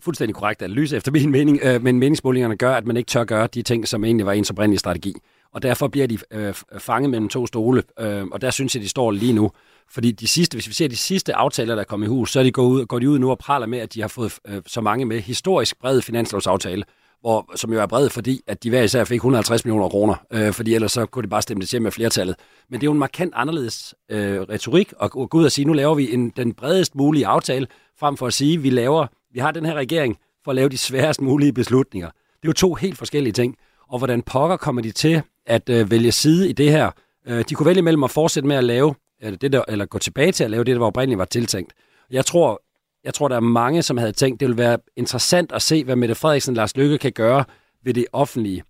fuldstændig 0.00 0.34
korrekt 0.34 0.62
analyse 0.62 0.96
efter 0.96 1.12
min 1.12 1.30
mening, 1.30 1.58
øh, 1.62 1.82
men 1.82 1.98
meningsmålingerne 1.98 2.56
gør, 2.56 2.74
at 2.74 2.86
man 2.86 2.96
ikke 2.96 3.08
tør 3.08 3.24
gøre 3.24 3.48
de 3.54 3.62
ting, 3.62 3.88
som 3.88 4.04
egentlig 4.04 4.26
var 4.26 4.32
ens 4.32 4.50
oprindelige 4.50 4.78
strategi 4.78 5.14
og 5.52 5.62
derfor 5.62 5.88
bliver 5.88 6.06
de 6.06 6.18
øh, 6.30 6.54
fanget 6.78 7.10
mellem 7.10 7.28
to 7.28 7.46
stole, 7.46 7.82
øh, 8.00 8.24
og 8.24 8.40
der 8.40 8.50
synes 8.50 8.74
jeg, 8.74 8.82
de 8.82 8.88
står 8.88 9.10
lige 9.10 9.32
nu. 9.32 9.50
Fordi 9.90 10.12
de 10.12 10.26
sidste, 10.26 10.54
hvis 10.54 10.68
vi 10.68 10.72
ser 10.72 10.88
de 10.88 10.96
sidste 10.96 11.34
aftaler, 11.34 11.74
der 11.74 11.80
er 11.80 11.84
kommet 11.84 12.06
i 12.06 12.08
hus, 12.08 12.32
så 12.32 12.40
er 12.40 12.44
de 12.44 12.52
gået 12.52 12.68
ud, 12.68 12.86
går 12.86 12.98
de 12.98 13.10
ud 13.10 13.18
nu 13.18 13.30
og 13.30 13.38
praler 13.38 13.66
med, 13.66 13.78
at 13.78 13.94
de 13.94 14.00
har 14.00 14.08
fået 14.08 14.38
øh, 14.48 14.62
så 14.66 14.80
mange 14.80 15.04
med 15.04 15.20
historisk 15.20 15.78
brede 15.80 16.02
finanslovsaftale, 16.02 16.84
hvor, 17.20 17.52
som 17.54 17.72
jo 17.72 17.80
er 17.80 17.86
bred, 17.86 18.08
fordi 18.08 18.40
at 18.46 18.62
de 18.62 18.70
hver 18.70 18.82
især 18.82 19.04
fik 19.04 19.16
150 19.16 19.64
millioner 19.64 19.88
kroner, 19.88 20.14
øh, 20.32 20.52
fordi 20.52 20.74
ellers 20.74 20.92
så 20.92 21.06
kunne 21.06 21.22
de 21.22 21.28
bare 21.28 21.42
stemme 21.42 21.60
det 21.60 21.68
til 21.68 21.82
med 21.82 21.90
flertallet. 21.90 22.36
Men 22.70 22.80
det 22.80 22.84
er 22.84 22.88
jo 22.88 22.92
en 22.92 22.98
markant 22.98 23.32
anderledes 23.36 23.94
øh, 24.10 24.40
retorik 24.40 24.92
at 25.02 25.10
gå 25.10 25.28
ud 25.34 25.44
og 25.44 25.52
sige, 25.52 25.64
nu 25.64 25.72
laver 25.72 25.94
vi 25.94 26.14
en, 26.14 26.30
den 26.30 26.52
bredest 26.52 26.94
mulige 26.94 27.26
aftale, 27.26 27.66
frem 27.98 28.16
for 28.16 28.26
at 28.26 28.32
sige, 28.32 28.58
vi 28.58 28.70
laver, 28.70 29.06
vi 29.32 29.40
har 29.40 29.50
den 29.50 29.66
her 29.66 29.74
regering 29.74 30.18
for 30.44 30.50
at 30.50 30.54
lave 30.56 30.68
de 30.68 30.78
sværest 30.78 31.20
mulige 31.20 31.52
beslutninger. 31.52 32.08
Det 32.08 32.44
er 32.44 32.48
jo 32.48 32.52
to 32.52 32.74
helt 32.74 32.98
forskellige 32.98 33.32
ting. 33.32 33.56
Og 33.88 33.98
hvordan 33.98 34.22
pokker 34.22 34.56
kommer 34.56 34.82
de 34.82 34.90
til 34.90 35.22
at 35.46 35.68
øh, 35.68 35.90
vælge 35.90 36.12
side 36.12 36.48
i 36.48 36.52
det 36.52 36.70
her. 36.70 36.90
Øh, 37.26 37.44
de 37.48 37.54
kunne 37.54 37.66
vælge 37.66 37.82
mellem 37.82 38.04
at 38.04 38.10
fortsætte 38.10 38.46
med 38.46 38.56
at 38.56 38.64
lave, 38.64 38.94
eller, 39.20 39.38
det 39.38 39.52
der, 39.52 39.62
eller 39.68 39.86
gå 39.86 39.98
tilbage 39.98 40.32
til 40.32 40.44
at 40.44 40.50
lave 40.50 40.64
det, 40.64 40.72
der 40.74 40.78
var 40.78 40.86
oprindeligt 40.86 41.18
var 41.18 41.24
tiltænkt. 41.24 41.72
Jeg 42.10 42.26
tror, 42.26 42.62
jeg 43.04 43.14
tror, 43.14 43.28
der 43.28 43.36
er 43.36 43.40
mange, 43.40 43.82
som 43.82 43.96
havde 43.96 44.12
tænkt, 44.12 44.40
det 44.40 44.48
ville 44.48 44.62
være 44.62 44.78
interessant 44.96 45.52
at 45.52 45.62
se, 45.62 45.84
hvad 45.84 45.96
Mette 45.96 46.14
Frederiksen 46.14 46.52
og 46.52 46.56
Lars 46.56 46.76
Lykke 46.76 46.98
kan 46.98 47.12
gøre 47.12 47.44
ved 47.84 47.94
det 47.94 48.06
offentlige 48.12 48.62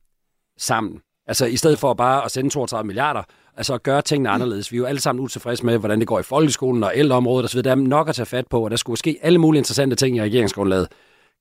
sammen. 0.59 1.01
Altså 1.27 1.47
i 1.47 1.57
stedet 1.57 1.79
for 1.79 1.95
bare 1.95 2.25
at 2.25 2.31
sende 2.31 2.51
32 2.51 2.87
milliarder, 2.87 3.23
altså 3.57 3.75
at 3.75 3.83
gøre 3.83 4.03
tingene 4.03 4.29
anderledes. 4.31 4.73
Vi 4.73 4.77
er 4.77 4.79
jo 4.79 4.85
alle 4.85 5.01
sammen 5.01 5.25
utilfredse 5.25 5.67
med, 5.67 5.79
hvordan 5.79 5.99
det 5.99 6.09
går 6.09 6.21
i 6.21 6.23
folkeskolen 6.23 6.83
og 6.83 6.93
ældreområdet 6.95 7.45
osv. 7.45 7.63
Der 7.63 7.71
er 7.71 7.75
nok 7.75 8.09
at 8.09 8.15
tage 8.15 8.27
fat 8.27 8.47
på, 8.47 8.65
og 8.65 8.71
der 8.71 8.77
skulle 8.77 8.99
ske 8.99 9.19
alle 9.23 9.39
mulige 9.39 9.59
interessante 9.59 9.97
ting 9.97 10.17
i 10.17 10.21
regeringsgrundlaget. 10.21 10.89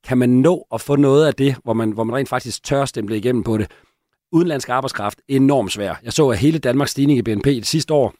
Kan 0.04 0.18
man 0.18 0.28
nå 0.28 0.66
at 0.72 0.80
få 0.80 0.96
noget 0.96 1.26
af 1.26 1.34
det, 1.34 1.56
hvor 1.64 1.72
man, 1.72 1.90
hvor 1.90 2.04
man 2.04 2.16
rent 2.16 2.28
faktisk 2.28 2.64
tør 2.64 2.84
stemple 2.84 3.16
igennem 3.16 3.42
på 3.42 3.58
det, 3.58 3.70
udenlandsk 4.36 4.68
arbejdskraft 4.68 5.20
enormt 5.28 5.72
svær. 5.72 5.94
Jeg 6.04 6.12
så, 6.12 6.28
at 6.28 6.38
hele 6.38 6.58
Danmarks 6.58 6.90
stigning 6.90 7.18
i 7.18 7.22
BNP 7.22 7.44
det 7.44 7.66
sidste 7.66 7.94
år, 7.94 8.14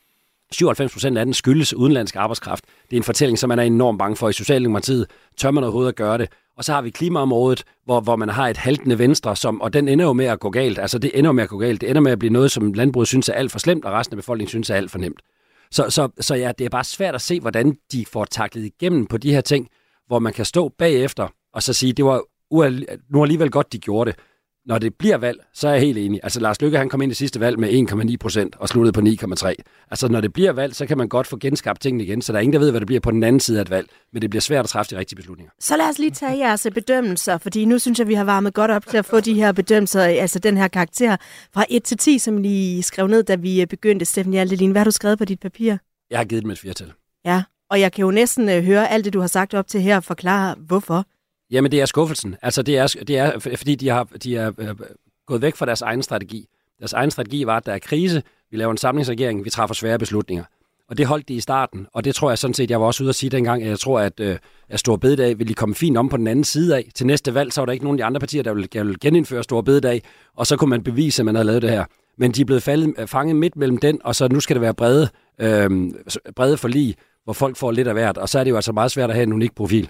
97 0.53 0.93
procent 0.93 1.19
af 1.19 1.25
den 1.25 1.35
skyldes 1.35 1.75
udenlandsk 1.75 2.17
arbejdskraft. 2.17 2.65
Det 2.91 2.97
er 2.97 3.01
en 3.01 3.05
fortælling, 3.05 3.39
som 3.39 3.49
man 3.49 3.59
er 3.59 3.63
enormt 3.63 3.99
bange 3.99 4.17
for 4.17 4.29
i 4.29 4.33
Socialdemokratiet. 4.33 5.07
Tør 5.37 5.51
man 5.51 5.65
overhovedet 5.65 5.89
at 5.89 5.97
gøre 5.97 6.19
det? 6.19 6.29
Og 6.57 6.65
så 6.65 6.73
har 6.73 6.83
vi 6.83 6.91
klimaområdet, 6.91 7.65
hvor, 7.85 8.01
hvor 8.01 8.17
man 8.17 8.29
har 8.29 8.49
et 8.49 8.57
haltende 8.57 8.99
venstre, 8.99 9.37
som, 9.37 9.61
og 9.61 9.73
den 9.73 9.89
ender 9.89 10.05
jo 10.05 10.13
med 10.13 10.25
at 10.27 10.41
gå 10.41 10.51
galt. 10.51 10.79
Altså 10.79 10.99
det 10.99 11.11
ender 11.15 11.33
med 11.33 11.43
at 11.43 11.49
gå 11.49 11.59
galt. 11.59 11.81
Det 11.81 11.91
ender 11.91 12.03
med 12.03 12.13
at 12.13 12.19
blive 12.19 12.33
noget, 12.33 12.51
som 12.51 12.73
landbruget 12.73 13.09
synes 13.09 13.29
er 13.29 13.33
alt 13.33 13.53
for 13.53 13.59
slemt, 13.59 13.85
og 13.85 13.93
resten 13.93 14.15
af 14.15 14.19
befolkningen 14.19 14.49
synes 14.49 14.71
er 14.71 14.75
alt 14.75 14.91
for 14.91 14.99
nemt. 14.99 15.21
Så, 15.71 15.91
så, 15.91 16.09
så 16.21 16.35
ja, 16.35 16.53
det 16.59 16.65
er 16.65 16.69
bare 16.69 16.85
svært 16.85 17.15
at 17.15 17.23
se, 17.23 17.41
hvordan 17.41 17.77
de 17.93 18.07
får 18.07 18.25
taklet 18.25 18.65
igennem 18.65 19.07
på 19.07 19.17
de 19.17 19.33
her 19.33 19.41
ting, 19.41 19.69
hvor 20.07 20.19
man 20.19 20.33
kan 20.33 20.45
stå 20.45 20.69
bagefter 20.69 21.29
og 21.53 21.63
så 21.63 21.73
sige, 21.73 21.93
det 21.93 22.05
var 22.05 22.23
nu 23.09 23.23
alligevel 23.23 23.51
godt, 23.51 23.73
de 23.73 23.79
gjorde 23.79 24.11
det 24.11 24.19
når 24.67 24.79
det 24.79 24.95
bliver 24.95 25.17
valg, 25.17 25.39
så 25.55 25.69
er 25.69 25.73
jeg 25.73 25.81
helt 25.81 25.99
enig. 25.99 26.21
Altså 26.23 26.41
Lars 26.41 26.63
Lykke, 26.63 26.79
han 26.79 26.89
kom 26.89 27.03
ind 27.03 27.13
i 27.13 27.15
sidste 27.15 27.41
valg 27.41 27.59
med 27.59 27.89
1,9 28.11 28.17
procent 28.21 28.57
og 28.59 28.69
sluttede 28.69 28.93
på 28.93 29.01
9,3. 29.01 29.55
Altså 29.91 30.09
når 30.09 30.21
det 30.21 30.33
bliver 30.33 30.53
valg, 30.53 30.75
så 30.75 30.87
kan 30.87 30.99
man 30.99 31.09
godt 31.09 31.27
få 31.27 31.37
genskabt 31.37 31.81
tingene 31.81 32.05
igen, 32.05 32.23
så 32.23 32.33
der 32.33 32.39
er 32.39 32.43
ingen, 32.43 32.53
der 32.53 32.59
ved, 32.59 32.71
hvad 32.71 32.81
det 32.81 32.87
bliver 32.87 33.01
på 33.01 33.11
den 33.11 33.23
anden 33.23 33.41
side 33.41 33.59
af 33.59 33.63
et 33.63 33.71
valg. 33.71 33.89
Men 34.13 34.23
det 34.23 34.31
bliver 34.31 34.41
svært 34.41 34.65
at 34.65 34.69
træffe 34.69 34.95
de 34.95 34.99
rigtige 34.99 35.17
beslutninger. 35.17 35.53
Så 35.61 35.77
lad 35.77 35.89
os 35.89 35.99
lige 35.99 36.11
tage 36.11 36.39
jeres 36.39 36.67
bedømmelser, 36.75 37.39
fordi 37.39 37.65
nu 37.65 37.79
synes 37.79 37.99
jeg, 37.99 38.09
vi 38.09 38.15
har 38.15 38.25
varmet 38.25 38.55
godt 38.55 38.71
op 38.71 38.87
til 38.87 38.97
at 38.97 39.05
få 39.05 39.21
de 39.21 39.35
her 39.35 39.53
bedømmelser, 39.53 40.03
altså 40.03 40.39
den 40.39 40.57
her 40.57 40.69
karakter 40.69 41.17
fra 41.55 41.65
1 41.71 41.83
til 41.83 41.97
10, 41.97 42.19
som 42.19 42.45
I 42.45 42.83
skrev 42.83 43.07
ned, 43.07 43.23
da 43.23 43.35
vi 43.35 43.67
begyndte. 43.67 44.05
Steffen 44.05 44.33
Hjaltelin, 44.33 44.71
hvad 44.71 44.81
har 44.81 44.85
du 44.85 44.91
skrevet 44.91 45.19
på 45.19 45.25
dit 45.25 45.41
papir? 45.41 45.77
Jeg 46.11 46.19
har 46.19 46.25
givet 46.25 46.43
dem 46.43 46.51
et 46.51 46.59
flertal. 46.59 46.93
Ja, 47.25 47.43
og 47.71 47.81
jeg 47.81 47.93
kan 47.93 48.03
jo 48.03 48.11
næsten 48.11 48.49
øh, 48.49 48.65
høre 48.65 48.91
alt 48.91 49.05
det, 49.05 49.13
du 49.13 49.21
har 49.21 49.27
sagt 49.27 49.55
op 49.55 49.67
til 49.69 49.81
her, 49.81 49.97
og 49.97 50.05
forklare 50.05 50.55
hvorfor. 50.67 51.05
Jamen, 51.51 51.73
det 51.73 51.81
er 51.81 51.87
skuffelsen. 51.87 52.37
Altså, 52.43 52.63
det 52.63 52.79
er, 52.79 52.87
det 52.87 53.19
er 53.19 53.39
fordi 53.39 53.75
de 53.75 53.89
har, 53.89 54.05
de 54.05 54.37
er 54.37 54.53
øh, 54.59 54.75
gået 55.27 55.43
væk 55.43 55.57
fra 55.57 55.67
deres 55.67 55.83
egen 55.83 56.03
strategi. 56.03 56.47
Deres 56.79 56.93
egen 56.93 57.11
strategi 57.11 57.47
var, 57.47 57.57
at 57.57 57.67
der 57.67 57.73
er 57.73 57.79
krise, 57.79 58.23
vi 58.51 58.57
laver 58.57 58.71
en 58.71 58.77
samlingsregering, 58.77 59.45
vi 59.45 59.51
træffer 59.51 59.75
svære 59.75 59.99
beslutninger. 59.99 60.45
Og 60.89 60.99
det 60.99 61.07
holdt 61.07 61.29
de 61.29 61.35
i 61.35 61.41
starten, 61.41 61.87
og 61.93 62.05
det 62.05 62.15
tror 62.15 62.31
jeg 62.31 62.39
sådan 62.39 62.55
set, 62.55 62.71
jeg 62.71 62.81
var 62.81 62.87
også 62.87 63.03
ude 63.03 63.09
at 63.09 63.15
sige 63.15 63.31
dengang, 63.31 63.63
at 63.63 63.69
jeg 63.69 63.79
tror, 63.79 64.01
at, 64.01 64.21
øh, 64.21 64.39
at 64.69 64.81
Stor 64.81 64.97
Bededag 64.97 65.39
ville 65.39 65.49
de 65.49 65.55
komme 65.55 65.75
fint 65.75 65.97
om 65.97 66.09
på 66.09 66.17
den 66.17 66.27
anden 66.27 66.45
side 66.45 66.77
af. 66.77 66.91
Til 66.95 67.07
næste 67.07 67.35
valg, 67.35 67.53
så 67.53 67.61
var 67.61 67.67
der 67.67 67.73
ikke 67.73 67.85
nogen 67.85 67.99
af 67.99 68.03
de 68.03 68.05
andre 68.05 68.21
partier, 68.21 68.43
der 68.43 68.55
ville, 68.55 68.69
ville 68.73 68.97
genindføre 69.01 69.43
Stor 69.43 69.61
Bededag, 69.61 70.03
og 70.37 70.47
så 70.47 70.57
kunne 70.57 70.71
man 70.71 70.83
bevise, 70.83 71.23
at 71.23 71.27
man 71.27 71.35
havde 71.35 71.47
lavet 71.47 71.63
det 71.63 71.71
her. 71.71 71.85
Men 72.19 72.33
de 72.33 72.41
er 72.41 72.45
blevet 72.45 72.63
faldet, 72.63 72.95
øh, 72.99 73.07
fanget 73.07 73.37
midt 73.37 73.57
mellem 73.57 73.79
den, 73.79 74.01
og 74.05 74.15
så 74.15 74.29
nu 74.29 74.41
skal 74.41 74.57
det 74.57 74.61
være 74.61 74.75
brede, 74.75 75.09
øh, 75.41 75.71
brede 76.37 76.57
forlig, 76.57 76.97
hvor 77.25 77.33
folk 77.33 77.57
får 77.57 77.71
lidt 77.71 77.89
af 77.89 77.95
hvert, 77.95 78.19
og 78.19 78.29
så 78.29 78.39
er 78.39 78.45
det 78.45 78.51
jo 78.51 78.57
altså 78.57 78.73
meget 78.73 78.91
svært 78.91 79.11
at 79.11 79.17
have 79.17 79.23
en 79.23 79.33
unik 79.33 79.55
profil. 79.55 79.89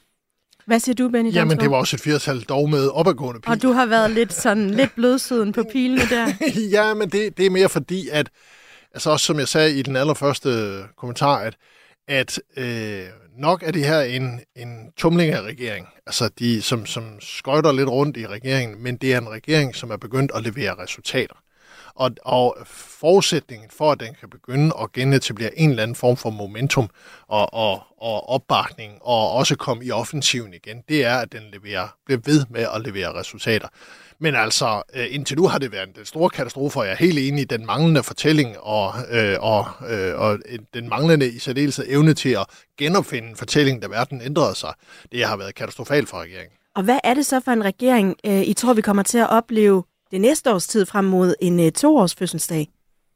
Hvad 0.66 0.80
siger 0.80 0.94
du, 0.94 1.08
Benny 1.08 1.34
Jamen, 1.34 1.60
det 1.60 1.70
var 1.70 1.76
også 1.76 1.96
et 1.96 2.00
firtal 2.00 2.40
dog 2.40 2.70
med 2.70 2.88
opadgående 2.88 3.40
pil. 3.40 3.50
Og 3.50 3.62
du 3.62 3.72
har 3.72 3.86
været 3.86 4.10
lidt 4.10 4.32
sådan 4.32 4.70
lidt 4.70 4.94
blødsiden 4.94 5.52
på 5.52 5.64
pilene 5.72 6.02
der. 6.10 6.26
ja, 6.76 6.94
men 6.94 7.10
det, 7.10 7.38
det 7.38 7.46
er 7.46 7.50
mere 7.50 7.68
fordi, 7.68 8.08
at, 8.08 8.30
altså 8.94 9.10
også 9.10 9.26
som 9.26 9.38
jeg 9.38 9.48
sagde 9.48 9.78
i 9.78 9.82
den 9.82 9.96
allerførste 9.96 10.82
kommentar, 10.96 11.38
at, 11.38 11.56
at 12.08 12.40
øh, 12.56 13.02
nok 13.38 13.62
er 13.62 13.70
det 13.70 13.84
her 13.84 14.00
en, 14.00 14.40
en 14.56 14.92
tumling 14.96 15.32
af 15.32 15.42
regering, 15.42 15.86
altså 16.06 16.30
de, 16.38 16.62
som, 16.62 16.86
som 16.86 17.04
skøjter 17.20 17.72
lidt 17.72 17.88
rundt 17.88 18.16
i 18.16 18.26
regeringen, 18.26 18.82
men 18.82 18.96
det 18.96 19.14
er 19.14 19.20
en 19.20 19.28
regering, 19.28 19.74
som 19.76 19.90
er 19.90 19.96
begyndt 19.96 20.32
at 20.34 20.42
levere 20.42 20.74
resultater. 20.78 21.34
Og, 21.96 22.10
og 22.24 22.56
forudsætningen 23.00 23.70
for, 23.70 23.92
at 23.92 24.00
den 24.00 24.14
kan 24.20 24.30
begynde 24.30 24.74
at 24.82 24.92
genetablere 24.92 25.58
en 25.58 25.70
eller 25.70 25.82
anden 25.82 25.94
form 25.94 26.16
for 26.16 26.30
momentum 26.30 26.88
og, 27.28 27.54
og, 27.54 27.82
og 27.98 28.28
opbakning, 28.28 28.98
og 29.00 29.32
også 29.32 29.56
komme 29.56 29.84
i 29.84 29.90
offensiven 29.90 30.54
igen, 30.54 30.82
det 30.88 31.04
er, 31.04 31.16
at 31.16 31.32
den 31.32 31.42
leverer, 31.52 31.88
bliver 32.06 32.20
ved 32.24 32.44
med 32.50 32.66
at 32.74 32.82
levere 32.82 33.14
resultater. 33.14 33.68
Men 34.18 34.34
altså, 34.34 34.82
øh, 34.94 35.06
indtil 35.10 35.36
nu 35.36 35.48
har 35.48 35.58
det 35.58 35.72
været 35.72 35.88
en 35.98 36.04
stor 36.04 36.28
katastrofe, 36.28 36.78
og 36.78 36.84
jeg 36.86 36.92
er 36.92 36.96
helt 36.96 37.18
enig 37.18 37.42
i 37.42 37.44
den 37.44 37.66
manglende 37.66 38.02
fortælling 38.02 38.58
og, 38.60 38.94
øh, 39.10 39.36
og, 39.40 39.66
øh, 39.90 40.20
og 40.20 40.38
den 40.74 40.88
manglende 40.88 41.28
i 41.28 41.38
særdeleshed 41.38 41.84
evne 41.88 42.14
til 42.14 42.28
at 42.28 42.46
genopfinde 42.78 43.28
en 43.28 43.36
fortælling, 43.36 43.82
da 43.82 43.86
verden 43.86 44.20
ændrede 44.22 44.54
sig. 44.54 44.72
Det 45.12 45.24
har 45.24 45.36
været 45.36 45.54
katastrofalt 45.54 46.08
for 46.08 46.16
regeringen. 46.18 46.56
Og 46.76 46.82
hvad 46.82 46.98
er 47.04 47.14
det 47.14 47.26
så 47.26 47.40
for 47.40 47.52
en 47.52 47.64
regering, 47.64 48.16
øh, 48.26 48.42
I 48.42 48.52
tror, 48.52 48.74
vi 48.74 48.82
kommer 48.82 49.02
til 49.02 49.18
at 49.18 49.30
opleve 49.30 49.82
det 50.10 50.20
næste 50.20 50.54
års 50.54 50.66
tid 50.66 50.86
frem 50.86 51.04
mod 51.04 51.34
en 51.40 51.60
øh, 51.60 51.72
toårs 51.72 52.14
fødselsdag? 52.14 52.68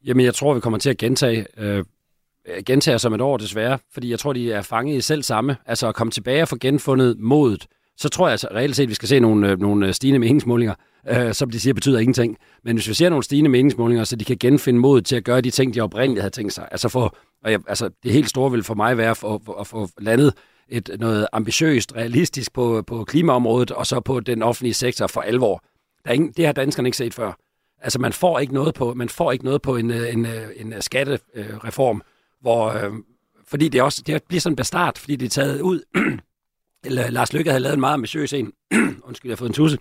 Jamen, 0.05 0.25
jeg 0.25 0.35
tror, 0.35 0.53
vi 0.53 0.59
kommer 0.59 0.79
til 0.79 0.89
at 0.89 0.97
gentage, 0.97 1.45
øh, 1.57 1.77
øh 1.77 2.63
gentage 2.65 2.99
som 2.99 3.13
et 3.13 3.21
år 3.21 3.37
desværre, 3.37 3.79
fordi 3.93 4.11
jeg 4.11 4.19
tror, 4.19 4.33
de 4.33 4.51
er 4.51 4.61
fanget 4.61 4.97
i 4.97 5.01
selv 5.01 5.23
samme. 5.23 5.57
Altså 5.65 5.87
at 5.87 5.95
komme 5.95 6.11
tilbage 6.11 6.41
og 6.41 6.47
få 6.47 6.57
genfundet 6.61 7.19
modet. 7.19 7.67
Så 7.97 8.09
tror 8.09 8.27
jeg 8.27 8.31
altså 8.31 8.47
reelt 8.51 8.75
set, 8.75 8.83
at 8.83 8.89
vi 8.89 8.93
skal 8.93 9.07
se 9.07 9.19
nogle, 9.19 9.49
øh, 9.49 9.59
nogle 9.59 9.87
øh, 9.87 9.93
stigende 9.93 10.19
meningsmålinger, 10.19 10.73
øh, 11.09 11.33
som 11.33 11.49
de 11.49 11.59
siger 11.59 11.73
betyder 11.73 11.99
ingenting. 11.99 12.37
Men 12.63 12.75
hvis 12.75 12.87
vi 12.87 12.93
ser 12.93 13.09
nogle 13.09 13.23
stigende 13.23 13.49
meningsmålinger, 13.49 14.03
så 14.03 14.15
de 14.15 14.25
kan 14.25 14.37
genfinde 14.39 14.79
modet 14.79 15.05
til 15.05 15.15
at 15.15 15.23
gøre 15.23 15.41
de 15.41 15.51
ting, 15.51 15.73
de 15.73 15.81
oprindeligt 15.81 16.21
havde 16.21 16.33
tænkt 16.33 16.53
sig. 16.53 16.67
Altså, 16.71 16.89
for, 16.89 17.17
og 17.43 17.51
jeg, 17.51 17.59
altså 17.67 17.89
det 18.03 18.11
helt 18.11 18.29
store 18.29 18.51
vil 18.51 18.63
for 18.63 18.73
mig 18.73 18.97
være 18.97 19.11
at 19.59 19.67
få 19.67 19.89
landet 19.99 20.33
et, 20.69 20.89
noget 20.99 21.27
ambitiøst, 21.33 21.95
realistisk 21.95 22.53
på, 22.53 22.83
på 22.87 23.03
klimaområdet, 23.03 23.71
og 23.71 23.87
så 23.87 23.99
på 23.99 24.19
den 24.19 24.41
offentlige 24.41 24.73
sektor 24.73 25.07
for 25.07 25.21
alvor. 25.21 25.63
Der 26.05 26.09
er 26.09 26.13
ingen, 26.13 26.31
det 26.37 26.45
har 26.45 26.53
danskerne 26.53 26.87
ikke 26.87 26.97
set 26.97 27.13
før. 27.13 27.31
Altså, 27.81 27.99
man 27.99 28.13
får 28.13 28.39
ikke 28.39 28.53
noget 28.53 28.73
på, 28.75 28.93
man 28.93 29.09
får 29.09 29.31
ikke 29.31 29.45
noget 29.45 29.61
på 29.61 29.75
en, 29.75 29.91
øh, 29.91 30.13
en, 30.13 30.25
øh, 30.25 30.47
en 30.55 30.73
øh, 30.73 30.81
skattereform, 30.81 32.01
hvor, 32.41 32.69
øh, 32.69 32.93
fordi 33.47 33.69
det, 33.69 33.81
også, 33.81 34.03
det 34.07 34.23
bliver 34.23 34.41
sådan 34.41 34.51
en 34.51 34.55
bestart, 34.55 34.97
fordi 34.97 35.15
det 35.15 35.25
er 35.25 35.29
taget 35.29 35.61
ud. 35.61 35.81
Eller 36.85 37.09
Lars 37.11 37.33
Lykke 37.33 37.49
havde 37.49 37.61
lavet 37.63 37.73
en 37.73 37.79
meget 37.79 37.93
ambitiøs 37.93 38.33
en. 38.33 38.51
Undskyld, 39.07 39.29
jeg 39.29 39.33
har 39.33 39.37
fået 39.37 39.49
en 39.49 39.53
tusse. 39.53 39.77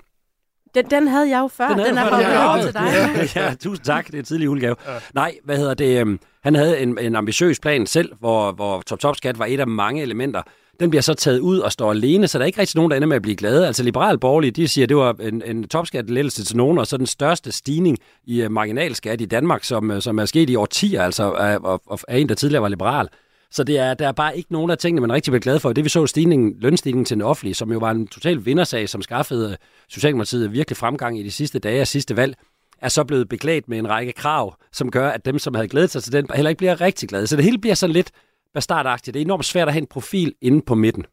Den, 0.74 0.90
den 0.90 1.08
havde 1.08 1.28
jeg 1.30 1.38
jo 1.38 1.48
før. 1.48 1.68
Den, 1.68 1.78
den 1.78 1.98
er 1.98 2.10
bare 2.10 2.52
ja, 2.56 2.62
til 2.62 2.74
dig. 2.74 2.90
Ja, 3.36 3.42
ja, 3.44 3.54
tusind 3.54 3.84
tak. 3.84 4.06
Det 4.06 4.14
er 4.14 4.18
en 4.18 4.24
tidlig 4.24 4.44
julegave. 4.44 4.76
Ja. 4.86 4.98
Nej, 5.14 5.38
hvad 5.44 5.56
hedder 5.56 5.74
det? 5.74 6.00
øhm, 6.00 6.20
Han 6.42 6.54
havde 6.54 6.80
en, 6.80 6.98
en 6.98 7.16
ambitiøs 7.16 7.60
plan 7.60 7.86
selv, 7.86 8.14
hvor, 8.18 8.52
hvor 8.52 8.82
top-top-skat 8.82 9.38
var 9.38 9.46
et 9.46 9.60
af 9.60 9.66
mange 9.66 10.02
elementer. 10.02 10.42
Den 10.80 10.90
bliver 10.90 11.02
så 11.02 11.14
taget 11.14 11.38
ud 11.38 11.58
og 11.58 11.72
står 11.72 11.90
alene, 11.90 12.28
så 12.28 12.38
der 12.38 12.44
er 12.44 12.46
ikke 12.46 12.60
rigtig 12.60 12.76
nogen, 12.76 12.90
der 12.90 12.96
ender 12.96 13.08
med 13.08 13.16
at 13.16 13.22
blive 13.22 13.36
glade. 13.36 13.66
Altså 13.66 13.82
liberal 13.82 14.18
borgerlige, 14.18 14.50
de 14.50 14.68
siger, 14.68 14.84
at 14.84 14.88
det 14.88 14.96
var 14.96 15.16
en, 15.20 15.42
en 15.46 15.68
topskattelettelse 15.68 16.44
til 16.44 16.56
nogen, 16.56 16.78
og 16.78 16.86
så 16.86 16.96
den 16.96 17.06
største 17.06 17.52
stigning 17.52 17.98
i 18.26 18.44
uh, 18.44 18.50
marginalskat 18.50 19.20
i 19.20 19.24
Danmark, 19.24 19.64
som, 19.64 19.90
uh, 19.90 19.98
som 19.98 20.18
er 20.18 20.24
sket 20.24 20.50
i 20.50 20.56
årtier, 20.56 21.02
altså 21.02 21.32
af, 21.32 21.58
af, 21.64 21.98
af 22.08 22.18
en, 22.18 22.28
der 22.28 22.34
tidligere 22.34 22.62
var 22.62 22.68
liberal. 22.68 23.08
Så 23.50 23.64
det 23.64 23.78
er, 23.78 23.94
der 23.94 24.08
er 24.08 24.12
bare 24.12 24.36
ikke 24.36 24.52
nogen 24.52 24.70
af 24.70 24.78
tingene, 24.78 25.00
man 25.00 25.12
rigtig 25.12 25.30
bliver 25.30 25.40
glad 25.40 25.58
for. 25.58 25.72
Det 25.72 25.84
vi 25.84 25.88
så 25.88 26.06
stigningen, 26.06 26.54
lønstigningen 26.58 27.04
til 27.04 27.14
den 27.14 27.22
offentlige, 27.22 27.54
som 27.54 27.72
jo 27.72 27.78
var 27.78 27.90
en 27.90 28.06
total 28.06 28.46
vindersag, 28.46 28.88
som 28.88 29.02
skaffede 29.02 29.50
øh, 29.50 29.56
Socialdemokratiet 29.88 30.52
virkelig 30.52 30.76
fremgang 30.76 31.18
i 31.18 31.22
de 31.22 31.30
sidste 31.30 31.58
dage 31.58 31.80
af 31.80 31.86
sidste 31.86 32.16
valg, 32.16 32.34
er 32.82 32.88
så 32.88 33.04
blevet 33.04 33.28
beklædt 33.28 33.68
med 33.68 33.78
en 33.78 33.88
række 33.88 34.12
krav, 34.12 34.54
som 34.72 34.90
gør, 34.90 35.08
at 35.08 35.24
dem, 35.24 35.38
som 35.38 35.54
havde 35.54 35.68
glædet 35.68 35.90
sig 35.90 36.02
til 36.02 36.12
den, 36.12 36.26
heller 36.34 36.48
ikke 36.48 36.58
bliver 36.58 36.80
rigtig 36.80 37.08
glade. 37.08 37.26
Så 37.26 37.36
det 37.36 37.44
hele 37.44 37.58
bliver 37.58 37.74
sådan 37.74 37.94
lidt 37.94 38.10
bastardagtigt. 38.54 39.14
Det 39.14 39.20
er 39.20 39.24
enormt 39.24 39.44
svært 39.44 39.68
at 39.68 39.74
have 39.74 39.82
en 39.82 39.86
profil 39.86 40.34
inde 40.42 40.62
på 40.66 40.74
midten. 40.74 41.04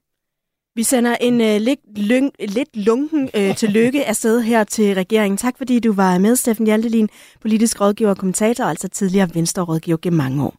Vi 0.75 0.83
sender 0.83 1.15
en 1.21 1.33
uh, 1.33 1.61
lidt, 1.61 1.79
lyng, 1.97 2.31
lidt 2.39 2.77
lunken 2.77 3.29
uh, 3.37 3.55
tillykke 3.61 4.05
afsted 4.05 4.41
her 4.41 4.63
til 4.63 4.95
regeringen. 4.95 5.37
Tak 5.37 5.57
fordi 5.57 5.79
du 5.79 5.93
var 5.93 6.17
med, 6.17 6.35
Steffen 6.35 6.65
Hjaltelin, 6.65 7.09
politisk 7.41 7.81
rådgiver 7.81 8.09
og 8.09 8.17
kommentator, 8.17 8.63
altså 8.63 8.87
tidligere 8.87 9.29
Venstre-rådgiver 9.33 9.97
gennem 10.01 10.17
mange 10.17 10.43
år. 10.43 10.55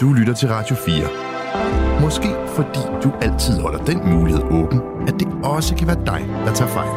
Du 0.00 0.12
lytter 0.12 0.34
til 0.34 0.48
Radio 0.48 0.76
4. 0.76 2.00
Måske 2.00 2.28
fordi 2.56 2.80
du 3.04 3.12
altid 3.20 3.60
holder 3.60 3.84
den 3.84 4.10
mulighed 4.14 4.42
åben, 4.42 4.80
at 5.08 5.14
det 5.20 5.28
også 5.44 5.76
kan 5.76 5.86
være 5.86 6.04
dig, 6.06 6.20
der 6.46 6.54
tager 6.54 6.70
fejl. 6.70 6.90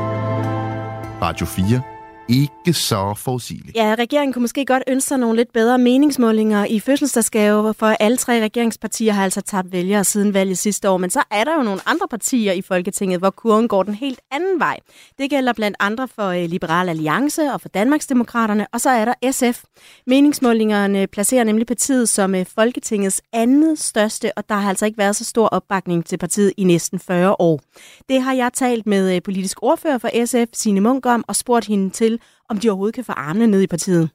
Radio 1.21 1.45
4. 1.45 1.94
Ikke 2.29 2.73
så 2.73 3.13
forudsigelig. 3.17 3.75
Ja, 3.75 3.95
regeringen 3.99 4.33
kunne 4.33 4.41
måske 4.41 4.65
godt 4.65 4.83
ønske 4.87 5.07
sig 5.07 5.17
nogle 5.17 5.35
lidt 5.35 5.53
bedre 5.53 5.77
meningsmålinger 5.77 6.65
i 6.65 6.79
fødselsdagsgave, 6.79 7.73
for 7.73 7.85
alle 7.85 8.17
tre 8.17 8.43
regeringspartier 8.43 9.13
har 9.13 9.23
altså 9.23 9.41
tabt 9.41 9.71
vælgere 9.71 10.03
siden 10.03 10.33
valget 10.33 10.57
sidste 10.57 10.89
år. 10.89 10.97
Men 10.97 11.09
så 11.09 11.23
er 11.31 11.43
der 11.43 11.55
jo 11.55 11.63
nogle 11.63 11.81
andre 11.85 12.07
partier 12.07 12.53
i 12.53 12.61
Folketinget, 12.61 13.19
hvor 13.19 13.29
kurven 13.29 13.67
går 13.67 13.83
den 13.83 13.93
helt 13.93 14.19
anden 14.31 14.59
vej. 14.59 14.79
Det 15.17 15.29
gælder 15.29 15.53
blandt 15.53 15.77
andre 15.79 16.07
for 16.07 16.27
øh, 16.27 16.49
Liberal 16.49 16.89
Alliance 16.89 17.41
og 17.53 17.61
for 17.61 17.69
Danmarksdemokraterne, 17.69 18.67
og 18.71 18.81
så 18.81 18.89
er 18.89 19.05
der 19.05 19.31
SF. 19.31 19.63
Meningsmålingerne 20.07 21.07
placerer 21.07 21.43
nemlig 21.43 21.67
partiet 21.67 22.09
som 22.09 22.35
øh, 22.35 22.45
Folketingets 22.55 23.21
andet 23.33 23.79
største, 23.79 24.37
og 24.37 24.49
der 24.49 24.55
har 24.55 24.69
altså 24.69 24.85
ikke 24.85 24.97
været 24.97 25.15
så 25.15 25.25
stor 25.25 25.47
opbakning 25.47 26.05
til 26.05 26.17
partiet 26.17 26.53
i 26.57 26.63
næsten 26.63 26.99
40 26.99 27.35
år. 27.39 27.61
Det 28.09 28.21
har 28.21 28.33
jeg 28.33 28.53
talt 28.53 28.85
med 28.87 29.15
øh, 29.15 29.21
politisk 29.21 29.57
ordfører 29.61 29.97
for 29.97 30.25
SF, 30.25 30.49
Signe 30.53 30.81
Munk, 30.81 31.05
om, 31.05 31.25
og 31.27 31.35
spurgt 31.35 31.65
hende 31.65 31.89
til, 31.89 32.14
om 32.49 32.57
de 32.57 32.69
overhovedet 32.69 32.95
kan 32.95 33.03
få 33.03 33.11
armene 33.11 33.47
ned 33.47 33.61
i 33.61 33.67
partiet. 33.67 34.09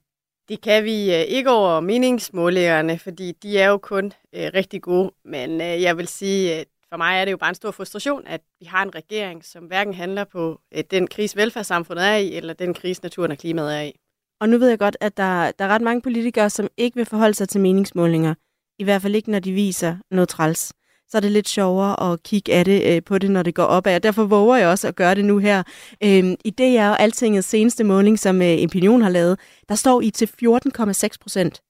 Det 0.48 0.60
kan 0.60 0.84
vi 0.84 1.14
øh, 1.14 1.20
ikke 1.20 1.50
over 1.50 1.80
meningsmålingerne, 1.80 2.98
fordi 2.98 3.32
de 3.42 3.58
er 3.58 3.68
jo 3.68 3.78
kun 3.78 4.12
øh, 4.34 4.50
rigtig 4.54 4.82
gode. 4.82 5.12
Men 5.24 5.60
øh, 5.60 5.82
jeg 5.82 5.96
vil 5.96 6.08
sige, 6.08 6.54
at 6.54 6.66
for 6.88 6.96
mig 6.96 7.20
er 7.20 7.24
det 7.24 7.32
jo 7.32 7.36
bare 7.36 7.48
en 7.48 7.54
stor 7.54 7.70
frustration, 7.70 8.26
at 8.26 8.40
vi 8.60 8.66
har 8.66 8.82
en 8.82 8.94
regering, 8.94 9.44
som 9.44 9.64
hverken 9.64 9.94
handler 9.94 10.24
på 10.24 10.60
øh, 10.74 10.84
den 10.90 11.06
krise, 11.06 11.36
velfærdssamfundet 11.36 12.06
er 12.06 12.14
i, 12.16 12.34
eller 12.34 12.54
den 12.54 12.74
krise, 12.74 13.02
naturen 13.02 13.30
og 13.30 13.38
klimaet 13.38 13.76
er 13.76 13.80
i. 13.80 13.92
Og 14.40 14.48
nu 14.48 14.58
ved 14.58 14.68
jeg 14.68 14.78
godt, 14.78 14.96
at 15.00 15.16
der, 15.16 15.50
der 15.50 15.64
er 15.64 15.68
ret 15.68 15.82
mange 15.82 16.02
politikere, 16.02 16.50
som 16.50 16.68
ikke 16.76 16.96
vil 16.96 17.06
forholde 17.06 17.34
sig 17.34 17.48
til 17.48 17.60
meningsmålinger. 17.60 18.34
I 18.78 18.84
hvert 18.84 19.02
fald 19.02 19.14
ikke, 19.14 19.30
når 19.30 19.38
de 19.38 19.52
viser 19.52 19.96
noget 20.10 20.28
træls. 20.28 20.72
Så 21.10 21.16
er 21.16 21.20
det 21.20 21.32
lidt 21.32 21.48
sjovere 21.48 22.12
at 22.12 22.22
kigge 22.22 22.52
af 22.52 22.64
det, 22.64 22.96
øh, 22.96 23.02
på 23.02 23.18
det, 23.18 23.30
når 23.30 23.42
det 23.42 23.54
går 23.54 23.64
opad. 23.64 23.94
Og 23.94 24.02
derfor 24.02 24.24
våger 24.24 24.56
jeg 24.56 24.68
også 24.68 24.88
at 24.88 24.96
gøre 24.96 25.14
det 25.14 25.24
nu 25.24 25.38
her. 25.38 25.62
Øh, 26.04 26.36
I 26.44 26.50
det 26.50 26.78
er 26.78 26.88
jo 26.88 26.94
Altingets 26.94 27.48
seneste 27.48 27.84
måling, 27.84 28.18
som 28.18 28.42
øh, 28.42 28.58
Opinion 28.64 29.02
har 29.02 29.10
lavet, 29.10 29.38
der 29.68 29.74
står 29.74 30.00
I 30.00 30.10
til 30.10 30.30
14,6 30.42 31.08
procent. 31.20 31.62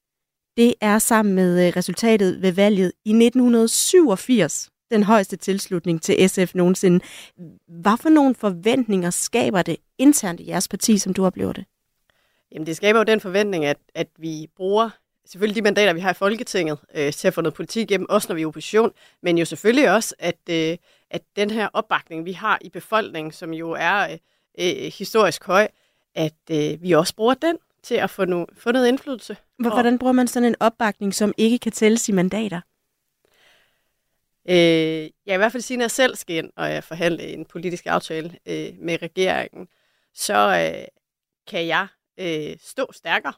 Det 0.57 0.75
er 0.81 0.99
sammen 0.99 1.35
med 1.35 1.67
øh, 1.67 1.73
resultatet 1.77 2.43
ved 2.43 2.53
valget 2.53 2.93
i 3.05 3.11
1987 3.11 4.71
den 4.91 5.03
højeste 5.03 5.37
tilslutning 5.37 6.03
til 6.03 6.29
SF 6.29 6.55
nogensinde. 6.55 7.01
Hvad 7.69 7.97
for 8.01 8.09
nogle 8.09 8.35
forventninger 8.35 9.11
skaber 9.11 9.63
det 9.63 9.77
internt 9.99 10.41
i 10.41 10.49
jeres 10.49 10.69
parti, 10.69 10.99
som 10.99 11.15
du 11.15 11.27
oplever 11.27 11.53
det? 11.53 11.65
Jamen, 12.53 12.67
det 12.67 12.77
skaber 12.77 12.99
jo 12.99 13.05
den 13.05 13.21
forventning, 13.21 13.65
at, 13.65 13.77
at 13.95 14.09
vi 14.19 14.47
bruger 14.57 14.91
selvfølgelig 15.31 15.57
de 15.57 15.63
mandater, 15.63 15.93
vi 15.93 16.01
har 16.01 16.11
i 16.11 16.15
Folketinget, 16.15 16.79
øh, 16.95 17.13
til 17.13 17.29
at 17.29 17.35
få 17.35 17.41
noget 17.41 17.55
politik 17.55 17.91
igennem, 17.91 18.07
også 18.09 18.29
når 18.29 18.35
vi 18.35 18.41
er 18.41 18.43
i 18.43 18.47
opposition, 18.47 18.93
men 19.23 19.39
jo 19.39 19.45
selvfølgelig 19.45 19.91
også, 19.91 20.15
at, 20.19 20.39
øh, 20.51 20.77
at 21.11 21.23
den 21.37 21.51
her 21.51 21.69
opbakning, 21.73 22.25
vi 22.25 22.33
har 22.33 22.59
i 22.61 22.69
befolkningen, 22.69 23.33
som 23.33 23.55
jo 23.55 23.71
er 23.71 24.13
øh, 24.13 24.19
øh, 24.59 24.93
historisk 24.93 25.45
høj, 25.45 25.69
at 26.15 26.35
øh, 26.51 26.83
vi 26.83 26.93
også 26.93 27.15
bruger 27.15 27.35
den 27.35 27.59
til 27.83 27.95
at 27.95 28.11
få, 28.11 28.25
no, 28.25 28.45
få 28.59 28.73
noget 28.73 28.89
indflydelse. 28.89 29.37
Hvordan 29.59 29.99
bruger 29.99 30.13
man 30.13 30.29
sådan 30.29 30.49
en 30.49 30.57
opbakning, 30.61 31.15
som 31.15 31.33
ikke 31.37 31.59
kan 31.59 31.73
tælles 31.73 32.09
i 32.09 32.13
mandater? 32.13 32.61
Øh, 34.49 35.11
jeg 35.27 35.35
i 35.35 35.37
hvert 35.37 35.53
fald 35.53 35.63
sige, 35.63 35.77
når 35.77 35.85
jeg 35.85 35.91
selv 35.91 36.17
skal 36.17 36.37
ind 36.37 36.51
og 36.57 36.71
jeg 36.71 36.85
forhandle 36.85 37.23
en 37.23 37.45
politisk 37.45 37.87
aftale 37.87 38.39
øh, 38.47 38.73
med 38.79 39.03
regeringen, 39.03 39.69
så 40.15 40.35
øh, 40.35 40.85
kan 41.47 41.67
jeg 41.67 41.87
øh, 42.19 42.57
stå 42.61 42.93
stærkere 42.93 43.33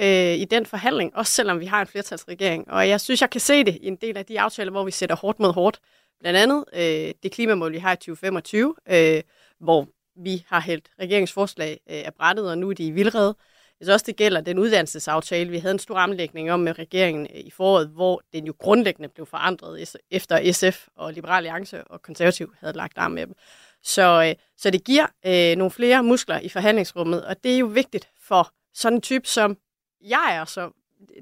øh, 0.00 0.34
i 0.34 0.44
den 0.44 0.66
forhandling, 0.66 1.16
også 1.16 1.32
selvom 1.32 1.60
vi 1.60 1.66
har 1.66 1.80
en 1.80 1.86
flertalsregering. 1.86 2.70
Og 2.70 2.88
jeg 2.88 3.00
synes, 3.00 3.20
jeg 3.20 3.30
kan 3.30 3.40
se 3.40 3.64
det 3.64 3.78
i 3.80 3.86
en 3.86 3.96
del 3.96 4.16
af 4.16 4.26
de 4.26 4.40
aftaler, 4.40 4.70
hvor 4.70 4.84
vi 4.84 4.90
sætter 4.90 5.16
hårdt 5.16 5.40
mod 5.40 5.52
hårdt. 5.52 5.80
Blandt 6.20 6.38
andet 6.38 6.64
øh, 6.72 7.14
det 7.22 7.32
klimamål, 7.32 7.72
vi 7.72 7.78
har 7.78 7.92
i 7.92 7.96
2025, 7.96 8.74
øh, 8.88 9.22
hvor 9.60 9.88
vi 10.16 10.44
har 10.48 10.60
hældt 10.60 10.90
regeringsforslag 11.00 11.80
øh, 11.90 12.02
af 12.04 12.14
brættet, 12.14 12.50
og 12.50 12.58
nu 12.58 12.70
er 12.70 12.74
de 12.74 12.86
i 12.86 12.90
vildrede. 12.90 13.36
Jeg 13.80 13.86
synes 13.86 13.94
også, 13.94 14.06
det 14.06 14.16
gælder 14.16 14.40
den 14.40 14.58
uddannelsesaftale. 14.58 15.50
Vi 15.50 15.58
havde 15.58 15.72
en 15.72 15.78
stor 15.78 15.98
omlægning 15.98 16.52
om 16.52 16.60
med 16.60 16.78
regeringen 16.78 17.26
øh, 17.34 17.40
i 17.40 17.50
foråret, 17.50 17.88
hvor 17.88 18.22
den 18.32 18.46
jo 18.46 18.54
grundlæggende 18.58 19.08
blev 19.08 19.26
forandret 19.26 19.96
efter 20.10 20.52
SF 20.52 20.88
og 20.96 21.12
Liberal 21.12 21.36
Alliance 21.36 21.84
og 21.84 22.02
Konservativ 22.02 22.54
havde 22.60 22.76
lagt 22.76 22.98
arm 22.98 23.10
med 23.10 23.26
dem. 23.26 23.34
Så, 23.82 24.24
øh, 24.28 24.34
så 24.56 24.70
det 24.70 24.84
giver 24.84 25.06
øh, 25.26 25.56
nogle 25.56 25.70
flere 25.70 26.02
muskler 26.02 26.40
i 26.40 26.48
forhandlingsrummet, 26.48 27.24
og 27.24 27.44
det 27.44 27.54
er 27.54 27.58
jo 27.58 27.66
vigtigt 27.66 28.08
for 28.20 28.52
sådan 28.74 28.96
en 28.96 29.02
type 29.02 29.28
som 29.28 29.56
jeg 30.02 30.36
er, 30.36 30.44
så 30.44 30.70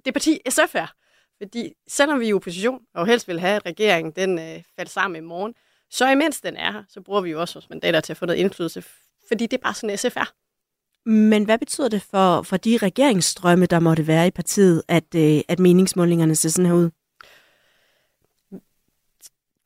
det 0.04 0.14
parti 0.14 0.38
SF 0.48 0.74
er. 0.74 0.94
Fordi 1.38 1.72
selvom 1.88 2.20
vi 2.20 2.24
er 2.24 2.28
i 2.28 2.32
opposition, 2.32 2.80
og 2.94 3.06
helst 3.06 3.28
vil 3.28 3.40
have, 3.40 3.56
at 3.56 3.66
regeringen 3.66 4.12
den 4.16 4.38
øh, 4.38 4.62
falder 4.76 4.90
sammen 4.90 5.24
i 5.24 5.26
morgen, 5.26 5.54
så 5.90 6.10
imens 6.10 6.40
den 6.40 6.56
er 6.56 6.72
her, 6.72 6.82
så 6.88 7.00
bruger 7.00 7.20
vi 7.20 7.30
jo 7.30 7.40
også 7.40 7.54
vores 7.54 7.70
mandater 7.70 8.00
til 8.00 8.12
at 8.12 8.16
få 8.16 8.26
noget 8.26 8.38
indflydelse, 8.38 8.84
fordi 9.28 9.46
det 9.46 9.56
er 9.56 9.62
bare 9.62 9.74
sådan, 9.74 9.98
SF 9.98 10.16
er. 10.16 10.32
Men 11.08 11.44
hvad 11.44 11.58
betyder 11.58 11.88
det 11.88 12.02
for, 12.02 12.42
for 12.42 12.56
de 12.56 12.78
regeringsstrømme, 12.82 13.66
der 13.66 13.80
måtte 13.80 14.06
være 14.06 14.26
i 14.26 14.30
partiet, 14.30 14.82
at, 14.88 15.14
øh, 15.16 15.40
at 15.48 15.58
meningsmålingerne 15.58 16.34
ser 16.34 16.48
sådan 16.48 16.66
her 16.66 16.74
ud? 16.74 16.90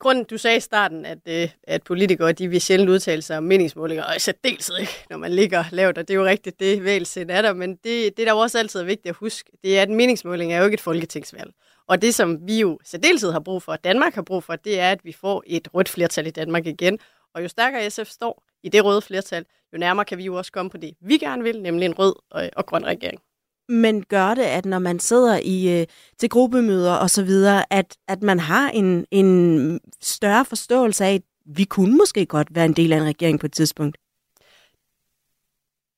Grunden, 0.05 0.25
du 0.25 0.37
sagde 0.37 0.57
i 0.57 0.59
starten, 0.59 1.05
at, 1.05 1.17
øh, 1.25 1.49
at 1.63 1.83
politikere 1.83 2.31
de 2.31 2.47
vil 2.47 2.61
sjældent 2.61 2.89
udtale 2.89 3.21
sig 3.21 3.37
om 3.37 3.43
meningsmålinger, 3.43 4.03
og 4.03 4.15
i 4.15 4.19
særdeleshed 4.19 4.77
ikke, 4.77 5.05
når 5.09 5.17
man 5.17 5.31
ligger 5.31 5.63
lavt, 5.71 5.97
og 5.97 6.07
det 6.07 6.13
er 6.13 6.17
jo 6.17 6.25
rigtigt, 6.25 6.59
det 6.59 6.83
vægelsen 6.83 7.29
er 7.29 7.41
der, 7.41 7.53
men 7.53 7.69
det, 7.75 8.17
det 8.17 8.27
der 8.27 8.31
jo 8.31 8.37
også 8.37 8.57
altid 8.57 8.79
er 8.79 8.83
vigtigt 8.83 9.09
at 9.09 9.15
huske, 9.15 9.51
det 9.63 9.77
er, 9.77 9.81
at 9.81 9.89
en 9.89 9.95
meningsmåling 9.95 10.53
er 10.53 10.57
jo 10.57 10.65
ikke 10.65 10.73
et 10.73 10.81
folketingsvalg. 10.81 11.51
Og 11.87 12.01
det, 12.01 12.15
som 12.15 12.47
vi 12.47 12.59
jo 12.59 12.79
særdeleshed 12.83 13.31
har 13.31 13.39
brug 13.39 13.63
for, 13.63 13.71
og 13.71 13.83
Danmark 13.83 14.15
har 14.15 14.21
brug 14.21 14.43
for, 14.43 14.55
det 14.55 14.79
er, 14.79 14.91
at 14.91 14.99
vi 15.03 15.11
får 15.11 15.43
et 15.47 15.67
rødt 15.73 15.89
flertal 15.89 16.27
i 16.27 16.31
Danmark 16.31 16.65
igen. 16.65 16.99
Og 17.33 17.43
jo 17.43 17.47
stærkere 17.47 17.89
SF 17.89 18.09
står 18.09 18.43
i 18.63 18.69
det 18.69 18.85
røde 18.85 19.01
flertal, 19.01 19.45
jo 19.73 19.77
nærmere 19.77 20.05
kan 20.05 20.17
vi 20.17 20.23
jo 20.23 20.35
også 20.35 20.51
komme 20.51 20.71
på 20.71 20.77
det, 20.77 20.93
vi 21.01 21.17
gerne 21.17 21.43
vil, 21.43 21.61
nemlig 21.61 21.85
en 21.85 21.99
rød 21.99 22.15
og, 22.31 22.49
og 22.55 22.65
grøn 22.65 22.85
regering 22.85 23.21
men 23.69 24.03
gør 24.03 24.33
det, 24.33 24.43
at 24.43 24.65
når 24.65 24.79
man 24.79 24.99
sidder 24.99 25.39
i 25.43 25.81
øh, 25.81 25.87
til 26.17 26.29
gruppemøder 26.29 26.93
og 26.93 27.09
så 27.09 27.23
videre, 27.23 27.73
at, 27.73 27.97
at 28.07 28.23
man 28.23 28.39
har 28.39 28.69
en, 28.69 29.05
en 29.11 29.79
større 30.01 30.45
forståelse 30.45 31.05
af, 31.05 31.13
at 31.13 31.21
vi 31.45 31.63
kunne 31.63 31.97
måske 31.97 32.25
godt 32.25 32.55
være 32.55 32.65
en 32.65 32.73
del 32.73 32.93
af 32.93 32.97
en 32.97 33.05
regering 33.05 33.39
på 33.39 33.45
et 33.45 33.53
tidspunkt? 33.53 33.97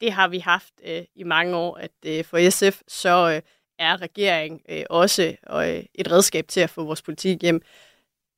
Det 0.01 0.12
har 0.12 0.27
vi 0.27 0.39
haft 0.39 0.73
øh, 0.86 1.01
i 1.15 1.23
mange 1.23 1.56
år, 1.56 1.75
at 1.75 1.91
øh, 2.06 2.23
for 2.25 2.49
SF 2.49 2.82
så 2.88 3.32
øh, 3.36 3.41
er 3.80 4.01
regering 4.01 4.62
øh, 4.69 4.84
også 4.89 5.36
øh, 5.53 5.84
et 5.95 6.12
redskab 6.12 6.47
til 6.47 6.60
at 6.60 6.69
få 6.69 6.84
vores 6.84 7.01
politik 7.01 7.41
hjem. 7.41 7.62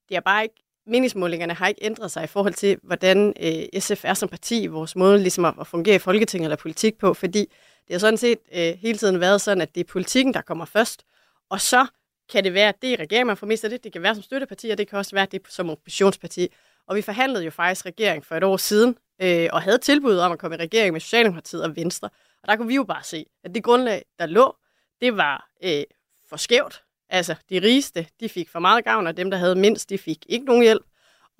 Det 0.09 0.17
er 0.17 0.21
bare 0.21 0.43
ikke 0.43 0.55
meningsmålingerne 0.87 1.53
har 1.53 1.67
ikke 1.67 1.85
ændret 1.85 2.11
sig 2.11 2.23
i 2.23 2.27
forhold 2.27 2.53
til, 2.53 2.77
hvordan 2.83 3.33
øh, 3.43 3.81
SF 3.81 4.05
er 4.05 4.13
som 4.13 4.29
parti, 4.29 4.67
vores 4.67 4.95
måde 4.95 5.19
ligesom 5.19 5.45
at, 5.45 5.53
at 5.59 5.67
fungere 5.67 5.95
i 5.95 5.99
Folketinget 5.99 6.45
eller 6.45 6.55
politik 6.55 6.97
på, 6.97 7.13
fordi 7.13 7.47
det 7.87 7.93
har 7.93 7.99
sådan 7.99 8.17
set 8.17 8.39
øh, 8.53 8.73
hele 8.81 8.97
tiden 8.97 9.19
været 9.19 9.41
sådan, 9.41 9.61
at 9.61 9.75
det 9.75 9.81
er 9.81 9.85
politikken, 9.85 10.33
der 10.33 10.41
kommer 10.41 10.65
først, 10.65 11.05
og 11.49 11.61
så 11.61 11.85
kan 12.31 12.43
det 12.43 12.53
være, 12.53 12.69
at 12.69 12.81
det 12.81 12.93
er 12.93 12.99
regeringen, 12.99 13.27
man 13.27 13.37
får 13.37 13.47
mest 13.47 13.63
af 13.63 13.69
det. 13.69 13.83
Det 13.83 13.93
kan 13.93 14.01
være 14.01 14.15
som 14.15 14.23
støtteparti, 14.23 14.69
og 14.69 14.77
det 14.77 14.87
kan 14.87 14.97
også 14.97 15.11
være, 15.15 15.23
at 15.23 15.31
det 15.31 15.39
er 15.39 15.45
som 15.49 15.69
oppositionsparti. 15.69 16.47
Og 16.87 16.95
vi 16.95 17.01
forhandlede 17.01 17.43
jo 17.43 17.51
faktisk 17.51 17.85
regering 17.85 18.25
for 18.25 18.35
et 18.35 18.43
år 18.43 18.57
siden, 18.57 18.97
øh, 19.21 19.49
og 19.53 19.61
havde 19.61 19.77
tilbud 19.77 20.17
om 20.17 20.31
at 20.31 20.39
komme 20.39 20.55
i 20.57 20.59
regering 20.59 20.93
med 20.93 21.01
Socialdemokratiet 21.01 21.63
og 21.63 21.75
Venstre. 21.75 22.09
Og 22.41 22.47
der 22.47 22.55
kunne 22.55 22.67
vi 22.67 22.75
jo 22.75 22.83
bare 22.83 23.03
se, 23.03 23.25
at 23.43 23.55
det 23.55 23.63
grundlag, 23.63 24.05
der 24.19 24.25
lå, 24.25 24.55
det 25.01 25.17
var 25.17 25.49
øh, 25.63 25.83
for 26.29 26.37
skævt. 26.37 26.83
Altså, 27.09 27.35
de 27.49 27.59
rigeste, 27.61 28.07
de 28.19 28.29
fik 28.29 28.49
for 28.49 28.59
meget 28.59 28.83
gavn, 28.83 29.07
og 29.07 29.17
dem, 29.17 29.31
der 29.31 29.37
havde 29.37 29.55
mindst, 29.55 29.89
de 29.89 29.97
fik 29.97 30.25
ikke 30.29 30.45
nogen 30.45 30.63
hjælp. 30.63 30.85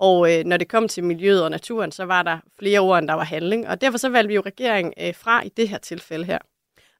Og 0.00 0.32
øh, 0.32 0.44
når 0.44 0.56
det 0.56 0.68
kom 0.68 0.88
til 0.88 1.04
miljøet 1.04 1.44
og 1.44 1.50
naturen, 1.50 1.92
så 1.92 2.04
var 2.04 2.22
der 2.22 2.38
flere 2.58 2.80
ord, 2.80 2.98
end 2.98 3.08
der 3.08 3.14
var 3.14 3.24
handling. 3.24 3.68
Og 3.68 3.80
derfor 3.80 3.98
så 3.98 4.08
valgte 4.08 4.28
vi 4.28 4.34
jo 4.34 4.42
regeringen 4.46 4.94
øh, 5.00 5.14
fra 5.14 5.42
i 5.42 5.48
det 5.56 5.68
her 5.68 5.78
tilfælde 5.78 6.24
her. 6.24 6.38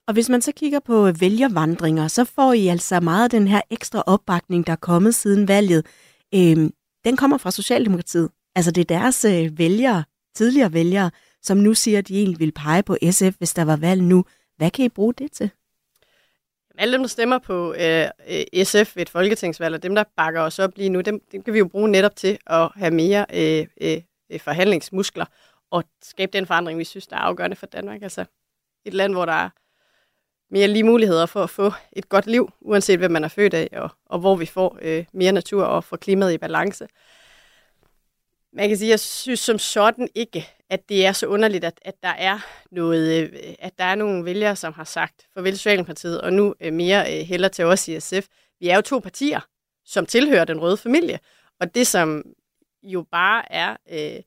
Og 0.08 0.14
hvis 0.14 0.28
man 0.28 0.42
så 0.42 0.52
kigger 0.52 0.80
på 0.80 1.06
øh, 1.06 1.20
vælgervandringer, 1.20 2.08
så 2.08 2.24
får 2.24 2.52
I 2.52 2.66
altså 2.66 3.00
meget 3.00 3.24
af 3.24 3.30
den 3.30 3.48
her 3.48 3.60
ekstra 3.70 4.02
opbakning, 4.06 4.66
der 4.66 4.72
er 4.72 4.76
kommet 4.76 5.14
siden 5.14 5.48
valget. 5.48 5.86
Øhm, 6.34 6.72
den 7.04 7.16
kommer 7.16 7.38
fra 7.38 7.50
Socialdemokratiet. 7.50 8.30
Altså 8.56 8.70
det 8.70 8.80
er 8.80 8.98
deres 8.98 9.24
øh, 9.24 9.58
vælgere, 9.58 10.04
tidligere 10.34 10.72
vælgere, 10.72 11.10
som 11.42 11.58
nu 11.58 11.74
siger, 11.74 11.98
at 11.98 12.08
de 12.08 12.16
egentlig 12.16 12.38
vil 12.38 12.52
pege 12.52 12.82
på 12.82 12.96
SF, 13.10 13.34
hvis 13.38 13.54
der 13.54 13.64
var 13.64 13.76
valg 13.76 14.02
nu. 14.02 14.24
Hvad 14.56 14.70
kan 14.70 14.84
I 14.84 14.88
bruge 14.88 15.14
det 15.14 15.32
til? 15.32 15.50
Alle 16.80 16.92
dem, 16.92 17.02
der 17.02 17.08
stemmer 17.08 17.38
på 17.38 17.74
øh, 17.74 18.06
SF 18.64 18.96
ved 18.96 19.02
et 19.02 19.10
folketingsvalg, 19.10 19.74
og 19.74 19.82
dem, 19.82 19.94
der 19.94 20.04
bakker 20.16 20.40
os 20.40 20.58
op 20.58 20.70
lige 20.76 20.88
nu, 20.88 21.00
dem, 21.00 21.20
dem 21.32 21.42
kan 21.42 21.54
vi 21.54 21.58
jo 21.58 21.68
bruge 21.68 21.88
netop 21.88 22.16
til 22.16 22.38
at 22.46 22.68
have 22.76 22.90
mere 22.90 23.26
øh, 23.34 23.66
øh, 23.80 24.02
øh, 24.30 24.40
forhandlingsmuskler 24.40 25.24
og 25.70 25.84
skabe 26.02 26.32
den 26.32 26.46
forandring, 26.46 26.78
vi 26.78 26.84
synes, 26.84 27.06
der 27.06 27.16
er 27.16 27.20
afgørende 27.20 27.56
for 27.56 27.66
Danmark. 27.66 28.02
Altså 28.02 28.24
et 28.84 28.94
land, 28.94 29.12
hvor 29.12 29.24
der 29.24 29.32
er 29.32 29.48
mere 30.50 30.68
lige 30.68 30.84
muligheder 30.84 31.26
for 31.26 31.42
at 31.42 31.50
få 31.50 31.72
et 31.92 32.08
godt 32.08 32.26
liv, 32.26 32.50
uanset 32.60 32.98
hvem 32.98 33.10
man 33.10 33.24
er 33.24 33.28
født 33.28 33.54
af, 33.54 33.68
og, 33.72 33.90
og 34.06 34.18
hvor 34.18 34.36
vi 34.36 34.46
får 34.46 34.78
øh, 34.82 35.04
mere 35.12 35.32
natur 35.32 35.64
og 35.64 35.84
får 35.84 35.96
klimaet 35.96 36.32
i 36.32 36.38
balance. 36.38 36.86
Man 38.52 38.68
kan 38.68 38.78
sige, 38.78 38.90
jeg 38.90 39.00
synes 39.00 39.40
som 39.40 39.58
sådan 39.58 40.08
ikke, 40.14 40.48
at 40.70 40.88
det 40.88 41.06
er 41.06 41.12
så 41.12 41.26
underligt, 41.26 41.64
at, 41.64 41.80
at 41.82 41.94
der 42.02 42.08
er 42.08 42.38
noget, 42.70 43.30
øh, 43.32 43.54
at 43.58 43.78
der 43.78 43.84
er 43.84 43.94
nogle 43.94 44.24
vælgere, 44.24 44.56
som 44.56 44.72
har 44.72 44.84
sagt 44.84 45.28
farvel 45.34 45.56
Socialdemokratiet, 45.56 46.20
og 46.20 46.32
nu 46.32 46.54
øh, 46.60 46.72
mere 46.72 47.20
øh, 47.20 47.26
heller 47.26 47.48
til 47.48 47.64
os 47.64 47.88
i 47.88 48.00
SF. 48.00 48.26
Vi 48.60 48.68
er 48.68 48.76
jo 48.76 48.82
to 48.82 48.98
partier, 48.98 49.40
som 49.84 50.06
tilhører 50.06 50.44
den 50.44 50.60
røde 50.60 50.76
familie, 50.76 51.18
og 51.60 51.74
det 51.74 51.86
som 51.86 52.24
jo 52.82 53.02
bare 53.10 53.52
er 53.52 53.76
øh, 53.90 54.22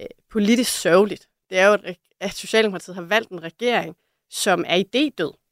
øh, 0.00 0.06
politisk 0.30 0.80
sørgeligt, 0.80 1.28
det 1.50 1.58
er 1.58 1.66
jo, 1.66 1.78
at 2.20 2.34
Socialdemokratiet 2.34 2.94
har 2.94 3.02
valgt 3.02 3.30
en 3.30 3.42
regering, 3.42 3.96
som 4.30 4.64
er 4.68 4.76
idédød 4.76 5.46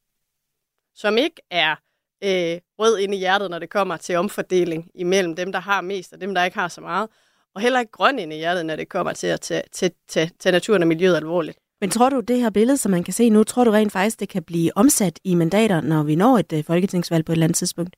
som 0.95 1.19
ikke 1.19 1.43
er 1.51 1.77
øh, 2.25 2.61
rød 2.79 2.99
inde 2.99 3.17
i 3.17 3.19
hjertet, 3.19 3.51
når 3.51 3.59
det 3.59 3.71
kommer 3.71 3.97
til 3.97 4.17
omfordeling 4.17 4.90
imellem 4.95 5.37
dem, 5.37 5.53
der 5.53 5.61
har 5.61 5.81
mest 5.81 6.12
og 6.12 6.21
dem, 6.21 6.35
der 6.35 6.45
ikke 6.45 6.59
har 6.59 6.69
så 6.69 6.81
meget. 6.81 7.09
Og 7.55 7.61
heller 7.61 7.81
ikke 7.81 7.93
grøn 7.93 8.19
ind 8.19 8.33
i 8.33 8.37
hjertet, 8.37 8.67
når 8.67 8.77
det 8.77 8.88
kommer 8.88 9.12
til 9.12 9.27
at 9.27 9.40
tage, 9.40 9.62
tage, 9.73 9.93
tage, 10.09 10.31
tage 10.38 10.53
naturen 10.53 10.83
og 10.83 10.88
miljøet 10.88 11.17
alvorligt. 11.17 11.59
Men 11.81 11.90
tror 11.90 12.11
du, 12.11 12.21
det 12.21 12.40
her 12.40 12.51
billede, 12.51 12.77
som 12.77 12.90
man 12.90 13.05
kan 13.05 13.14
se 13.14 13.31
nu, 13.31 13.45
tror 13.45 13.64
du 13.64 13.71
rent 13.71 13.93
faktisk, 13.93 14.21
det 14.21 14.29
kan 14.29 14.43
blive 14.43 14.77
omsat 14.77 15.21
i 15.25 15.35
mandater, 15.35 15.81
når 15.81 16.03
vi 16.03 16.14
når 16.17 16.38
et 16.38 16.53
øh, 16.53 16.64
folketingsvalg 16.64 17.25
på 17.25 17.33
et 17.33 17.35
eller 17.35 17.47
andet 17.47 17.57
tidspunkt? 17.57 17.97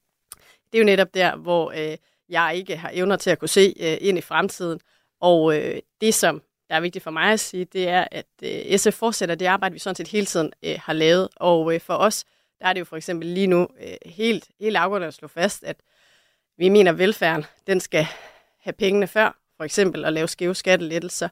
Det 0.73 0.75
er 0.75 0.79
jo 0.79 0.85
netop 0.85 1.14
der, 1.14 1.37
hvor 1.37 1.73
øh, 1.77 1.97
jeg 2.29 2.53
ikke 2.57 2.77
har 2.77 2.90
evner 2.95 3.16
til 3.16 3.31
at 3.31 3.38
kunne 3.38 3.49
se 3.49 3.75
øh, 3.81 3.97
ind 4.01 4.19
i 4.19 4.21
fremtiden. 4.21 4.81
Og 5.21 5.57
øh, 5.59 5.79
det, 6.01 6.14
som 6.14 6.42
der 6.69 6.75
er 6.75 6.81
vigtigt 6.81 7.03
for 7.03 7.11
mig 7.11 7.33
at 7.33 7.40
sige, 7.40 7.64
det 7.64 7.88
er, 7.88 8.05
at 8.11 8.27
øh, 8.42 8.79
SF 8.79 8.95
fortsætter 8.95 9.35
det 9.35 9.47
arbejde, 9.47 9.73
vi 9.73 9.79
sådan 9.79 9.95
set 9.97 10.09
hele 10.09 10.27
tiden 10.27 10.53
øh, 10.62 10.79
har 10.85 10.92
lavet. 10.92 11.29
Og 11.37 11.75
øh, 11.75 11.81
for 11.81 11.95
os 11.95 12.25
der 12.59 12.66
er 12.66 12.73
det 12.73 12.81
jo 12.81 12.85
for 12.85 12.97
eksempel 12.97 13.29
lige 13.29 13.47
nu 13.47 13.69
øh, 13.81 13.97
helt, 14.07 14.49
helt 14.61 14.77
afgørende 14.77 15.07
at 15.09 15.14
slå 15.14 15.29
fast, 15.29 15.64
at 15.64 15.77
vi 16.59 16.69
mener, 16.69 16.92
at 16.92 16.99
velfærden 16.99 17.45
den 17.66 17.81
skal 17.81 18.07
have 18.61 18.73
pengene 18.73 19.07
før, 19.07 19.37
for 19.57 19.64
eksempel 19.64 20.05
at 20.05 20.12
lave 20.12 20.29
skæve 20.29 20.55
skattelettelser, 20.55 21.29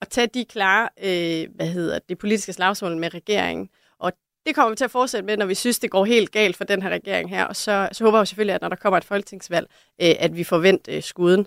og 0.00 0.10
tage 0.10 0.26
de 0.26 0.44
klare 0.44 0.88
øh, 0.98 1.54
hvad 1.54 1.66
hedder 1.66 1.98
det 2.08 2.18
politiske 2.18 2.52
slagsmål 2.52 2.96
med 2.96 3.14
regeringen. 3.14 3.68
Og 3.98 4.12
det 4.46 4.54
kommer 4.54 4.70
vi 4.70 4.76
til 4.76 4.84
at 4.84 4.90
fortsætte 4.90 5.26
med, 5.26 5.36
når 5.36 5.46
vi 5.46 5.54
synes, 5.54 5.78
det 5.78 5.90
går 5.90 6.04
helt 6.04 6.30
galt 6.30 6.56
for 6.56 6.64
den 6.64 6.82
her 6.82 6.90
regering 6.90 7.30
her. 7.30 7.44
Og 7.44 7.56
så, 7.56 7.88
så 7.92 8.04
håber 8.04 8.18
jeg 8.18 8.28
selvfølgelig, 8.28 8.54
at 8.54 8.62
når 8.62 8.68
der 8.68 8.76
kommer 8.76 8.96
et 8.96 9.04
folketingsvalg, 9.04 9.66
øh, 10.02 10.14
at 10.18 10.36
vi 10.36 10.44
får 10.44 10.58
vendt 10.58 10.88
øh, 10.88 11.02
skuden 11.02 11.46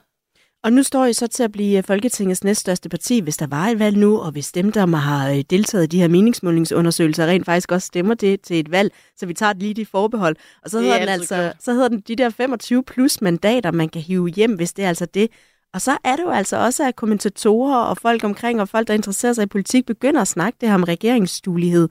og 0.63 0.73
nu 0.73 0.83
står 0.83 1.05
I 1.05 1.13
så 1.13 1.27
til 1.27 1.43
at 1.43 1.51
blive 1.51 1.83
Folketingets 1.83 2.43
næststørste 2.43 2.89
parti, 2.89 3.19
hvis 3.19 3.37
der 3.37 3.47
var 3.47 3.65
et 3.65 3.79
valg 3.79 3.97
nu, 3.97 4.19
og 4.19 4.31
hvis 4.31 4.51
dem, 4.51 4.71
der 4.71 4.95
har 4.95 5.29
øh, 5.29 5.43
deltaget 5.49 5.83
i 5.83 5.87
de 5.87 5.99
her 5.99 6.07
meningsmålingsundersøgelser, 6.07 7.25
rent 7.25 7.45
faktisk 7.45 7.71
også 7.71 7.85
stemmer 7.85 8.13
det 8.13 8.41
til 8.41 8.59
et 8.59 8.71
valg, 8.71 8.93
så 9.15 9.25
vi 9.25 9.33
tager 9.33 9.53
lige 9.53 9.73
de 9.73 9.85
forbehold. 9.85 10.35
Og 10.63 10.69
så 10.69 10.79
hedder, 10.79 10.99
den 10.99 11.09
altså, 11.09 11.53
så 11.59 11.73
hedder 11.73 11.87
den 11.87 11.99
de 11.99 12.15
der 12.15 12.29
25 12.29 12.83
plus 12.83 13.21
mandater, 13.21 13.71
man 13.71 13.89
kan 13.89 14.01
hive 14.01 14.27
hjem, 14.27 14.55
hvis 14.55 14.73
det 14.73 14.85
er 14.85 14.89
altså 14.89 15.05
det. 15.05 15.31
Og 15.77 15.81
så 15.81 15.97
er 16.03 16.15
det 16.15 16.23
jo 16.23 16.29
altså 16.29 16.57
også, 16.57 16.87
at 16.87 16.95
kommentatorer 16.95 17.83
og 17.83 17.97
folk 17.97 18.23
omkring, 18.23 18.61
og 18.61 18.69
folk, 18.69 18.87
der 18.87 18.93
interesserer 18.93 19.33
sig 19.33 19.43
i 19.43 19.47
politik, 19.47 19.85
begynder 19.85 20.21
at 20.21 20.27
snakke 20.27 20.57
det 20.61 20.69
her 20.69 20.75
om 20.75 20.83
regeringsstuelighed. 20.83 21.89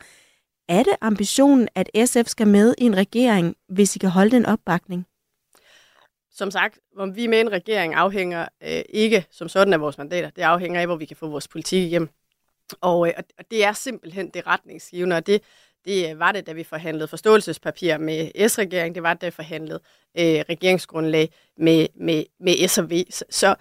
Er 0.69 0.83
det 0.83 0.93
ambitionen, 1.01 1.69
at 1.75 1.91
SF 2.05 2.27
skal 2.27 2.49
med 2.49 2.75
i 2.79 2.85
en 2.85 2.97
regering, 2.97 3.57
hvis 3.69 3.97
I 3.97 3.99
kan 3.99 4.11
holde 4.11 4.31
den 4.31 4.47
opbakning? 4.47 5.07
som 6.31 6.51
sagt, 6.51 6.79
om 6.99 7.17
vi 7.17 7.25
er 7.25 7.29
med 7.29 7.41
en 7.41 7.53
regering 7.53 7.95
afhænger 7.95 8.49
øh, 8.63 8.83
ikke 8.89 9.27
som 9.31 9.49
sådan 9.49 9.75
af 9.75 9.81
vores 9.81 9.99
mandater. 9.99 10.31
Det 10.31 10.43
afhænger 10.43 10.81
af, 10.81 10.87
hvor 10.87 10.97
vi 10.97 11.05
kan 11.05 11.17
få 11.17 11.29
vores 11.29 11.49
politik 11.49 11.83
igennem. 11.83 12.09
Og, 12.81 13.09
øh, 13.09 13.15
og 13.39 13.45
det 13.51 13.65
er 13.65 13.73
simpelthen 13.73 14.31
det 14.31 14.47
retningsgivende, 14.47 15.17
og 15.17 15.27
det, 15.27 15.43
det 15.85 16.11
øh, 16.11 16.19
var 16.19 16.33
det, 16.33 16.47
da 16.47 16.53
vi 16.53 16.65
forhandlede 16.65 17.09
forståelsespapir 17.09 17.99
med 17.99 18.49
S-regeringen. 18.49 18.95
Det 18.95 19.03
var 19.03 19.13
det, 19.15 19.21
da 19.21 19.27
vi 19.27 19.31
forhandlede 19.31 19.81
øh, 20.19 20.45
regeringsgrundlag 20.49 21.33
med, 21.57 21.87
med, 21.95 22.25
med 22.41 22.69
S 22.69 22.79
og 22.79 22.91
V. 22.91 23.05
Så, 23.11 23.25
så 23.31 23.55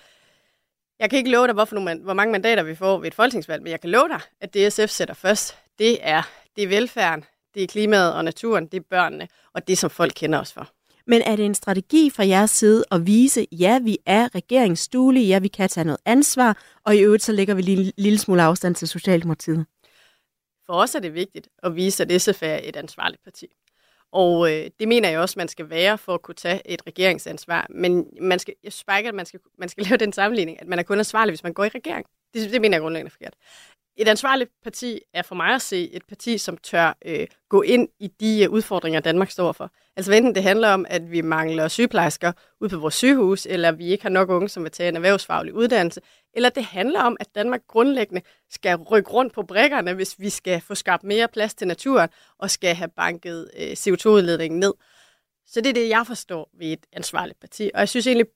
jeg 1.00 1.10
kan 1.10 1.18
ikke 1.18 1.32
love 1.32 1.48
dig, 1.48 1.54
hvorfor 1.54 1.76
nogle, 1.76 2.00
hvor 2.02 2.14
mange 2.14 2.32
mandater 2.32 2.64
vi 2.64 2.76
får 2.76 2.98
ved 2.98 3.08
et 3.08 3.14
folketingsvalg, 3.14 3.64
men 3.64 3.72
jeg 3.72 3.82
kan 3.82 3.90
love 3.90 4.08
dig, 4.08 4.20
at 4.42 4.54
det 4.54 4.74
SF 4.74 4.90
sætter 4.90 5.14
først, 5.14 5.58
det 5.80 5.98
er, 6.02 6.22
det 6.56 6.64
er 6.64 6.68
velfærden, 6.68 7.26
det 7.54 7.64
er 7.64 7.68
klimaet 7.68 8.14
og 8.14 8.24
naturen, 8.24 8.66
det 8.68 8.78
er 8.78 8.86
børnene, 8.90 9.28
og 9.54 9.68
det, 9.68 9.78
som 9.78 9.90
folk 9.90 10.14
kender 10.16 10.40
os 10.40 10.54
for. 10.54 10.70
Men 11.08 11.22
er 11.22 11.36
det 11.36 11.46
en 11.46 11.56
strategi 11.56 12.10
fra 12.10 12.28
jeres 12.28 12.52
side 12.52 12.84
at 12.92 13.08
vise, 13.08 13.48
ja, 13.52 13.80
vi 13.80 13.98
er 14.06 14.36
regeringsstuelige, 14.36 15.28
ja, 15.28 15.40
vi 15.40 15.48
kan 15.48 15.70
tage 15.70 15.86
noget 15.86 16.00
ansvar, 16.06 16.64
og 16.86 16.96
i 16.96 17.00
øvrigt 17.00 17.24
så 17.24 17.32
lægger 17.32 17.54
vi 17.54 17.62
lige 17.62 17.78
en 17.78 17.92
lille 17.98 18.20
smule 18.20 18.44
afstand 18.44 18.76
til 18.76 18.88
Socialdemokratiet? 18.88 19.66
For 20.66 20.74
os 20.74 20.96
er 20.96 21.00
det 21.00 21.14
vigtigt 21.14 21.48
at 21.64 21.76
vise, 21.76 22.04
at 22.04 22.22
SF 22.22 22.44
er 22.44 22.60
et 22.64 22.76
ansvarligt 22.76 23.24
parti. 23.24 23.48
Og 24.12 24.52
øh, 24.52 24.70
det 24.80 24.88
mener 24.88 25.10
jeg 25.10 25.20
også, 25.20 25.36
man 25.38 25.48
skal 25.48 25.70
være 25.70 25.98
for 25.98 26.14
at 26.14 26.22
kunne 26.22 26.36
tage 26.36 26.62
et 26.66 26.82
regeringsansvar. 26.88 27.68
Men 27.70 28.08
man 28.22 28.40
skal, 28.40 28.54
jeg 28.64 28.72
synes 28.72 28.84
bare 28.84 29.00
ikke, 29.00 29.08
at 29.08 29.16
man 29.16 29.26
skal, 29.26 29.40
man 29.58 29.70
skal 29.70 29.84
lave 29.90 29.98
den 29.98 30.14
sammenligning, 30.14 30.62
at 30.62 30.68
man 30.68 30.80
er 30.80 30.84
kun 30.84 30.98
ansvarlig, 30.98 31.32
hvis 31.32 31.44
man 31.44 31.54
går 31.54 31.64
i 31.64 31.70
regering. 31.70 32.06
Det, 32.34 32.52
det 32.52 32.62
mener 32.62 32.78
jeg 32.78 32.82
grundlæggende 32.82 33.12
forkert. 33.12 33.34
Et 33.98 34.08
ansvarligt 34.08 34.52
parti 34.64 35.00
er 35.14 35.22
for 35.22 35.36
mig 35.36 35.56
at 35.56 35.62
se 35.62 35.92
et 35.92 36.06
parti, 36.08 36.38
som 36.38 36.58
tør 36.58 36.98
øh, 37.06 37.28
gå 37.50 37.62
ind 37.62 37.90
i 38.00 38.08
de 38.08 38.44
øh, 38.44 38.50
udfordringer, 38.50 39.00
Danmark 39.00 39.32
står 39.32 39.52
for. 39.52 39.72
Altså 39.96 40.14
enten 40.14 40.36
det 40.36 40.44
handler 40.44 40.70
om, 40.70 40.86
at 40.90 41.12
vi 41.12 41.22
mangler 41.22 41.68
sygeplejersker 41.68 42.32
ud 42.62 42.70
på 42.70 42.78
vores 42.78 42.94
sygehus, 42.94 43.46
eller 43.46 43.72
vi 43.72 43.86
ikke 43.86 44.04
har 44.04 44.10
nok 44.10 44.30
unge, 44.30 44.50
som 44.50 44.64
vil 44.64 44.72
tage 44.72 44.90
en 44.90 44.96
erhvervsfaglig 44.96 45.54
uddannelse, 45.54 46.02
eller 46.34 46.50
det 46.50 46.66
handler 46.66 47.02
om, 47.02 47.18
at 47.20 47.36
Danmark 47.36 47.62
grundlæggende 47.68 48.22
skal 48.50 48.76
rykke 48.76 49.10
rundt 49.10 49.34
på 49.34 49.44
brækkerne, 49.44 49.94
hvis 49.94 50.16
vi 50.20 50.30
skal 50.30 50.62
få 50.62 50.76
skabt 50.76 51.04
mere 51.04 51.28
plads 51.28 51.54
til 51.54 51.68
naturen 51.68 52.10
og 52.40 52.52
skal 52.52 52.76
have 52.76 52.90
banket 52.90 53.52
øh, 53.58 53.72
CO2-udledningen 53.72 54.60
ned. 54.60 54.74
Så 55.48 55.62
det 55.62 55.70
er 55.70 55.74
det, 55.74 55.90
jeg 55.90 56.08
forstår 56.08 56.50
ved 56.60 56.68
et 56.68 56.86
ansvarligt 56.94 57.40
parti. 57.40 57.72
Og 57.74 57.80
jeg 57.80 57.90
synes 57.90 58.08
egentlig 58.08 58.28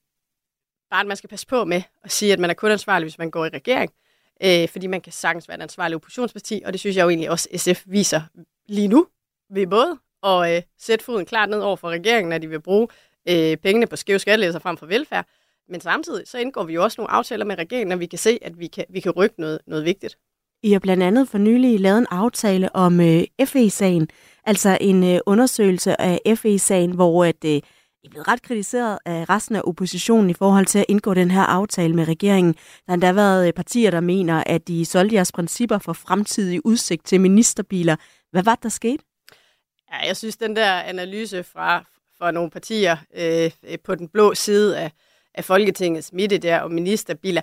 bare, 0.89 1.02
at 1.02 1.08
man 1.08 1.17
skal 1.17 1.30
passe 1.30 1.48
på 1.48 1.65
med 1.65 1.82
at 2.04 2.12
sige, 2.12 2.34
at 2.34 2.39
man 2.39 2.50
er 2.50 2.54
kun 2.54 2.72
ansvarlig, 2.72 3.06
hvis 3.06 3.17
man 3.17 3.32
går 3.32 3.45
i 3.45 3.50
regering 3.50 3.91
øh, 4.43 4.69
fordi 4.69 4.88
man 4.88 5.02
kan 5.02 5.13
sagtens 5.13 5.47
være 5.47 5.56
en 5.56 5.62
ansvarlig 5.62 5.95
oppositionsparti, 5.95 6.62
og 6.65 6.73
det 6.73 6.80
synes 6.80 6.95
jeg 6.95 7.04
jo 7.04 7.10
egentlig 7.10 7.30
også, 7.30 7.49
SF 7.56 7.84
viser 7.86 8.21
lige 8.67 8.88
nu 8.88 9.08
ved 9.54 9.67
både 9.67 9.97
at 10.23 10.56
øh, 10.56 10.62
sætte 10.80 11.06
foden 11.06 11.25
klart 11.25 11.49
ned 11.49 11.60
over 11.60 11.75
for 11.75 11.89
regeringen, 11.89 12.34
at 12.34 12.41
de 12.41 12.47
vil 12.49 12.62
bruge 12.62 12.88
øh, 13.30 13.58
pengene 13.58 13.88
på 13.88 13.95
skæve 13.95 14.19
skattelæser 14.19 14.60
frem 14.60 14.78
for 14.78 14.86
velfærd, 14.86 15.25
men 15.69 15.82
samtidig 15.82 16.28
så 16.28 16.38
indgår 16.38 16.63
vi 16.63 16.73
jo 16.73 16.84
også 16.84 17.02
nogle 17.02 17.12
aftaler 17.12 17.45
med 17.45 17.58
regeringen, 17.58 17.88
når 17.88 17.95
vi 17.95 18.06
kan 18.06 18.19
se, 18.19 18.39
at 18.41 18.60
vi 18.60 18.67
kan, 18.67 18.86
vi 18.89 18.99
kan 18.99 19.12
rykke 19.12 19.41
noget, 19.41 19.60
noget 19.67 19.86
vigtigt. 19.86 20.17
I 20.63 20.71
har 20.71 20.80
blandt 20.80 21.04
andet 21.04 21.30
for 21.30 21.38
nylig 21.38 21.80
lavet 21.80 21.97
en 21.97 22.08
aftale 22.10 22.75
om 22.75 22.99
øh, 22.99 23.23
FE-sagen, 23.45 24.08
altså 24.45 24.78
en 24.82 25.04
øh, 25.04 25.19
undersøgelse 25.25 26.02
af 26.02 26.38
FE-sagen, 26.38 26.91
hvor 26.91 27.25
at, 27.25 27.45
øh, 27.45 27.62
i 28.03 28.09
blev 28.09 28.21
ret 28.21 28.41
kritiseret 28.41 28.99
af 29.05 29.29
resten 29.29 29.55
af 29.55 29.62
oppositionen 29.63 30.29
i 30.29 30.33
forhold 30.33 30.65
til 30.65 30.79
at 30.79 30.85
indgå 30.89 31.13
den 31.13 31.31
her 31.31 31.41
aftale 31.41 31.95
med 31.95 32.07
regeringen. 32.07 32.53
Der 32.53 32.83
har 32.88 32.93
endda 32.93 33.12
været 33.12 33.47
øh, 33.47 33.53
partier, 33.53 33.91
der 33.91 33.99
mener, 33.99 34.43
at 34.45 34.67
de 34.67 34.85
solgte 34.85 35.15
jeres 35.15 35.31
principper 35.31 35.77
for 35.77 35.93
fremtidig 35.93 36.65
udsigt 36.65 37.05
til 37.05 37.21
ministerbiler. 37.21 37.95
Hvad 38.31 38.43
var 38.43 38.55
det, 38.55 38.63
der 38.63 38.69
skete? 38.69 39.03
Ja, 39.91 40.07
jeg 40.07 40.17
synes, 40.17 40.38
den 40.38 40.55
der 40.55 40.71
analyse 40.71 41.43
fra, 41.43 41.85
fra 42.17 42.31
nogle 42.31 42.49
partier 42.51 42.97
øh, 43.15 43.51
øh 43.63 43.79
på 43.83 43.95
den 43.95 44.07
blå 44.07 44.33
side 44.33 44.79
af, 44.79 44.91
af 45.33 45.45
Folketingets 45.45 46.13
midte 46.13 46.38
der 46.38 46.59
og 46.59 46.71
ministerbiler, 46.71 47.41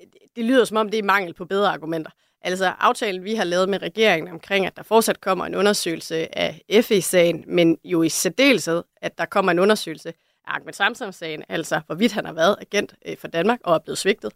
øh, 0.00 0.06
det 0.36 0.44
lyder 0.44 0.64
som 0.64 0.76
om, 0.76 0.88
det 0.88 0.98
er 0.98 1.02
mangel 1.02 1.34
på 1.34 1.44
bedre 1.44 1.72
argumenter. 1.72 2.10
Altså 2.42 2.72
aftalen, 2.78 3.24
vi 3.24 3.34
har 3.34 3.44
lavet 3.44 3.68
med 3.68 3.82
regeringen 3.82 4.32
omkring, 4.32 4.66
at 4.66 4.76
der 4.76 4.82
fortsat 4.82 5.20
kommer 5.20 5.46
en 5.46 5.54
undersøgelse 5.54 6.38
af 6.38 6.62
FE-sagen, 6.84 7.44
men 7.46 7.78
jo 7.84 8.02
i 8.02 8.08
særdeleshed, 8.08 8.82
at 8.96 9.18
der 9.18 9.24
kommer 9.24 9.52
en 9.52 9.58
undersøgelse 9.58 10.08
af 10.08 10.14
Ahmed 10.46 10.72
Samsam-sagen, 10.72 11.44
altså 11.48 11.80
hvorvidt 11.86 12.12
han 12.12 12.26
har 12.26 12.32
været 12.32 12.56
agent 12.60 12.94
øh, 13.06 13.16
for 13.16 13.28
Danmark 13.28 13.58
og 13.64 13.74
er 13.74 13.78
blevet 13.78 13.98
svigtet. 13.98 14.32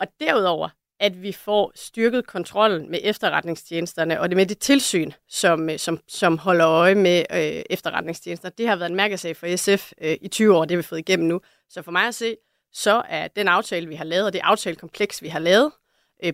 Og 0.00 0.06
derudover, 0.20 0.68
at 1.00 1.22
vi 1.22 1.32
får 1.32 1.72
styrket 1.74 2.26
kontrollen 2.26 2.90
med 2.90 2.98
efterretningstjenesterne, 3.02 4.20
og 4.20 4.28
det 4.28 4.36
med 4.36 4.46
det 4.46 4.58
tilsyn, 4.58 5.10
som, 5.28 5.70
øh, 5.70 5.78
som, 5.78 6.00
som 6.08 6.38
holder 6.38 6.68
øje 6.68 6.94
med 6.94 7.24
øh, 7.32 7.62
efterretningstjenester. 7.70 8.48
Det 8.48 8.68
har 8.68 8.76
været 8.76 8.90
en 8.90 8.96
mærkesag 8.96 9.36
for 9.36 9.56
SF 9.56 9.92
øh, 10.00 10.16
i 10.20 10.28
20 10.28 10.56
år, 10.56 10.64
det 10.64 10.70
har 10.70 10.76
vi 10.76 10.82
fået 10.82 10.98
igennem 10.98 11.28
nu. 11.28 11.40
Så 11.68 11.82
for 11.82 11.92
mig 11.92 12.06
at 12.06 12.14
se, 12.14 12.36
så 12.72 13.02
er 13.08 13.28
den 13.28 13.48
aftale, 13.48 13.88
vi 13.88 13.94
har 13.94 14.04
lavet, 14.04 14.26
og 14.26 14.32
det 14.32 14.40
aftalekompleks, 14.44 15.22
vi 15.22 15.28
har 15.28 15.38
lavet, 15.38 15.72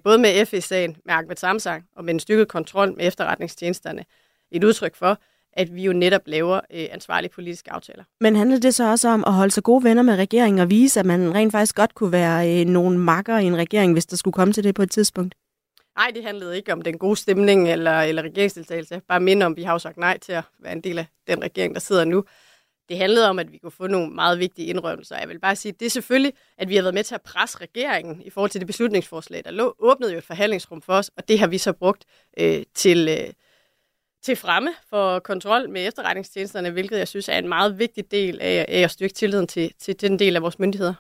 både 0.05 0.19
med 0.19 0.43
FSA'en, 0.43 1.01
med 1.05 1.15
Ahmed 1.15 1.37
Samsang 1.37 1.85
og 1.97 2.05
med 2.05 2.15
en 2.15 2.21
styrket 2.21 2.49
kontrol 2.49 2.97
med 2.97 3.07
efterretningstjenesterne, 3.07 4.05
et 4.53 4.65
udtryk 4.65 4.97
for, 4.97 5.19
at 5.53 5.75
vi 5.75 5.83
jo 5.85 5.93
netop 5.93 6.23
laver 6.27 6.55
øh, 6.55 6.87
ansvarlige 6.91 7.31
politiske 7.31 7.73
aftaler. 7.73 8.05
Men 8.21 8.37
handler 8.37 8.59
det 8.59 8.75
så 8.75 8.91
også 8.91 9.09
om 9.09 9.25
at 9.27 9.33
holde 9.33 9.51
sig 9.51 9.63
gode 9.63 9.85
venner 9.85 10.03
med 10.03 10.17
regeringen 10.17 10.59
og 10.59 10.71
vise, 10.71 11.01
at 11.01 11.07
man 11.07 11.35
rent 11.35 11.53
faktisk 11.53 11.77
godt 11.77 11.95
kunne 11.95 12.13
være 12.13 12.61
øh, 12.61 12.67
nogle 12.67 12.99
makker 12.99 13.39
i 13.39 13.45
en 13.45 13.57
regering, 13.57 13.93
hvis 13.93 14.07
der 14.07 14.17
skulle 14.17 14.33
komme 14.33 14.55
til 14.55 14.65
det 14.65 14.75
på 14.75 14.83
et 14.83 14.91
tidspunkt? 14.91 15.35
Nej, 15.97 16.11
det 16.15 16.25
handlede 16.25 16.57
ikke 16.57 16.73
om 16.73 16.83
den 16.83 16.99
gode 16.99 17.17
stemning 17.17 17.73
eller, 17.73 18.01
eller 18.01 18.23
regeringsdeltagelse. 18.23 19.01
Bare 19.09 19.21
minde 19.21 19.47
om, 19.47 19.53
at 19.53 19.57
vi 19.57 19.63
har 19.63 19.73
jo 19.73 19.79
sagt 19.79 19.97
nej 19.97 20.19
til 20.19 20.33
at 20.33 20.45
være 20.61 20.73
en 20.73 20.81
del 20.81 20.99
af 20.99 21.07
den 21.27 21.43
regering, 21.43 21.75
der 21.75 21.81
sidder 21.81 22.05
nu. 22.05 22.25
Det 22.91 22.99
handlede 22.99 23.29
om, 23.29 23.39
at 23.39 23.53
vi 23.53 23.59
kunne 23.59 23.71
få 23.71 23.87
nogle 23.87 24.15
meget 24.15 24.39
vigtige 24.39 24.69
indrømmelser. 24.69 25.19
Jeg 25.19 25.29
vil 25.29 25.39
bare 25.39 25.57
sige, 25.57 25.73
det 25.73 25.87
er 25.87 25.91
selvfølgelig, 25.91 26.33
at 26.59 26.69
vi 26.69 26.77
har 26.77 26.83
været 26.83 26.95
med 26.95 27.05
til 27.05 27.15
at 27.15 27.23
presse 27.23 27.59
regeringen 27.59 28.23
i 28.23 28.31
forhold 28.31 28.51
til 28.51 28.61
det 28.61 28.67
beslutningsforslag, 28.67 29.45
der 29.45 29.51
lå, 29.51 29.75
åbnede 29.79 30.13
jo 30.13 30.19
et 30.19 30.25
forhandlingsrum 30.25 30.83
for 30.83 30.93
os, 30.93 31.11
og 31.17 31.29
det 31.29 31.39
har 31.39 31.47
vi 31.47 31.59
så 31.59 31.73
brugt 31.73 32.05
øh, 32.39 32.63
til, 32.75 33.09
øh, 33.09 33.33
til 34.23 34.37
fremme 34.37 34.71
for 34.89 35.19
kontrol 35.19 35.71
med 35.71 35.87
efterretningstjenesterne, 35.87 36.71
hvilket 36.71 36.99
jeg 36.99 37.09
synes 37.09 37.29
er 37.29 37.39
en 37.39 37.49
meget 37.49 37.79
vigtig 37.79 38.11
del 38.11 38.39
af, 38.41 38.67
af 38.69 38.81
at 38.81 38.91
styrke 38.91 39.15
tilliden 39.15 39.47
til, 39.47 39.73
til 39.79 40.01
den 40.01 40.19
del 40.19 40.37
af 40.37 40.43
vores 40.43 40.59
myndigheder. 40.59 40.95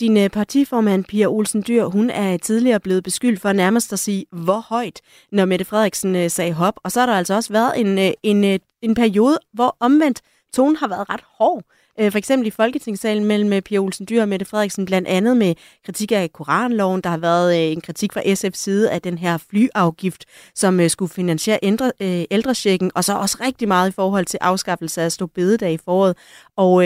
Din 0.00 0.16
øh, 0.16 0.30
partiformand, 0.30 1.04
Pia 1.04 1.26
Olsen 1.26 1.64
Dyr, 1.68 1.84
hun 1.84 2.10
er 2.10 2.36
tidligere 2.36 2.80
blevet 2.80 3.04
beskyldt 3.04 3.40
for 3.40 3.52
nærmest 3.52 3.92
at 3.92 3.98
sige, 3.98 4.26
hvor 4.32 4.60
højt, 4.68 5.00
når 5.32 5.44
Mette 5.44 5.64
Frederiksen 5.64 6.16
øh, 6.16 6.30
sagde 6.30 6.52
hop. 6.52 6.80
Og 6.84 6.92
så 6.92 7.00
har 7.00 7.06
der 7.06 7.14
altså 7.14 7.34
også 7.34 7.52
været 7.52 7.80
en, 7.80 7.98
øh, 7.98 8.10
en, 8.22 8.60
en 8.82 8.94
periode, 8.94 9.38
hvor 9.52 9.76
omvendt 9.80 10.22
tonen 10.54 10.76
har 10.76 10.88
været 10.88 11.10
ret 11.10 11.20
hård. 11.38 11.62
Øh, 12.00 12.10
for 12.10 12.18
eksempel 12.18 12.46
i 12.46 12.50
Folketingssalen 12.50 13.24
mellem 13.24 13.52
øh, 13.52 13.62
Pia 13.62 13.78
Olsen 13.78 14.06
Dyr 14.10 14.22
og 14.22 14.28
Mette 14.28 14.46
Frederiksen, 14.46 14.84
blandt 14.84 15.08
andet 15.08 15.36
med 15.36 15.54
kritik 15.84 16.12
af 16.12 16.32
Koranloven. 16.32 17.00
Der 17.00 17.10
har 17.10 17.16
været 17.16 17.56
øh, 17.56 17.72
en 17.72 17.80
kritik 17.80 18.12
fra 18.12 18.20
SF's 18.20 18.56
side 18.56 18.90
af 18.90 19.02
den 19.02 19.18
her 19.18 19.38
flyafgift, 19.50 20.24
som 20.54 20.88
skulle 20.88 21.12
finansiere 21.12 21.58
ældre, 21.62 21.92
ældresjekken, 22.30 22.90
og 22.94 23.04
så 23.04 23.18
også 23.18 23.38
rigtig 23.40 23.68
meget 23.68 23.88
i 23.88 23.92
forhold 23.92 24.26
til 24.26 24.38
afskaffelse 24.40 25.02
af 25.02 25.12
stå 25.12 25.26
bededag 25.26 25.72
i 25.72 25.78
foråret. 25.84 26.16
Og 26.56 26.84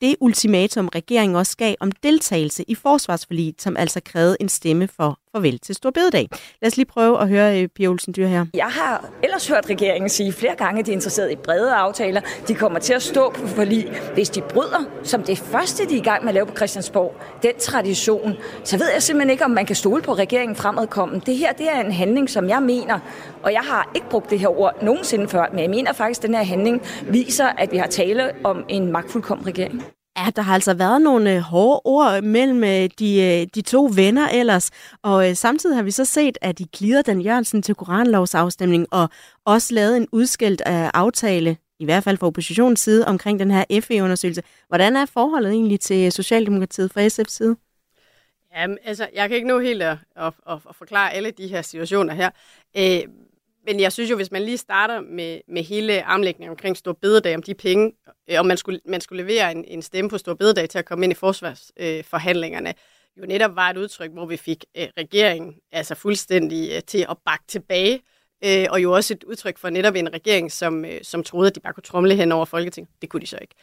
det 0.00 0.16
ultimatum, 0.20 0.88
regeringen 0.88 1.36
også 1.36 1.56
gav 1.56 1.74
om 1.80 1.92
deltagelse 1.92 2.64
i 2.68 2.74
forsvarsforliget, 2.74 3.62
som 3.62 3.76
altså 3.76 4.00
krævede 4.04 4.36
en 4.40 4.48
stemme 4.48 4.88
for 4.88 5.18
farvel 5.36 5.58
til 5.58 5.74
Storbededag. 5.74 6.28
Lad 6.62 6.66
os 6.70 6.76
lige 6.76 6.86
prøve 6.86 7.20
at 7.20 7.28
høre 7.28 7.62
øh, 7.62 7.68
Pia 7.68 7.88
Olsen 7.88 8.14
Dyr 8.16 8.26
her. 8.26 8.46
Jeg 8.54 8.66
har 8.66 9.10
ellers 9.22 9.48
hørt 9.48 9.70
regeringen 9.70 10.08
sige 10.08 10.32
flere 10.32 10.54
gange, 10.56 10.80
at 10.80 10.86
de 10.86 10.90
er 10.90 10.94
interesseret 10.94 11.32
i 11.32 11.36
brede 11.36 11.74
aftaler. 11.74 12.20
De 12.48 12.54
kommer 12.54 12.78
til 12.78 12.94
at 12.94 13.02
stå 13.02 13.30
på 13.30 13.46
forlig. 13.46 13.92
Hvis 14.14 14.30
de 14.30 14.40
bryder, 14.40 14.84
som 15.02 15.22
det 15.22 15.38
første, 15.38 15.88
de 15.88 15.94
er 15.94 15.98
i 15.98 16.04
gang 16.04 16.24
med 16.24 16.28
at 16.28 16.34
lave 16.34 16.46
på 16.46 16.56
Christiansborg, 16.56 17.16
den 17.42 17.52
tradition, 17.58 18.34
så 18.64 18.78
ved 18.78 18.86
jeg 18.92 19.02
simpelthen 19.02 19.30
ikke, 19.30 19.44
om 19.44 19.50
man 19.50 19.66
kan 19.66 19.76
stole 19.76 20.02
på 20.02 20.12
regeringen 20.12 20.56
fremadkommen. 20.56 21.22
Det 21.26 21.36
her 21.36 21.52
det 21.52 21.68
er 21.68 21.80
en 21.80 21.92
handling, 21.92 22.30
som 22.30 22.48
jeg 22.48 22.62
mener, 22.62 22.98
og 23.42 23.52
jeg 23.52 23.62
har 23.62 23.90
ikke 23.94 24.08
brugt 24.08 24.30
det 24.30 24.38
her 24.38 24.60
ord 24.60 24.82
nogensinde 24.82 25.28
før, 25.28 25.46
men 25.50 25.60
jeg 25.60 25.70
mener 25.70 25.92
faktisk, 25.92 26.18
at 26.18 26.26
den 26.26 26.34
her 26.34 26.44
handling 26.44 26.82
viser, 27.08 27.46
at 27.46 27.72
vi 27.72 27.76
har 27.76 27.86
tale 27.86 28.30
om 28.44 28.64
en 28.68 28.92
magtfuldkommen 28.92 29.46
regering. 29.46 29.95
Ja, 30.16 30.30
der 30.36 30.42
har 30.42 30.54
altså 30.54 30.74
været 30.74 31.02
nogle 31.02 31.34
øh, 31.34 31.40
hårde 31.40 31.80
ord 31.84 32.22
mellem 32.22 32.64
øh, 32.64 32.90
de, 32.98 33.22
øh, 33.22 33.46
de 33.54 33.62
to 33.62 33.90
venner 33.94 34.28
ellers, 34.28 34.70
og 35.02 35.36
samtidig 35.36 35.76
har 35.76 35.82
vi 35.82 35.90
så 35.90 36.04
set, 36.04 36.38
at 36.40 36.58
de 36.58 36.64
glider 36.64 37.02
Dan 37.02 37.20
Jørgensen 37.20 37.62
til 37.62 37.74
koranlovsafstemning 37.74 38.86
og 38.90 39.08
også 39.44 39.74
lavet 39.74 39.96
en 39.96 40.08
udskilt 40.12 40.62
aftale, 40.66 41.56
i 41.78 41.84
hvert 41.84 42.04
fald 42.04 42.16
fra 42.16 42.26
oppositionens 42.26 42.80
side, 42.80 43.06
omkring 43.06 43.38
den 43.38 43.50
her 43.50 43.64
FE-undersøgelse. 43.80 44.42
Hvordan 44.68 44.96
er 44.96 45.06
forholdet 45.06 45.52
egentlig 45.52 45.80
til 45.80 46.12
Socialdemokratiet 46.12 46.92
fra 46.92 47.06
SF's 47.06 47.30
side? 47.30 47.56
Jamen, 48.56 48.78
altså, 48.84 49.08
jeg 49.14 49.28
kan 49.28 49.36
ikke 49.36 49.48
nå 49.48 49.60
helt 49.60 49.82
at, 49.82 49.96
at, 50.16 50.32
at, 50.48 50.58
at 50.68 50.76
forklare 50.76 51.12
alle 51.12 51.30
de 51.30 51.46
her 51.46 51.62
situationer 51.62 52.14
her. 52.14 52.30
Øh, 52.76 53.00
men 53.66 53.80
jeg 53.80 53.92
synes 53.92 54.10
jo, 54.10 54.16
hvis 54.16 54.30
man 54.30 54.42
lige 54.42 54.58
starter 54.58 55.00
med, 55.00 55.40
med 55.48 55.62
hele 55.62 56.02
armlægningen 56.02 56.50
omkring 56.50 56.76
Stor 56.76 56.92
Bededag, 56.92 57.34
om 57.34 57.42
de 57.42 57.54
penge, 57.54 57.92
øh, 58.30 58.40
om 58.40 58.46
man 58.46 58.56
skulle, 58.56 58.80
man 58.86 59.00
skulle 59.00 59.22
levere 59.22 59.52
en, 59.52 59.64
en 59.64 59.82
stemme 59.82 60.10
på 60.10 60.18
Stor 60.18 60.34
Bededag 60.34 60.68
til 60.68 60.78
at 60.78 60.84
komme 60.84 61.04
ind 61.04 61.12
i 61.12 61.14
forsvarsforhandlingerne, 61.14 62.68
øh, 62.68 62.74
jo 63.16 63.26
netop 63.26 63.56
var 63.56 63.70
et 63.70 63.76
udtryk, 63.76 64.10
hvor 64.10 64.26
vi 64.26 64.36
fik 64.36 64.64
øh, 64.76 64.88
regeringen 64.98 65.54
altså 65.72 65.94
fuldstændig 65.94 66.72
øh, 66.72 66.82
til 66.82 67.06
at 67.10 67.16
bakke 67.24 67.44
tilbage, 67.48 68.02
øh, 68.44 68.66
og 68.70 68.82
jo 68.82 68.92
også 68.92 69.14
et 69.14 69.24
udtryk 69.24 69.58
for 69.58 69.70
netop 69.70 69.94
en 69.94 70.12
regering, 70.12 70.52
som, 70.52 70.84
øh, 70.84 71.00
som 71.02 71.22
troede, 71.22 71.48
at 71.48 71.54
de 71.54 71.60
bare 71.60 71.72
kunne 71.72 71.82
tromle 71.82 72.14
hen 72.14 72.32
over 72.32 72.44
Folketinget. 72.44 72.90
Det 73.02 73.10
kunne 73.10 73.20
de 73.20 73.26
så 73.26 73.38
ikke. 73.40 73.54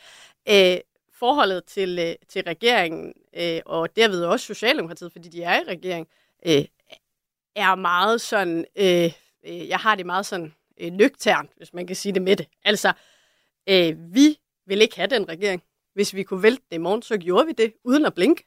Øh, 0.73 0.79
forholdet 1.13 1.65
til, 1.65 1.99
øh, 1.99 2.15
til 2.29 2.43
regeringen, 2.43 3.13
øh, 3.37 3.61
og 3.65 3.95
derved 3.95 4.25
også 4.25 4.45
Socialdemokratiet, 4.45 5.11
fordi 5.11 5.29
de 5.29 5.43
er 5.43 5.59
i 5.59 5.63
regering, 5.67 6.07
øh, 6.45 6.65
er 7.55 7.75
meget 7.75 8.21
sådan... 8.21 8.65
Øh, 8.75 9.11
øh, 9.45 9.67
jeg 9.67 9.77
har 9.77 9.95
det 9.95 10.05
meget 10.05 10.25
sådan 10.25 10.53
øh, 10.79 10.91
nøgternt, 10.91 11.51
hvis 11.57 11.73
man 11.73 11.87
kan 11.87 11.95
sige 11.95 12.13
det 12.13 12.21
med 12.21 12.35
det. 12.35 12.47
Altså, 12.63 12.93
øh, 13.69 13.95
vi 14.13 14.39
vil 14.67 14.81
ikke 14.81 14.95
have 14.95 15.07
den 15.07 15.29
regering. 15.29 15.63
Hvis 15.93 16.13
vi 16.13 16.23
kunne 16.23 16.43
vælte 16.43 16.63
det 16.69 16.75
i 16.75 16.79
morgen, 16.79 17.01
så 17.01 17.17
gjorde 17.17 17.45
vi 17.45 17.51
det 17.51 17.73
uden 17.83 18.05
at 18.05 18.13
blinke. 18.13 18.45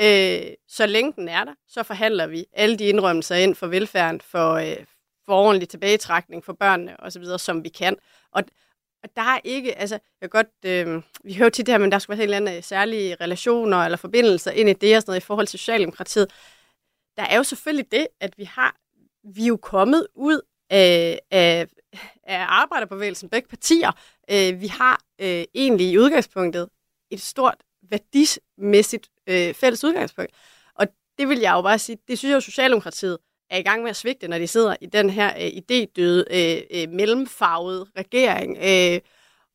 Øh, 0.00 0.52
så 0.68 0.86
længe 0.86 1.12
den 1.12 1.28
er 1.28 1.44
der, 1.44 1.54
så 1.68 1.82
forhandler 1.82 2.26
vi 2.26 2.46
alle 2.52 2.78
de 2.78 2.84
indrømmelser 2.84 3.34
ind 3.34 3.54
for 3.54 3.66
velfærden, 3.66 4.20
for, 4.20 4.52
øh, 4.52 4.76
for 5.26 5.32
ordentlig 5.34 5.68
tilbagetrækning 5.68 6.44
for 6.44 6.52
børnene 6.52 7.00
osv., 7.00 7.24
som 7.38 7.64
vi 7.64 7.68
kan. 7.68 7.96
Og, 8.32 8.42
og 9.02 9.08
der 9.16 9.22
er 9.22 9.40
ikke, 9.44 9.78
altså, 9.78 9.98
jeg 10.20 10.30
godt, 10.30 10.48
øh, 10.66 11.02
vi 11.24 11.34
hører 11.34 11.50
tit 11.50 11.66
det 11.66 11.72
her, 11.72 11.78
men 11.78 11.92
der 11.92 11.98
skal 11.98 12.12
være 12.12 12.26
helt 12.26 12.34
andre 12.34 12.56
øh, 12.56 12.62
særlige 12.62 13.16
relationer 13.20 13.76
eller 13.76 13.98
forbindelser 13.98 14.50
ind 14.50 14.68
i 14.68 14.72
det 14.72 14.96
og 14.96 15.02
sådan 15.02 15.10
noget 15.10 15.20
i 15.20 15.26
forhold 15.26 15.46
til 15.46 15.58
Socialdemokratiet. 15.58 16.26
Der 17.16 17.22
er 17.22 17.36
jo 17.36 17.42
selvfølgelig 17.42 17.92
det, 17.92 18.06
at 18.20 18.38
vi 18.38 18.44
har 18.44 18.79
vi 19.24 19.42
er 19.42 19.46
jo 19.46 19.56
kommet 19.56 20.06
ud 20.14 20.40
af, 20.70 21.20
af, 21.30 21.66
af 22.22 22.44
arbejderbevægelsen, 22.48 23.28
begge 23.28 23.48
partier. 23.48 23.92
Øh, 24.30 24.60
vi 24.60 24.66
har 24.66 25.00
øh, 25.20 25.44
egentlig 25.54 25.90
i 25.90 25.98
udgangspunktet 25.98 26.68
et 27.10 27.20
stort 27.20 27.56
værdimæssigt 27.90 29.10
øh, 29.26 29.54
fælles 29.54 29.84
udgangspunkt. 29.84 30.32
Og 30.74 30.86
det 31.18 31.28
vil 31.28 31.38
jeg 31.38 31.52
jo 31.52 31.62
bare 31.62 31.78
sige, 31.78 31.98
det 32.08 32.18
synes 32.18 32.30
jeg 32.30 32.36
jo, 32.36 32.40
Socialdemokratiet 32.40 33.18
er 33.50 33.56
i 33.58 33.62
gang 33.62 33.82
med 33.82 33.90
at 33.90 33.96
svigte, 33.96 34.28
når 34.28 34.38
de 34.38 34.46
sidder 34.46 34.76
i 34.80 34.86
den 34.86 35.10
her 35.10 35.34
øh, 35.36 35.46
idédøde, 35.46 36.24
øh, 36.30 36.62
øh, 36.74 36.88
mellemfarvede 36.88 37.86
regering. 37.96 38.58
Øh, 38.62 39.00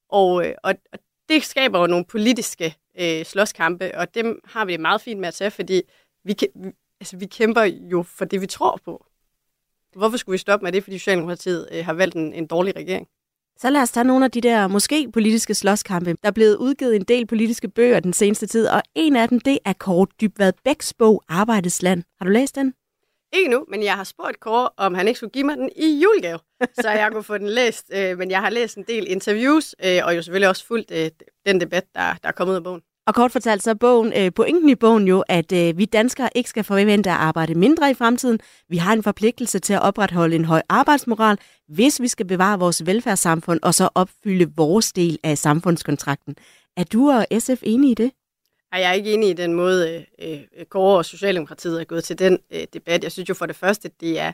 og, 0.10 0.48
øh, 0.48 0.56
og, 0.64 0.76
og 0.94 1.00
det 1.30 1.44
skaber 1.44 1.80
jo 1.80 1.88
nogle 1.88 2.06
politiske 2.06 2.76
øh, 3.00 3.26
slåskampe, 3.26 3.98
og 3.98 4.16
dem 4.16 4.40
har 4.46 4.66
vi 4.66 4.72
det 4.72 4.80
meget 4.80 5.02
fint 5.02 5.20
med 5.20 5.28
at 5.28 5.34
tage, 5.34 5.52
fordi 5.52 5.82
vi, 6.24 6.36
vi, 6.56 6.72
altså, 7.00 7.18
vi 7.18 7.26
kæmper 7.26 7.64
jo 7.64 8.04
for 8.04 8.26
det, 8.26 8.42
vi 8.42 8.48
tror 8.48 8.80
på. 8.86 9.06
Hvorfor 9.96 10.18
skulle 10.18 10.34
vi 10.34 10.38
stoppe 10.38 10.64
med 10.64 10.72
det, 10.72 10.84
fordi 10.84 10.98
Socialdemokratiet 10.98 11.70
øh, 11.72 11.86
har 11.86 11.94
valgt 11.94 12.16
en, 12.16 12.34
en 12.34 12.48
dårlig 12.48 12.76
regering? 12.76 13.08
Så 13.58 13.70
lad 13.70 13.82
os 13.82 13.92
tage 13.92 14.04
nogle 14.04 14.26
af 14.26 14.32
de 14.32 14.42
der 14.42 14.68
måske 14.68 15.12
politiske 15.14 15.54
slåskampe. 15.54 16.10
Der 16.10 16.30
er 16.30 16.32
blevet 16.32 16.56
udgivet 16.56 16.96
en 16.96 17.04
del 17.04 17.28
politiske 17.28 17.70
bøger 17.70 18.00
den 18.00 18.14
seneste 18.14 18.48
tid, 18.48 18.68
og 18.68 18.82
en 18.96 19.16
af 19.16 19.30
dem, 19.30 19.40
det 19.40 19.60
er 19.66 19.74
Kåre 19.74 20.08
Dybvad 20.22 20.54
Bæks 20.64 20.94
bog 20.94 21.24
Arbejdets 21.30 21.82
Land. 21.82 22.04
Har 22.20 22.26
du 22.26 22.32
læst 22.32 22.56
den? 22.56 22.74
Ikke 23.34 23.50
nu, 23.50 23.66
men 23.70 23.84
jeg 23.84 23.94
har 23.94 24.04
spurgt 24.04 24.40
Kåre, 24.40 24.70
om 24.78 24.94
han 24.94 25.08
ikke 25.08 25.18
skulle 25.18 25.32
give 25.32 25.44
mig 25.44 25.58
den 25.58 25.70
i 25.76 26.02
julegave, 26.04 26.40
så 26.82 26.90
jeg 26.90 27.12
kunne 27.12 27.24
få 27.24 27.38
den 27.38 27.50
læst. 27.50 27.92
Øh, 27.94 28.18
men 28.18 28.32
jeg 28.32 28.42
har 28.42 28.50
læst 28.50 28.78
en 28.78 28.84
del 28.88 29.12
interviews, 29.12 29.76
øh, 29.86 30.02
og 30.06 30.16
jo 30.16 30.22
selvfølgelig 30.22 30.50
også 30.50 30.66
fulgt 30.66 30.92
øh, 30.92 31.10
den 31.46 31.62
debat, 31.62 31.86
der, 31.96 32.14
der 32.24 32.30
er 32.30 32.32
kommet 32.32 32.52
ud 32.52 32.58
af 32.58 32.64
bogen. 32.64 32.82
Og 33.08 33.16
kort 33.16 33.32
fortalt 33.32 33.64
så 33.64 33.70
er 33.70 33.74
bogen, 33.74 34.14
øh, 34.18 34.34
pointen 34.34 34.70
i 34.70 34.76
bogen 34.76 35.08
jo, 35.08 35.24
at 35.28 35.52
øh, 35.52 35.78
vi 35.78 35.86
danskere 35.86 36.30
ikke 36.36 36.50
skal 36.50 36.64
forvente 36.64 37.10
at 37.10 37.16
arbejde 37.16 37.56
mindre 37.56 37.92
i 37.92 37.94
fremtiden. 37.94 38.40
Vi 38.70 38.78
har 38.78 38.94
en 38.94 39.04
forpligtelse 39.04 39.60
til 39.60 39.74
at 39.74 39.82
opretholde 39.82 40.36
en 40.36 40.46
høj 40.46 40.62
arbejdsmoral, 40.70 41.38
hvis 41.68 42.02
vi 42.02 42.08
skal 42.08 42.26
bevare 42.26 42.60
vores 42.60 42.86
velfærdssamfund 42.86 43.60
og 43.64 43.74
så 43.74 43.90
opfylde 43.96 44.52
vores 44.56 44.94
del 44.94 45.20
af 45.24 45.38
samfundskontrakten. 45.38 46.36
Er 46.78 46.84
du 46.84 47.12
og 47.12 47.26
SF 47.40 47.62
enige 47.64 47.92
i 47.92 47.96
det? 47.96 48.12
Jeg 48.72 48.90
er 48.90 48.94
ikke 48.94 49.14
enig 49.14 49.30
i 49.30 49.34
den 49.34 49.54
måde, 49.54 50.06
øh, 50.22 50.40
øh, 50.58 50.66
Kåre 50.66 50.98
og 50.98 51.06
Socialdemokratiet 51.06 51.82
er 51.82 51.86
gået 51.86 52.04
til 52.04 52.20
den 52.20 52.40
øh, 52.52 52.64
debat. 52.74 53.04
Jeg 53.04 53.12
synes 53.12 53.30
jo 53.30 53.34
for 53.34 53.46
det 53.46 53.56
første, 53.56 53.92
det 54.00 54.20
er 54.20 54.32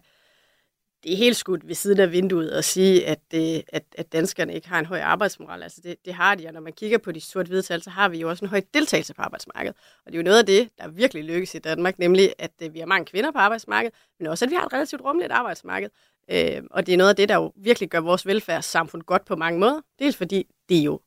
det 1.04 1.14
er 1.14 1.18
helt 1.18 1.36
skudt 1.36 1.68
ved 1.68 1.76
siden 1.76 2.00
af 2.00 2.12
vinduet 2.12 2.50
at 2.50 2.66
sige, 2.66 3.08
at, 3.08 3.20
det, 3.32 3.64
at, 3.68 3.84
at 3.98 4.12
danskerne 4.12 4.54
ikke 4.54 4.68
har 4.68 4.80
en 4.80 4.86
høj 4.86 5.00
arbejdsmoral. 5.00 5.64
Altså 5.64 5.82
det, 5.84 5.96
det 6.06 6.14
har 6.14 6.36
de, 6.36 6.48
og 6.48 6.54
når 6.54 6.62
man 6.62 6.74
kigger 6.74 6.98
på 6.98 7.12
de 7.12 7.22
sort-hvide 7.22 7.62
tal, 7.62 7.82
så 7.82 7.90
har 7.90 8.10
vi 8.10 8.20
jo 8.20 8.30
også 8.30 8.46
en 8.46 8.50
høj 8.50 8.62
deltagelse 8.74 9.14
på 9.14 9.22
arbejdsmarkedet. 9.22 9.78
Og 10.06 10.12
det 10.12 10.18
er 10.18 10.20
jo 10.20 10.24
noget 10.24 10.40
af 10.40 10.46
det, 10.46 10.70
der 10.78 10.88
virkelig 10.88 11.24
lykkes 11.24 11.56
i 11.56 11.60
Danmark, 11.60 12.00
nemlig 12.00 12.34
at 12.40 12.52
øh, 12.64 12.74
vi 12.74 12.80
har 12.80 12.86
mange 12.86 13.06
kvinder 13.06 13.32
på 13.32 13.38
arbejdsmarkedet, 13.38 13.96
men 14.20 14.28
også 14.28 14.46
at 14.46 14.52
vi 14.52 14.56
har 14.56 14.66
et 14.66 14.74
relativt 14.74 15.02
rummeligt 15.02 15.32
arbejdsmarked. 15.32 15.90
Øh, 16.32 16.64
og 16.72 16.86
det 16.86 16.94
er 16.94 16.98
noget 16.98 17.10
af 17.10 17.16
det, 17.16 17.30
der 17.30 17.36
jo 17.36 17.52
virkelig 17.56 17.90
gør 17.90 18.00
vores 18.00 18.26
velfærdssamfund 18.26 19.02
godt 19.02 19.26
på 19.26 19.36
mange 19.36 19.60
måder. 19.60 19.82
Dels 20.00 20.18
fordi 20.18 20.48
det 20.70 20.76
jo 20.76 21.00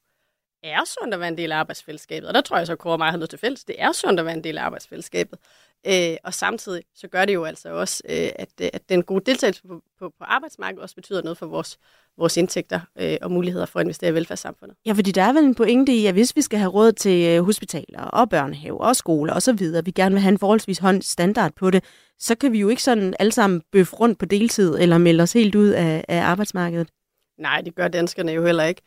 er 0.63 0.85
sundt 0.85 1.15
at 1.15 1.21
være 1.21 1.29
en 1.29 1.39
del 1.39 1.53
af 1.53 1.57
arbejdsfællesskabet, 1.57 2.29
og 2.29 2.35
der 2.35 2.41
tror 2.41 2.57
jeg 2.57 2.67
så, 2.67 2.73
at 2.73 2.79
Kåre 2.79 2.99
mig 2.99 3.11
har 3.11 3.17
noget 3.17 3.31
til 3.31 3.39
fælles. 3.39 3.65
Det 3.65 3.77
er 3.79 3.93
sundt 3.93 4.21
at 4.21 4.27
være 4.27 4.35
en 4.35 4.45
del 4.45 4.59
af 4.59 4.63
arbejdsfællesskabet. 4.63 5.39
Øh, 5.87 6.17
og 6.25 6.35
samtidig 6.35 6.83
så 6.95 7.09
gør 7.09 7.25
det 7.25 7.35
jo 7.35 7.45
altså 7.45 7.69
også, 7.69 8.03
øh, 8.09 8.29
at, 8.37 8.49
øh, 8.61 8.69
at 8.73 8.89
den 8.89 9.03
gode 9.03 9.25
deltagelse 9.27 9.63
på, 9.63 9.81
på, 9.99 10.09
på 10.19 10.25
arbejdsmarkedet 10.25 10.83
også 10.83 10.95
betyder 10.95 11.23
noget 11.23 11.39
for 11.39 11.47
vores, 11.47 11.79
vores 12.19 12.37
indtægter 12.37 12.81
øh, 12.99 13.17
og 13.23 13.31
muligheder 13.31 13.67
for 13.67 13.79
at 13.79 13.85
investere 13.85 14.11
i 14.11 14.15
velfærdssamfundet. 14.15 14.77
Ja, 14.87 14.93
fordi 14.93 15.11
der 15.11 15.23
er 15.23 15.33
vel 15.33 15.45
en 15.45 15.55
pointe 15.55 15.93
i, 15.93 16.07
at 16.07 16.15
hvis 16.15 16.37
vi 16.37 16.43
skal 16.43 16.59
have 16.59 16.71
råd 16.71 16.93
til 16.93 17.27
øh, 17.29 17.45
hospitaler 17.45 18.03
og 18.03 18.31
børnehaver 18.31 18.79
og 18.79 18.97
skoler 18.97 19.35
osv., 19.35 19.61
vi 19.85 19.91
gerne 19.91 20.15
vil 20.15 20.23
have 20.23 20.33
en 20.33 20.39
forholdsvis 20.39 20.79
høj 20.79 20.99
standard 21.01 21.53
på 21.53 21.71
det, 21.71 21.85
så 22.19 22.35
kan 22.35 22.53
vi 22.53 22.59
jo 22.61 22.69
ikke 22.69 22.83
sådan 22.83 23.15
alle 23.19 23.33
sammen 23.33 23.63
bøffe 23.73 23.97
rundt 23.97 24.19
på 24.19 24.25
deltid 24.25 24.77
eller 24.81 24.99
melde 24.99 25.23
os 25.23 25.33
helt 25.33 25.55
ud 25.55 25.69
af, 25.69 26.05
af 26.09 26.23
arbejdsmarkedet. 26.23 26.89
Nej, 27.39 27.61
det 27.61 27.75
gør 27.75 27.89
danskerne 27.89 28.33
jo 28.33 28.45
heller 28.45 28.65
ikke. 28.65 28.83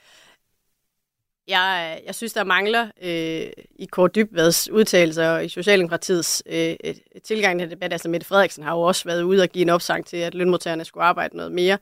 Jeg, 1.47 2.01
jeg 2.05 2.15
synes, 2.15 2.33
der 2.33 2.43
mangler 2.43 2.87
øh, 3.01 3.51
i 3.75 3.85
Kåre 3.91 4.09
Dybvads 4.15 4.69
udtalelser 4.69 5.29
og 5.29 5.45
i 5.45 5.49
Socialdemokratiets 5.49 6.43
øh, 6.45 6.75
tilgang 7.23 7.59
til 7.59 7.71
debat. 7.71 7.93
Altså 7.93 8.09
Mette 8.09 8.27
Frederiksen 8.27 8.63
har 8.63 8.75
jo 8.75 8.81
også 8.81 9.03
været 9.05 9.21
ude 9.21 9.41
og 9.41 9.49
give 9.49 9.61
en 9.61 9.69
opsang 9.69 10.05
til, 10.05 10.17
at 10.17 10.35
lønmodtagerne 10.35 10.85
skulle 10.85 11.03
arbejde 11.03 11.37
noget 11.37 11.51
mere. 11.51 11.77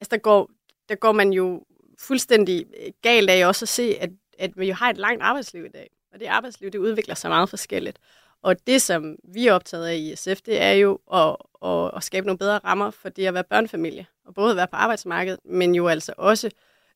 Altså 0.00 0.08
der 0.10 0.16
går, 0.16 0.50
der 0.88 0.94
går 0.94 1.12
man 1.12 1.32
jo 1.32 1.64
fuldstændig 1.98 2.66
øh, 2.80 2.92
galt 3.02 3.30
af 3.30 3.46
også 3.46 3.64
at 3.64 3.68
se, 3.68 3.96
at, 4.00 4.10
at 4.38 4.56
man 4.56 4.66
jo 4.66 4.74
har 4.74 4.90
et 4.90 4.98
langt 4.98 5.22
arbejdsliv 5.22 5.64
i 5.64 5.68
dag. 5.68 5.90
Og 6.12 6.20
det 6.20 6.26
arbejdsliv, 6.26 6.70
det 6.70 6.78
udvikler 6.78 7.14
sig 7.14 7.30
meget 7.30 7.48
forskelligt. 7.48 7.98
Og 8.42 8.66
det, 8.66 8.82
som 8.82 9.16
vi 9.34 9.46
er 9.46 9.52
optaget 9.52 9.86
af 9.86 9.96
i 9.96 10.16
SF, 10.16 10.40
det 10.40 10.62
er 10.62 10.72
jo 10.72 10.98
at, 11.12 11.36
at, 11.64 11.90
at 11.96 12.04
skabe 12.04 12.26
nogle 12.26 12.38
bedre 12.38 12.58
rammer 12.58 12.90
for 12.90 13.08
det 13.08 13.26
at 13.26 13.34
være 13.34 13.44
børnefamilie. 13.44 14.06
Og 14.26 14.34
både 14.34 14.50
at 14.50 14.56
være 14.56 14.66
på 14.66 14.76
arbejdsmarkedet, 14.76 15.40
men 15.44 15.74
jo 15.74 15.88
altså 15.88 16.14
også 16.16 16.46
øh, 16.46 16.52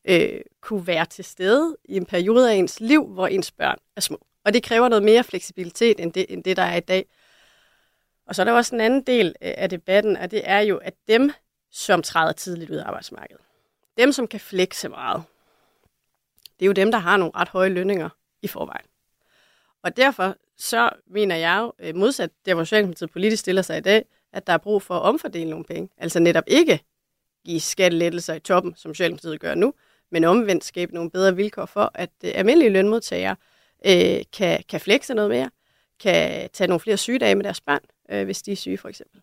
Øh, 0.09 0.41
kunne 0.61 0.87
være 0.87 1.07
til 1.07 1.25
stede 1.25 1.77
i 1.85 1.97
en 1.97 2.07
periode 2.07 2.51
af 2.51 2.55
ens 2.55 2.81
liv, 2.81 3.07
hvor 3.07 3.27
ens 3.27 3.53
børn 3.53 3.79
er 3.97 4.01
små. 4.01 4.27
Og 4.45 4.55
det 4.55 4.63
kræver 4.63 4.89
noget 4.89 5.03
mere 5.03 5.25
fleksibilitet 5.25 6.01
end 6.01 6.13
det, 6.13 6.27
end 6.29 6.45
det 6.45 6.57
der 6.57 6.63
er 6.63 6.77
i 6.77 6.81
dag. 6.81 7.07
Og 8.27 8.35
så 8.35 8.43
er 8.43 8.45
der 8.45 8.53
også 8.53 8.75
en 8.75 8.81
anden 8.81 9.03
del 9.03 9.27
øh, 9.27 9.53
af 9.57 9.71
debatten, 9.71 10.17
og 10.17 10.31
det 10.31 10.43
er 10.45 10.61
jo, 10.61 10.77
at 10.77 10.95
dem, 11.09 11.33
som 11.71 12.03
træder 12.03 12.33
tidligt 12.33 12.71
ud 12.71 12.77
af 12.77 12.87
arbejdsmarkedet, 12.87 13.43
dem, 13.97 14.13
som 14.13 14.27
kan 14.27 14.41
flekse 14.41 14.89
meget, 14.89 15.23
det 16.59 16.65
er 16.65 16.67
jo 16.67 16.73
dem, 16.73 16.91
der 16.91 16.99
har 16.99 17.17
nogle 17.17 17.33
ret 17.35 17.49
høje 17.49 17.69
lønninger 17.69 18.09
i 18.43 18.49
forvejen. 18.49 18.87
Og 19.83 19.97
derfor 19.97 20.37
så 20.57 20.91
mener 21.07 21.37
jeg 21.37 21.59
jo, 21.61 21.73
øh, 21.79 21.97
modsat 21.97 22.31
der, 22.47 22.55
hvor 22.55 22.65
Socialdemokratiet 22.65 23.11
politisk 23.11 23.41
stiller 23.41 23.63
sig 23.63 23.79
i 23.79 23.81
dag, 23.81 24.05
at 24.33 24.47
der 24.47 24.53
er 24.53 24.59
brug 24.59 24.83
for 24.83 24.95
at 24.95 25.03
omfordele 25.03 25.51
nogle 25.51 25.65
penge. 25.65 25.89
Altså 25.99 26.21
netop 26.21 26.45
ikke 26.47 26.81
give 27.45 27.61
skattelettelser 27.61 28.35
i 28.35 28.41
toppen, 28.41 28.75
som 28.77 28.95
Socialdemokratiet 28.95 29.41
gør 29.41 29.55
nu, 29.55 29.75
men 30.13 30.25
omvendt 30.25 30.65
skabe 30.65 30.95
nogle 30.95 31.11
bedre 31.11 31.37
vilkår 31.37 31.67
for, 31.67 31.91
at 31.95 32.11
øh, 32.25 32.33
almindelige 32.35 32.71
lønmodtagere 32.71 33.37
øh, 33.87 34.23
kan, 34.33 34.63
kan 34.69 34.81
flexe 34.81 35.15
noget 35.15 35.31
mere, 35.31 35.51
kan 36.03 36.49
tage 36.53 36.69
nogle 36.69 36.81
flere 36.81 36.97
sygedage 36.97 37.35
med 37.35 37.45
deres 37.45 37.61
børn, 37.61 37.81
øh, 38.11 38.25
hvis 38.25 38.43
de 38.43 38.53
er 38.53 38.57
syge 38.57 38.79
for 38.79 38.89
eksempel. 38.89 39.21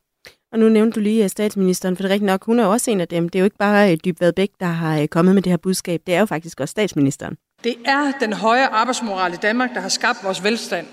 Og 0.51 0.59
nu 0.59 0.69
nævnte 0.69 0.95
du 0.95 0.99
lige 0.99 1.23
øh, 1.23 1.29
statsministeren, 1.29 1.95
for 1.95 2.03
det 2.03 2.09
er 2.09 2.13
rigtigt 2.13 2.27
nok, 2.27 2.45
hun 2.45 2.59
er 2.59 2.65
også 2.65 2.91
en 2.91 3.01
af 3.01 3.07
dem. 3.07 3.29
Det 3.29 3.39
er 3.39 3.41
jo 3.41 3.45
ikke 3.45 3.57
bare 3.57 3.91
øh, 3.91 3.97
Dybvad 4.05 4.33
Bæk, 4.33 4.49
der 4.59 4.65
har 4.65 5.07
kommet 5.07 5.35
med 5.35 5.41
det 5.41 5.51
her 5.51 5.57
budskab, 5.57 6.01
det 6.07 6.15
er 6.15 6.19
jo 6.19 6.25
faktisk 6.25 6.59
også 6.59 6.71
statsministeren. 6.71 7.37
Det 7.63 7.75
er 7.85 8.11
den 8.19 8.33
høje 8.33 8.67
arbejdsmoral 8.67 9.33
i 9.33 9.37
Danmark, 9.41 9.73
der 9.73 9.79
har 9.79 9.89
skabt 9.89 10.19
vores 10.23 10.43
velstand. 10.43 10.87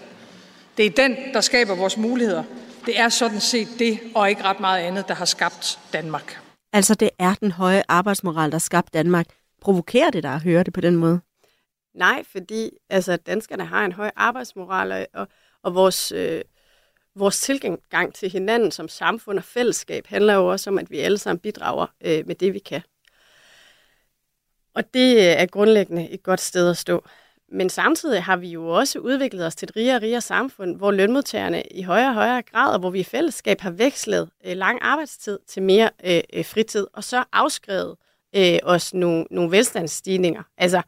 Det 0.76 0.86
er 0.86 0.91
den, 0.91 1.16
der 1.34 1.41
skaber 1.41 1.74
vores 1.74 1.97
muligheder. 1.97 2.43
Det 2.86 3.01
er 3.01 3.09
sådan 3.09 3.41
set 3.41 3.68
det, 3.78 3.99
og 4.14 4.30
ikke 4.30 4.45
ret 4.45 4.61
meget 4.61 4.82
andet, 4.82 5.09
der 5.09 5.14
har 5.14 5.24
skabt 5.24 5.78
Danmark. 5.93 6.39
Altså, 6.72 6.95
det 6.95 7.11
er 7.18 7.34
den 7.34 7.53
høje 7.53 7.82
arbejdsmoral, 7.89 8.53
der 8.53 8.59
skabt 8.59 8.95
Danmark. 8.95 9.26
Provokerer 9.61 10.11
det 10.11 10.22
dig 10.22 10.32
at 10.32 10.42
høre 10.42 10.62
det 10.62 10.72
på 10.72 10.80
den 10.80 10.96
måde? 10.96 11.20
Nej, 11.94 12.24
fordi 12.32 12.70
altså, 12.90 13.16
danskerne 13.16 13.64
har 13.64 13.84
en 13.84 13.92
høj 13.92 14.11
arbejdsmoral, 14.16 14.92
og, 14.92 15.06
og, 15.20 15.28
og 15.62 15.74
vores, 15.74 16.12
øh, 16.12 16.42
vores 17.14 17.40
tilgang 17.40 18.14
til 18.14 18.30
hinanden 18.30 18.70
som 18.70 18.88
samfund 18.88 19.38
og 19.38 19.44
fællesskab 19.44 20.06
handler 20.06 20.34
jo 20.34 20.46
også 20.46 20.70
om, 20.70 20.78
at 20.78 20.90
vi 20.90 20.98
alle 20.98 21.18
sammen 21.18 21.40
bidrager 21.40 21.86
øh, 22.00 22.26
med 22.26 22.34
det, 22.34 22.54
vi 22.54 22.59
kan. 22.59 22.82
Og 24.74 24.94
det 24.94 25.16
øh, 25.16 25.22
er 25.22 25.46
grundlæggende 25.46 26.11
et 26.11 26.22
godt 26.22 26.40
sted 26.40 26.70
at 26.70 26.76
stå. 26.76 27.04
Men 27.52 27.70
samtidig 27.70 28.24
har 28.24 28.36
vi 28.36 28.48
jo 28.48 28.68
også 28.68 28.98
udviklet 28.98 29.46
os 29.46 29.56
til 29.56 29.66
et 29.66 29.76
rigere 29.76 29.96
og 29.96 30.02
rigere 30.02 30.20
samfund, 30.20 30.76
hvor 30.76 30.90
lønmodtagerne 30.90 31.62
i 31.62 31.82
højere 31.82 32.09
og 32.09 32.14
højere 32.14 32.42
grad, 32.42 32.72
og 32.72 32.78
hvor 32.78 32.90
vi 32.90 33.00
i 33.00 33.04
fællesskab 33.04 33.61
har 33.61 33.70
vekslet 33.70 34.30
øh, 34.44 34.56
lang 34.56 34.78
arbejdstid 34.82 35.38
til 35.46 35.62
mere 35.62 35.90
øh, 36.04 36.20
øh 36.32 36.44
fritid, 36.44 36.86
og 36.92 37.04
så 37.04 37.24
afskrevet 37.32 37.96
øh, 38.36 38.58
også 38.62 38.96
nogle, 38.96 39.26
nogle 39.30 39.50
velstandsstigninger. 39.50 40.42
Altså, 40.58 40.82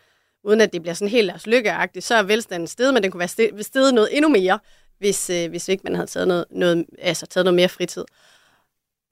uden 0.44 0.60
at 0.60 0.72
det 0.72 0.82
bliver 0.82 0.94
sådan 0.94 1.10
helt 1.10 1.28
deres 1.28 1.46
lykkeagtigt, 1.46 2.04
så 2.04 2.14
er 2.14 2.22
velstanden 2.22 2.66
steget, 2.66 2.94
men 2.94 3.02
den 3.02 3.10
kunne 3.10 3.18
være 3.18 3.62
steget 3.62 3.94
noget 3.94 4.16
endnu 4.16 4.28
mere, 4.28 4.58
hvis, 4.98 5.30
øh, 5.30 5.50
hvis 5.50 5.68
ikke 5.68 5.82
man 5.84 5.94
havde 5.94 6.06
taget 6.06 6.28
noget, 6.28 6.44
noget, 6.50 6.86
altså 6.98 7.26
taget 7.26 7.44
noget 7.44 7.54
mere 7.54 7.68
fritid. 7.68 8.04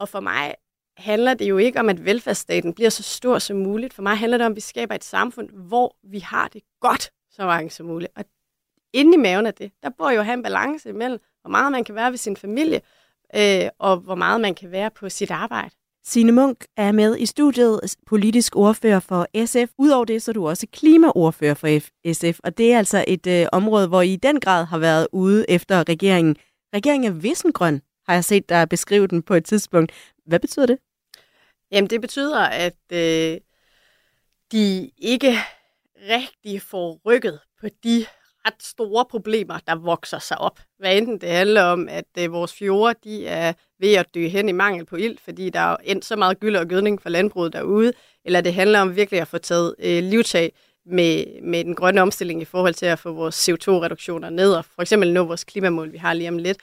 Og 0.01 0.09
for 0.09 0.21
mig 0.21 0.55
handler 0.97 1.35
det 1.35 1.49
jo 1.49 1.59
ikke 1.59 1.81
om, 1.81 1.89
at 1.89 2.05
velfærdsstaten 2.05 2.75
bliver 2.75 2.91
så 2.91 3.03
stor 3.03 3.39
som 3.39 3.57
muligt. 3.57 3.95
For 3.95 4.03
mig 4.03 4.17
handler 4.17 4.39
det 4.39 4.47
om, 4.47 4.53
at 4.53 4.57
vi 4.57 4.61
skaber 4.61 4.95
et 4.95 5.05
samfund, 5.05 5.51
hvor 5.51 5.97
vi 6.03 6.19
har 6.19 6.49
det 6.49 6.63
godt 6.81 7.11
så 7.31 7.47
mange 7.47 7.71
som 7.71 7.87
muligt. 7.87 8.13
Og 8.17 8.25
inde 8.93 9.15
i 9.15 9.17
maven 9.17 9.47
af 9.47 9.55
det, 9.55 9.73
der 9.83 9.91
bor 9.99 10.11
jo 10.11 10.19
at 10.19 10.25
have 10.25 10.35
en 10.35 10.43
balance 10.43 10.89
imellem, 10.89 11.21
hvor 11.41 11.51
meget 11.51 11.73
man 11.73 11.85
kan 11.85 11.95
være 11.95 12.11
ved 12.11 12.19
sin 12.19 12.37
familie, 12.37 12.81
øh, 13.37 13.69
og 13.79 13.97
hvor 13.97 14.15
meget 14.15 14.41
man 14.41 14.55
kan 14.55 14.71
være 14.71 14.91
på 14.91 15.09
sit 15.09 15.31
arbejde. 15.31 15.75
Sine 16.09 16.33
Munk 16.33 16.65
er 16.77 16.93
med 16.93 17.19
i 17.19 17.27
studiet, 17.27 17.97
politisk 18.07 18.57
ordfører 18.57 19.01
for 19.01 19.47
SF. 19.47 19.73
Udover 19.79 20.05
det, 20.05 20.23
så 20.23 20.31
er 20.31 20.33
du 20.33 20.49
også 20.49 20.67
klimaordfører 20.73 21.55
for 21.55 21.79
SF, 22.13 22.39
og 22.45 22.59
det 22.59 22.73
er 22.73 22.79
altså 22.79 23.05
et 23.09 23.27
øh, 23.27 23.47
område, 23.53 23.89
hvor 23.89 24.03
I 24.03 24.13
i 24.13 24.17
den 24.17 24.41
grad 24.41 24.65
har 24.65 24.79
været 24.79 25.09
ude 25.13 25.51
efter 25.51 25.89
regeringen. 25.89 26.37
Regeringen 26.75 27.13
er 27.13 27.17
vissengrøn, 27.17 27.83
har 28.07 28.15
jeg 28.15 28.25
set 28.25 28.49
dig 28.49 28.69
beskrive 28.69 29.07
den 29.07 29.23
på 29.23 29.35
et 29.35 29.45
tidspunkt. 29.45 29.93
Hvad 30.27 30.41
betyder 30.41 30.67
det? 30.67 30.79
Jamen, 31.73 31.91
det 31.91 32.01
betyder, 32.01 32.41
at 32.41 32.93
øh, 32.93 33.39
de 34.53 34.91
ikke 34.99 35.39
rigtig 36.09 36.63
får 36.63 37.01
rykket 37.07 37.41
på 37.61 37.67
de 37.85 38.07
ret 38.49 38.63
store 38.63 39.05
problemer, 39.11 39.59
der 39.67 39.75
vokser 39.75 40.19
sig 40.19 40.39
op. 40.39 40.61
Hvad 40.79 40.97
enten 40.97 41.19
det 41.21 41.29
handler 41.31 41.63
om, 41.63 41.89
at 41.89 42.05
øh, 42.19 42.33
vores 42.33 42.53
fjorde 42.53 42.95
de 43.05 43.27
er 43.27 43.53
ved 43.81 43.95
at 43.95 44.15
dø 44.15 44.29
hen 44.29 44.49
i 44.49 44.53
mangel 44.53 44.85
på 44.87 44.97
ild, 44.97 45.19
fordi 45.25 45.51
der 45.51 45.61
er 45.61 45.77
endt 45.85 46.05
så 46.05 46.17
meget 46.17 46.41
gyld 46.41 46.57
og 46.57 46.67
gødning 46.67 47.03
for 47.03 47.09
landbruget 47.09 47.53
derude, 47.53 47.93
eller 48.25 48.41
det 48.41 48.55
handler 48.55 48.81
om 48.81 48.97
virkelig 48.97 49.21
at 49.21 49.29
få 49.29 49.39
taget 49.39 49.75
øh, 49.79 50.03
livtag 50.03 50.53
med, 50.87 51.43
med 51.43 51.65
den 51.65 51.75
grønne 51.75 52.03
omstilling 52.03 52.43
i 52.43 52.45
forhold 52.45 52.75
til 52.75 52.87
at 52.87 52.99
få 52.99 53.13
vores 53.13 53.49
CO2-reduktioner 53.49 54.31
ned, 54.31 54.53
og 54.53 54.65
for 54.65 54.83
eksempel 54.83 55.13
nå 55.13 55.25
vores 55.25 55.45
klimamål, 55.45 55.93
vi 55.93 55.99
har 55.99 56.13
lige 56.13 56.29
om 56.29 56.39
lidt. 56.39 56.59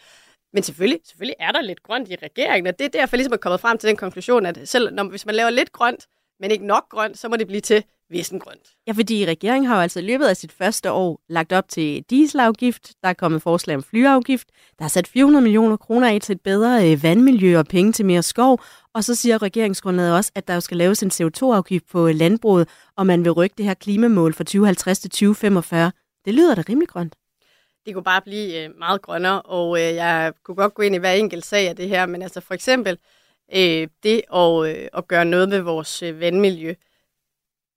Men 0.54 0.64
selvfølgelig, 0.64 1.00
selvfølgelig 1.06 1.36
er 1.40 1.52
der 1.52 1.62
lidt 1.62 1.84
grønt 1.84 2.10
i 2.10 2.16
regeringen, 2.24 2.68
og 2.68 2.80
det 2.80 2.86
er 2.86 3.00
derfor 3.00 3.16
ligesom 3.18 3.34
er 3.34 3.38
kommet 3.38 3.60
frem 3.60 3.78
til 3.78 3.90
den 3.90 3.98
konklusion, 3.98 4.46
at 4.46 4.60
selv 4.70 4.94
når, 4.94 5.04
hvis 5.04 5.26
man 5.26 5.36
laver 5.36 5.50
lidt 5.50 5.72
grønt, 5.72 6.08
men 6.40 6.52
ikke 6.52 6.68
nok 6.68 6.90
grønt, 6.90 7.18
så 7.18 7.30
må 7.30 7.36
det 7.36 7.48
blive 7.48 7.62
til 7.62 7.84
vissengrønt. 8.10 8.70
Ja, 8.88 8.92
fordi 8.92 9.26
regeringen 9.26 9.68
har 9.68 9.76
jo 9.76 9.82
altså 9.82 10.00
i 10.00 10.04
løbet 10.04 10.26
af 10.26 10.38
sit 10.38 10.52
første 10.52 10.92
år 10.92 11.22
lagt 11.30 11.54
op 11.54 11.70
til 11.70 12.04
dieselafgift, 12.10 12.94
der 13.04 13.10
er 13.10 13.14
kommet 13.14 13.42
forslag 13.42 13.76
om 13.76 13.84
flyafgift, 13.84 14.48
der 14.80 14.86
er 14.86 14.90
sat 14.90 15.08
400 15.08 15.44
millioner 15.44 15.78
kroner 15.78 16.10
af 16.10 16.22
til 16.22 16.34
et 16.34 16.42
bedre 16.42 16.92
øh, 16.92 17.04
vandmiljø 17.04 17.60
og 17.60 17.66
penge 17.66 17.92
til 17.92 18.06
mere 18.06 18.24
skov, 18.24 18.60
og 18.94 19.04
så 19.04 19.16
siger 19.16 19.42
regeringsgrundlaget 19.42 20.16
også, 20.16 20.32
at 20.36 20.48
der 20.48 20.54
jo 20.54 20.60
skal 20.60 20.78
laves 20.78 21.04
en 21.04 21.12
CO2-afgift 21.12 21.86
på 21.92 22.08
øh, 22.08 22.16
landbruget, 22.16 22.70
og 22.98 23.06
man 23.08 23.24
vil 23.24 23.32
rykke 23.32 23.54
det 23.58 23.66
her 23.66 23.74
klimamål 23.74 24.34
fra 24.34 24.44
2050 24.44 25.00
til 25.00 25.10
2045. 25.10 25.92
Det 26.26 26.34
lyder 26.34 26.56
da 26.56 26.64
rimelig 26.70 26.90
grønt. 26.90 27.16
Det 27.86 27.94
kunne 27.94 28.04
bare 28.04 28.22
blive 28.22 28.64
øh, 28.64 28.70
meget 28.80 29.02
grønnere, 29.02 29.42
og 29.42 29.80
jeg 29.82 30.34
kunne 30.44 30.56
godt 30.56 30.74
gå 30.74 30.82
ind 30.82 30.96
i 30.96 30.98
hver 30.98 31.12
enkelt 31.12 31.46
sag 31.46 31.70
af 31.70 31.76
det 31.76 31.90
her, 31.90 32.06
men 32.06 32.22
altså 32.22 32.42
for 32.42 32.54
eksempel 32.54 32.98
det 34.04 34.22
at, 34.34 34.66
at 34.94 35.08
gøre 35.08 35.26
noget 35.26 35.50
med 35.50 35.60
vores 35.60 36.02
vandmiljø 36.02 36.74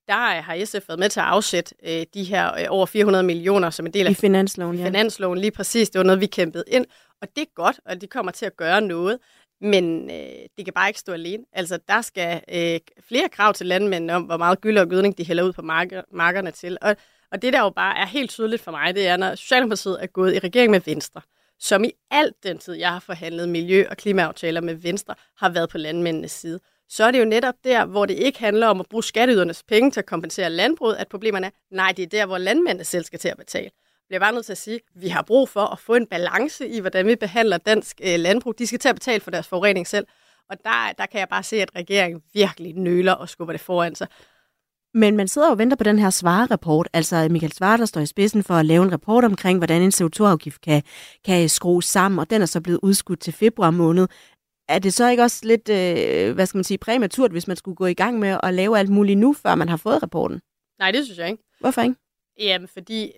der 0.08 0.40
har 0.40 0.64
SF 0.64 0.88
været 0.88 0.98
med 0.98 1.08
til 1.08 1.20
at 1.20 1.26
afsætte 1.26 1.74
øh, 1.82 2.06
de 2.14 2.24
her 2.24 2.54
øh, 2.54 2.66
over 2.68 2.86
400 2.86 3.24
millioner 3.24 3.70
som 3.70 3.86
en 3.86 3.92
del 3.92 4.06
af 4.06 4.10
I 4.10 4.14
finansloven, 4.14 4.78
ja. 4.78 4.86
finansloven. 4.86 5.38
Lige 5.38 5.50
præcis, 5.50 5.90
det 5.90 5.98
var 5.98 6.04
noget, 6.04 6.20
vi 6.20 6.26
kæmpede 6.26 6.64
ind. 6.66 6.86
Og 7.22 7.28
det 7.36 7.42
er 7.42 7.52
godt, 7.54 7.80
og 7.84 8.00
de 8.00 8.06
kommer 8.06 8.32
til 8.32 8.46
at 8.46 8.56
gøre 8.56 8.80
noget. 8.80 9.18
Men 9.60 10.10
øh, 10.10 10.16
det 10.56 10.64
kan 10.64 10.74
bare 10.74 10.88
ikke 10.88 11.00
stå 11.00 11.12
alene. 11.12 11.44
Altså, 11.52 11.78
der 11.88 12.00
skal 12.02 12.42
øh, 12.52 12.80
flere 13.08 13.28
krav 13.28 13.54
til 13.54 13.66
landmændene 13.66 14.14
om, 14.14 14.22
hvor 14.22 14.36
meget 14.36 14.60
gyld 14.60 14.78
og 14.78 14.88
gødning 14.88 15.18
de 15.18 15.24
hælder 15.24 15.44
ud 15.44 15.52
på 15.52 15.62
marker, 15.62 16.02
markerne 16.12 16.50
til. 16.50 16.78
Og, 16.82 16.96
og 17.32 17.42
det 17.42 17.52
der 17.52 17.60
jo 17.60 17.70
bare 17.70 17.98
er 17.98 18.06
helt 18.06 18.30
tydeligt 18.30 18.62
for 18.62 18.70
mig, 18.70 18.94
det 18.94 19.06
er, 19.06 19.16
når 19.16 19.34
Socialdemokratiet 19.34 19.98
er 20.02 20.06
gået 20.06 20.34
i 20.34 20.38
regering 20.38 20.70
med 20.70 20.80
Venstre, 20.80 21.20
som 21.58 21.84
i 21.84 21.92
alt 22.10 22.34
den 22.42 22.58
tid, 22.58 22.74
jeg 22.74 22.92
har 22.92 23.00
forhandlet 23.00 23.48
miljø- 23.48 23.86
og 23.90 23.96
klimaaftaler 23.96 24.60
med 24.60 24.74
Venstre, 24.74 25.14
har 25.36 25.48
været 25.48 25.68
på 25.68 25.78
landmændenes 25.78 26.32
side 26.32 26.60
så 26.88 27.04
er 27.04 27.10
det 27.10 27.20
jo 27.20 27.24
netop 27.24 27.54
der, 27.64 27.84
hvor 27.84 28.06
det 28.06 28.14
ikke 28.14 28.38
handler 28.38 28.66
om 28.66 28.80
at 28.80 28.86
bruge 28.90 29.04
skatteydernes 29.04 29.62
penge 29.62 29.90
til 29.90 30.00
at 30.00 30.06
kompensere 30.06 30.50
landbruget, 30.50 30.96
at 30.96 31.08
problemerne 31.08 31.46
er, 31.46 31.50
nej, 31.70 31.92
det 31.96 32.02
er 32.02 32.06
der, 32.06 32.26
hvor 32.26 32.38
landmændene 32.38 32.84
selv 32.84 33.04
skal 33.04 33.18
til 33.18 33.28
at 33.28 33.36
betale. 33.36 33.64
Jeg 33.64 34.08
bliver 34.08 34.20
bare 34.20 34.32
nødt 34.32 34.46
til 34.46 34.52
at 34.52 34.58
sige, 34.58 34.74
at 34.74 35.02
vi 35.02 35.08
har 35.08 35.22
brug 35.22 35.48
for 35.48 35.60
at 35.60 35.78
få 35.78 35.94
en 35.94 36.06
balance 36.06 36.68
i, 36.68 36.80
hvordan 36.80 37.06
vi 37.06 37.16
behandler 37.16 37.58
dansk 37.58 38.00
øh, 38.04 38.18
landbrug. 38.20 38.58
De 38.58 38.66
skal 38.66 38.78
til 38.78 38.88
at 38.88 38.94
betale 38.94 39.20
for 39.20 39.30
deres 39.30 39.48
forurening 39.48 39.86
selv. 39.86 40.06
Og 40.50 40.56
der, 40.64 40.92
der 40.98 41.06
kan 41.06 41.20
jeg 41.20 41.28
bare 41.28 41.42
se, 41.42 41.62
at 41.62 41.70
regeringen 41.76 42.22
virkelig 42.34 42.74
nøler 42.74 43.12
og 43.12 43.28
skubber 43.28 43.52
det 43.52 43.60
foran 43.60 43.94
sig. 43.94 44.06
Men 44.94 45.16
man 45.16 45.28
sidder 45.28 45.50
og 45.50 45.58
venter 45.58 45.76
på 45.76 45.84
den 45.84 45.98
her 45.98 46.10
svarerapport, 46.10 46.88
altså 46.92 47.28
Michael 47.30 47.52
Svare, 47.52 47.78
der 47.78 47.86
står 47.86 48.00
i 48.00 48.06
spidsen 48.06 48.42
for 48.42 48.54
at 48.54 48.66
lave 48.66 48.84
en 48.84 48.92
rapport 48.92 49.24
omkring, 49.24 49.58
hvordan 49.58 49.82
en 49.82 49.92
CO2-afgift 49.94 50.60
kan, 50.60 50.82
kan 51.24 51.48
skrues 51.48 51.84
sammen, 51.84 52.18
og 52.18 52.30
den 52.30 52.42
er 52.42 52.46
så 52.46 52.60
blevet 52.60 52.80
udskudt 52.82 53.20
til 53.20 53.32
februar 53.32 53.70
måned. 53.70 54.08
Er 54.68 54.78
det 54.78 54.94
så 54.94 55.08
ikke 55.08 55.22
også 55.22 55.40
lidt, 55.42 55.68
øh, 55.68 56.34
hvad 56.34 56.46
skal 56.46 56.58
man 56.58 56.64
sige, 56.64 56.78
præmaturt, 56.78 57.30
hvis 57.30 57.48
man 57.48 57.56
skulle 57.56 57.76
gå 57.76 57.86
i 57.86 57.94
gang 57.94 58.18
med 58.18 58.38
at 58.42 58.54
lave 58.54 58.78
alt 58.78 58.90
muligt 58.90 59.18
nu, 59.18 59.32
før 59.32 59.54
man 59.54 59.68
har 59.68 59.76
fået 59.76 60.02
rapporten? 60.02 60.40
Nej, 60.78 60.90
det 60.90 61.04
synes 61.04 61.18
jeg 61.18 61.30
ikke. 61.30 61.42
Hvorfor 61.60 61.82
ikke? 61.82 61.94
Jamen, 62.38 62.68
fordi 62.68 63.12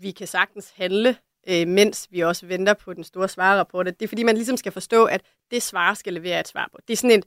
vi 0.00 0.10
kan 0.10 0.26
sagtens 0.26 0.72
handle, 0.76 1.16
øh, 1.48 1.68
mens 1.68 2.08
vi 2.10 2.20
også 2.20 2.46
venter 2.46 2.74
på 2.74 2.94
den 2.94 3.04
store 3.04 3.28
svarerapport. 3.28 3.86
Det 3.86 4.02
er 4.02 4.08
fordi, 4.08 4.22
man 4.22 4.34
ligesom 4.34 4.56
skal 4.56 4.72
forstå, 4.72 5.04
at 5.04 5.22
det 5.50 5.62
svar 5.62 5.94
skal 5.94 6.12
levere 6.12 6.40
et 6.40 6.48
svar 6.48 6.68
på. 6.72 6.78
Det 6.88 6.92
er 6.92 6.96
sådan 6.96 7.16
en, 7.16 7.22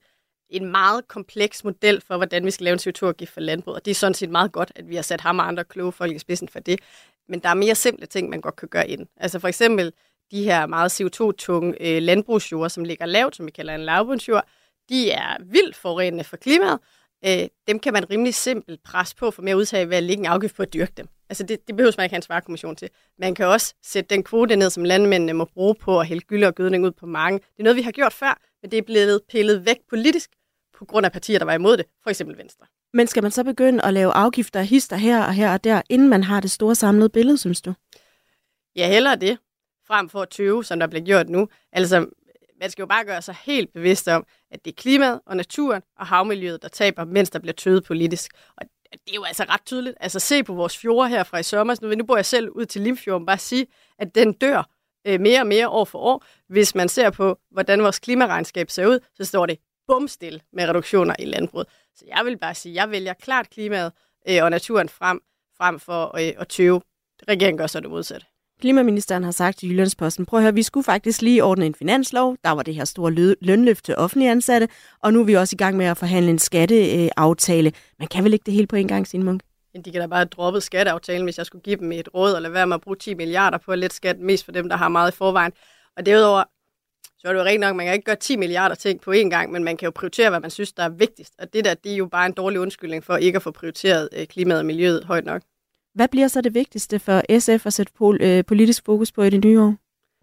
en 0.49 0.71
meget 0.71 1.07
kompleks 1.07 1.63
model 1.63 2.01
for, 2.01 2.17
hvordan 2.17 2.45
vi 2.45 2.51
skal 2.51 2.63
lave 2.63 2.73
en 2.73 2.79
CO2-afgift 2.79 3.33
for 3.33 3.41
landbrug, 3.41 3.73
og 3.73 3.85
det 3.85 3.91
er 3.91 3.95
sådan 3.95 4.13
set 4.13 4.29
meget 4.29 4.51
godt, 4.51 4.71
at 4.75 4.89
vi 4.89 4.95
har 4.95 5.01
sat 5.01 5.21
ham 5.21 5.39
og 5.39 5.47
andre 5.47 5.63
kloge 5.63 5.91
folk 5.91 6.15
i 6.15 6.19
spidsen 6.19 6.49
for 6.49 6.59
det. 6.59 6.79
Men 7.27 7.39
der 7.39 7.49
er 7.49 7.53
mere 7.53 7.75
simple 7.75 8.05
ting, 8.05 8.29
man 8.29 8.41
godt 8.41 8.55
kan 8.55 8.67
gøre 8.67 8.89
ind. 8.89 9.07
Altså 9.17 9.39
for 9.39 9.47
eksempel 9.47 9.93
de 10.33 10.43
her 10.43 10.65
meget 10.65 11.01
CO2-tunge 11.01 11.75
øh, 11.81 12.01
landbrugsjord, 12.01 12.69
som 12.69 12.83
ligger 12.83 13.05
lavt, 13.05 13.35
som 13.35 13.45
vi 13.45 13.51
kalder 13.51 13.75
en 13.75 13.81
lavbundsjord, 13.81 14.45
de 14.89 15.11
er 15.11 15.37
vildt 15.43 15.75
forurenende 15.75 16.23
for 16.23 16.37
klimaet. 16.37 16.79
Øh, 17.25 17.47
dem 17.67 17.79
kan 17.79 17.93
man 17.93 18.09
rimelig 18.09 18.33
simpelt 18.33 18.83
presse 18.83 19.15
på 19.15 19.31
for 19.31 19.41
mere 19.41 19.57
udtag 19.57 19.89
ved 19.89 19.97
at 19.97 20.03
lægge 20.03 20.21
en 20.21 20.25
afgift 20.25 20.55
på 20.55 20.63
at 20.63 20.73
dyrke 20.73 20.93
dem. 20.97 21.07
Altså 21.29 21.43
det, 21.43 21.67
det 21.67 21.75
behøver 21.75 21.93
man 21.97 22.03
ikke 22.03 22.13
have 22.13 22.17
en 22.17 22.21
svarkommission 22.21 22.75
til. 22.75 22.89
Man 23.19 23.35
kan 23.35 23.45
også 23.45 23.73
sætte 23.83 24.15
den 24.15 24.23
kvote 24.23 24.55
ned, 24.55 24.69
som 24.69 24.83
landmændene 24.83 25.33
må 25.33 25.45
bruge 25.45 25.75
på 25.75 25.99
at 25.99 26.07
hælde 26.07 26.21
gylde 26.25 26.47
og 26.47 26.55
gødning 26.55 26.85
ud 26.85 26.91
på 26.91 27.05
marken. 27.05 27.39
Det 27.39 27.59
er 27.59 27.63
noget, 27.63 27.75
vi 27.75 27.81
har 27.81 27.91
gjort 27.91 28.13
før, 28.13 28.41
men 28.61 28.71
det 28.71 28.77
er 28.77 28.81
blevet 28.81 29.21
pillet 29.29 29.65
væk 29.65 29.77
politisk 29.89 30.29
på 30.77 30.85
grund 30.85 31.05
af 31.05 31.11
partier, 31.11 31.39
der 31.39 31.45
var 31.45 31.53
imod 31.53 31.77
det, 31.77 31.85
for 32.03 32.09
eksempel 32.09 32.37
Venstre. 32.37 32.65
Men 32.93 33.07
skal 33.07 33.23
man 33.23 33.31
så 33.31 33.43
begynde 33.43 33.85
at 33.85 33.93
lave 33.93 34.11
afgifter 34.11 34.59
og 34.59 34.65
hister 34.65 34.95
her 34.95 35.23
og 35.23 35.33
her 35.33 35.53
og 35.53 35.63
der, 35.63 35.81
inden 35.89 36.09
man 36.09 36.23
har 36.23 36.39
det 36.39 36.51
store 36.51 36.75
samlede 36.75 37.09
billede, 37.09 37.37
synes 37.37 37.61
du? 37.61 37.73
Ja, 38.75 38.87
hellere 38.87 39.15
det, 39.15 39.37
frem 39.93 40.09
for 40.09 40.21
at 40.21 40.29
tøve, 40.29 40.65
som 40.65 40.79
der 40.79 40.87
bliver 40.87 41.05
gjort 41.05 41.29
nu. 41.29 41.47
Altså, 41.71 42.07
man 42.59 42.69
skal 42.69 42.81
jo 42.81 42.87
bare 42.87 43.05
gøre 43.05 43.21
sig 43.21 43.35
helt 43.43 43.73
bevidst 43.73 44.07
om, 44.07 44.25
at 44.51 44.65
det 44.65 44.71
er 44.71 44.75
klimaet 44.75 45.21
og 45.25 45.37
naturen 45.37 45.81
og 45.99 46.07
havmiljøet, 46.07 46.61
der 46.61 46.67
taber, 46.67 47.05
mens 47.05 47.29
der 47.29 47.39
bliver 47.39 47.53
tøvet 47.53 47.83
politisk. 47.83 48.31
Og 48.57 48.65
det 48.91 49.11
er 49.11 49.15
jo 49.15 49.23
altså 49.23 49.45
ret 49.49 49.65
tydeligt. 49.65 49.95
Altså 49.99 50.19
se 50.19 50.43
på 50.43 50.53
vores 50.53 50.77
fjorde 50.77 51.09
her 51.09 51.23
fra 51.23 51.37
i 51.37 51.43
sommer. 51.43 51.75
Nu, 51.81 51.95
nu 51.95 52.05
bor 52.05 52.15
jeg 52.15 52.25
selv 52.25 52.49
ud 52.49 52.65
til 52.65 52.81
Limfjorden. 52.81 53.25
Bare 53.25 53.37
sige, 53.37 53.67
at 53.99 54.15
den 54.15 54.33
dør 54.33 54.69
øh, 55.07 55.19
mere 55.19 55.39
og 55.39 55.47
mere 55.47 55.69
år 55.69 55.85
for 55.85 55.99
år. 55.99 56.25
Hvis 56.47 56.75
man 56.75 56.89
ser 56.89 57.09
på, 57.09 57.39
hvordan 57.51 57.83
vores 57.83 57.99
klimaregnskab 57.99 58.69
ser 58.69 58.87
ud, 58.87 58.99
så 59.15 59.25
står 59.25 59.45
det 59.45 59.59
bumstil 59.87 60.41
med 60.53 60.69
reduktioner 60.69 61.15
i 61.19 61.25
landbruget. 61.25 61.67
Så 61.95 62.05
jeg 62.07 62.25
vil 62.25 62.37
bare 62.37 62.55
sige, 62.55 62.71
at 62.71 62.75
jeg 62.75 62.91
vælger 62.91 63.13
klart 63.13 63.49
klimaet 63.49 63.91
øh, 64.29 64.43
og 64.43 64.49
naturen 64.49 64.89
frem, 64.89 65.21
frem 65.57 65.79
for 65.79 66.17
øh, 66.17 66.33
at 66.37 66.47
tøve. 66.47 66.81
Regeringen 67.27 67.57
gør 67.57 67.67
så 67.67 67.79
det 67.79 67.89
modsatte. 67.89 68.27
Klimaministeren 68.63 69.23
har 69.23 69.31
sagt 69.31 69.59
til 69.59 69.69
Jyllandsposten, 69.69 70.25
prøv 70.25 70.39
at 70.39 70.43
høre, 70.43 70.53
vi 70.53 70.63
skulle 70.63 70.83
faktisk 70.83 71.21
lige 71.21 71.43
ordne 71.43 71.65
en 71.65 71.75
finanslov. 71.75 72.37
Der 72.43 72.51
var 72.51 72.63
det 72.63 72.75
her 72.75 72.85
store 72.85 73.35
lønløft 73.41 73.85
til 73.85 73.95
offentlige 73.95 74.31
ansatte, 74.31 74.67
og 74.99 75.13
nu 75.13 75.19
er 75.19 75.23
vi 75.23 75.33
også 75.33 75.55
i 75.55 75.57
gang 75.57 75.77
med 75.77 75.85
at 75.85 75.97
forhandle 75.97 76.31
en 76.31 76.39
skatteaftale. 76.39 77.71
Man 77.99 78.07
kan 78.07 78.23
vel 78.23 78.33
ikke 78.33 78.43
det 78.45 78.53
hele 78.53 78.67
på 78.67 78.75
en 78.75 78.87
gang, 78.87 79.07
Signe 79.07 79.25
Munk? 79.25 79.41
De 79.85 79.91
kan 79.91 80.01
da 80.01 80.07
bare 80.07 80.25
droppe 80.25 80.61
skatteaftalen, 80.61 81.23
hvis 81.23 81.37
jeg 81.37 81.45
skulle 81.45 81.61
give 81.61 81.75
dem 81.75 81.91
et 81.91 82.09
råd, 82.13 82.35
eller 82.35 82.49
være 82.49 82.67
med 82.67 82.75
at 82.75 82.81
bruge 82.81 82.97
10 82.97 83.13
milliarder 83.13 83.57
på 83.57 83.71
at 83.71 83.79
lette 83.79 83.95
skat, 83.95 84.19
mest 84.19 84.45
for 84.45 84.51
dem, 84.51 84.69
der 84.69 84.75
har 84.75 84.89
meget 84.89 85.11
i 85.11 85.15
forvejen. 85.15 85.51
Og 85.97 86.05
derudover, 86.05 86.43
så 87.17 87.27
er 87.27 87.33
det 87.33 87.39
jo 87.39 87.45
rent 87.45 87.61
nok, 87.61 87.75
man 87.75 87.85
kan 87.85 87.93
ikke 87.93 88.05
gøre 88.05 88.15
10 88.15 88.35
milliarder 88.35 88.75
ting 88.75 89.01
på 89.01 89.11
én 89.11 89.29
gang, 89.29 89.51
men 89.51 89.63
man 89.63 89.77
kan 89.77 89.85
jo 89.85 89.91
prioritere, 89.91 90.29
hvad 90.29 90.39
man 90.39 90.49
synes, 90.49 90.73
der 90.73 90.83
er 90.83 90.89
vigtigst. 90.89 91.33
Og 91.39 91.53
det 91.53 91.65
der, 91.65 91.73
det 91.73 91.91
er 91.91 91.95
jo 91.95 92.05
bare 92.05 92.25
en 92.25 92.33
dårlig 92.33 92.59
undskyldning 92.59 93.03
for 93.03 93.17
ikke 93.17 93.35
at 93.35 93.43
få 93.43 93.51
prioriteret 93.51 94.09
øh, 94.17 94.27
klimaet 94.27 94.59
og 94.59 94.65
miljøet 94.65 95.03
højt 95.03 95.25
nok. 95.25 95.41
Hvad 95.93 96.07
bliver 96.07 96.27
så 96.27 96.41
det 96.41 96.53
vigtigste 96.53 96.99
for 96.99 97.39
SF 97.39 97.65
at 97.65 97.73
sætte 97.73 97.93
pol- 97.95 98.23
øh, 98.23 98.45
politisk 98.45 98.85
fokus 98.85 99.11
på 99.11 99.23
i 99.23 99.29
det 99.29 99.45
nye 99.45 99.61
år? 99.61 99.75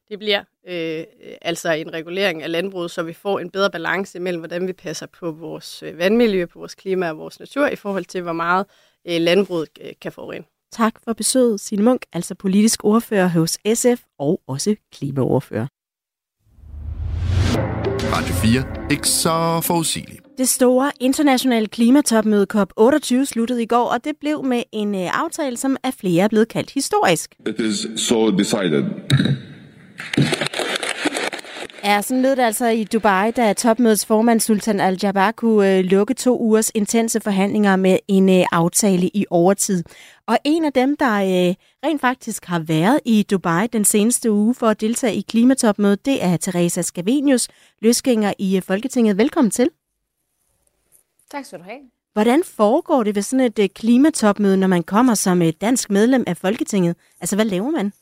Det 0.08 0.18
bliver 0.18 0.44
øh, 0.68 1.04
altså 1.42 1.72
en 1.72 1.92
regulering 1.92 2.42
af 2.42 2.50
landbruget, 2.50 2.90
så 2.90 3.02
vi 3.02 3.12
får 3.12 3.38
en 3.38 3.50
bedre 3.50 3.70
balance 3.70 4.20
mellem, 4.20 4.40
hvordan 4.40 4.66
vi 4.66 4.72
passer 4.72 5.06
på 5.06 5.30
vores 5.30 5.82
øh, 5.82 5.98
vandmiljø, 5.98 6.46
på 6.46 6.58
vores 6.58 6.74
klima 6.74 7.10
og 7.10 7.18
vores 7.18 7.40
natur, 7.40 7.66
i 7.66 7.76
forhold 7.76 8.04
til, 8.04 8.22
hvor 8.22 8.32
meget 8.32 8.66
øh, 9.08 9.20
landbruget 9.20 9.68
øh, 9.80 9.92
kan 10.00 10.12
forurene. 10.12 10.44
Tak 10.72 10.94
for 11.04 11.12
besøget, 11.12 11.60
Signe 11.60 11.84
Munk, 11.84 12.02
altså 12.12 12.34
politisk 12.34 12.84
ordfører 12.84 13.28
hos 13.28 13.58
SF 13.74 14.02
og 14.18 14.40
også 14.46 14.76
klimaordfører. 14.92 15.66
Radio 18.12 18.34
4. 18.34 18.90
Ikke 18.90 19.08
så 19.08 19.60
forudsigeligt. 19.64 20.29
Det 20.40 20.48
store 20.48 20.90
internationale 21.00 21.66
klimatopmøde 21.66 22.46
COP28 22.54 23.24
sluttede 23.24 23.62
i 23.62 23.66
går, 23.66 23.84
og 23.84 24.04
det 24.04 24.12
blev 24.20 24.44
med 24.44 24.62
en 24.72 24.94
øh, 24.94 25.22
aftale, 25.22 25.56
som 25.56 25.76
af 25.82 25.94
flere 25.94 26.24
er 26.24 26.28
blevet 26.28 26.48
kaldt 26.48 26.70
historisk. 26.70 27.34
It 27.46 27.60
is 27.60 28.00
so 28.00 28.30
decided. 28.30 28.84
Ja, 31.84 32.02
sådan 32.02 32.22
lød 32.22 32.36
det 32.36 32.42
altså 32.42 32.66
i 32.66 32.84
Dubai, 32.84 33.30
da 33.30 33.52
topmødets 33.52 34.06
formand 34.06 34.40
Sultan 34.40 34.80
Al-Jaber 34.80 35.30
kunne 35.30 35.78
øh, 35.78 35.84
lukke 35.84 36.14
to 36.14 36.38
ugers 36.40 36.70
intense 36.74 37.20
forhandlinger 37.20 37.76
med 37.76 37.98
en 38.08 38.28
øh, 38.28 38.44
aftale 38.52 39.10
i 39.14 39.24
overtid. 39.30 39.84
Og 40.26 40.38
en 40.44 40.64
af 40.64 40.72
dem, 40.72 40.96
der 40.96 41.14
øh, 41.14 41.54
rent 41.84 42.00
faktisk 42.00 42.44
har 42.44 42.58
været 42.58 43.00
i 43.04 43.26
Dubai 43.30 43.66
den 43.66 43.84
seneste 43.84 44.30
uge 44.32 44.54
for 44.54 44.66
at 44.66 44.80
deltage 44.80 45.14
i 45.14 45.24
klimatopmødet, 45.28 46.06
det 46.06 46.24
er 46.24 46.36
Teresa 46.36 46.82
Scavenius, 46.82 47.48
løsgænger 47.82 48.32
i 48.38 48.60
Folketinget. 48.60 49.18
Velkommen 49.18 49.50
til. 49.50 49.68
Tak 51.30 51.44
skal 51.44 51.58
du 51.58 51.64
have. 51.64 51.80
Hvordan 52.12 52.44
foregår 52.44 53.02
det 53.02 53.14
ved 53.14 53.22
sådan 53.22 53.46
et 53.46 53.58
øh, 53.58 53.68
klimatopmøde, 53.68 54.56
når 54.56 54.66
man 54.66 54.82
kommer 54.82 55.14
som 55.14 55.42
et 55.42 55.60
dansk 55.60 55.90
medlem 55.90 56.24
af 56.26 56.36
Folketinget? 56.36 56.96
Altså, 57.20 57.36
hvad 57.36 57.44
laver 57.44 57.70
man? 57.70 57.92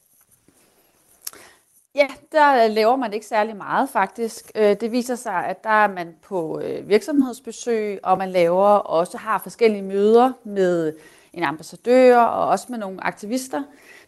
Ja, 1.95 2.07
der 2.33 2.69
laver 2.69 2.97
man 2.97 3.13
ikke 3.13 3.27
særlig 3.27 3.57
meget 3.57 3.89
faktisk. 3.89 4.51
Øh, 4.55 4.77
det 4.81 4.93
viser 4.93 5.15
sig, 5.15 5.47
at 5.47 5.65
der 5.65 5.71
er 5.71 5.89
man 5.89 6.15
på 6.23 6.61
øh, 6.61 6.89
virksomhedsbesøg, 6.89 8.01
og 8.03 8.19
man 8.19 8.31
laver 8.31 8.69
også 8.69 9.19
har 9.19 9.39
forskellige 9.39 9.83
møder 9.83 10.33
med 10.45 10.93
en 11.33 11.45
ambassadør 11.45 12.19
og 12.19 12.49
også 12.49 12.67
med 12.69 12.79
nogle 12.79 13.05
aktivister. 13.05 13.63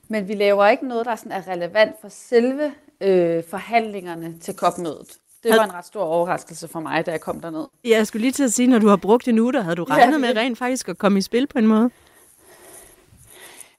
Men 0.09 0.29
vi 0.29 0.35
laver 0.35 0.67
ikke 0.67 0.89
noget, 0.89 1.07
der 1.07 1.17
sådan 1.17 1.33
er 1.33 1.49
relevant 1.49 1.95
for 2.01 2.09
selve 2.09 2.73
øh, 3.01 3.45
forhandlingerne 3.51 4.39
til 4.39 4.55
COP-mødet. 4.55 5.20
Det 5.43 5.51
var 5.57 5.65
en 5.65 5.75
ret 5.75 5.87
stor 5.87 6.03
overraskelse 6.03 6.69
for 6.69 6.81
mig, 6.81 7.07
da 7.07 7.11
jeg 7.11 7.21
kom 7.21 7.41
derned. 7.41 7.67
Ja, 7.85 7.97
jeg 7.97 8.07
skulle 8.07 8.21
lige 8.21 8.33
til 8.33 8.45
at 8.45 8.53
sige, 8.53 8.69
når 8.69 8.79
du 8.79 8.89
har 8.89 8.97
brugt 8.97 9.29
en 9.29 9.39
uge, 9.39 9.53
der 9.53 9.61
havde 9.61 9.77
du 9.77 9.85
regnet 9.85 10.13
ja, 10.13 10.19
med 10.19 10.37
rent 10.37 10.59
faktisk 10.59 10.89
at 10.89 10.99
komme 10.99 11.19
i 11.19 11.23
spil 11.23 11.47
på 11.47 11.59
en 11.59 11.67
måde? 11.67 11.91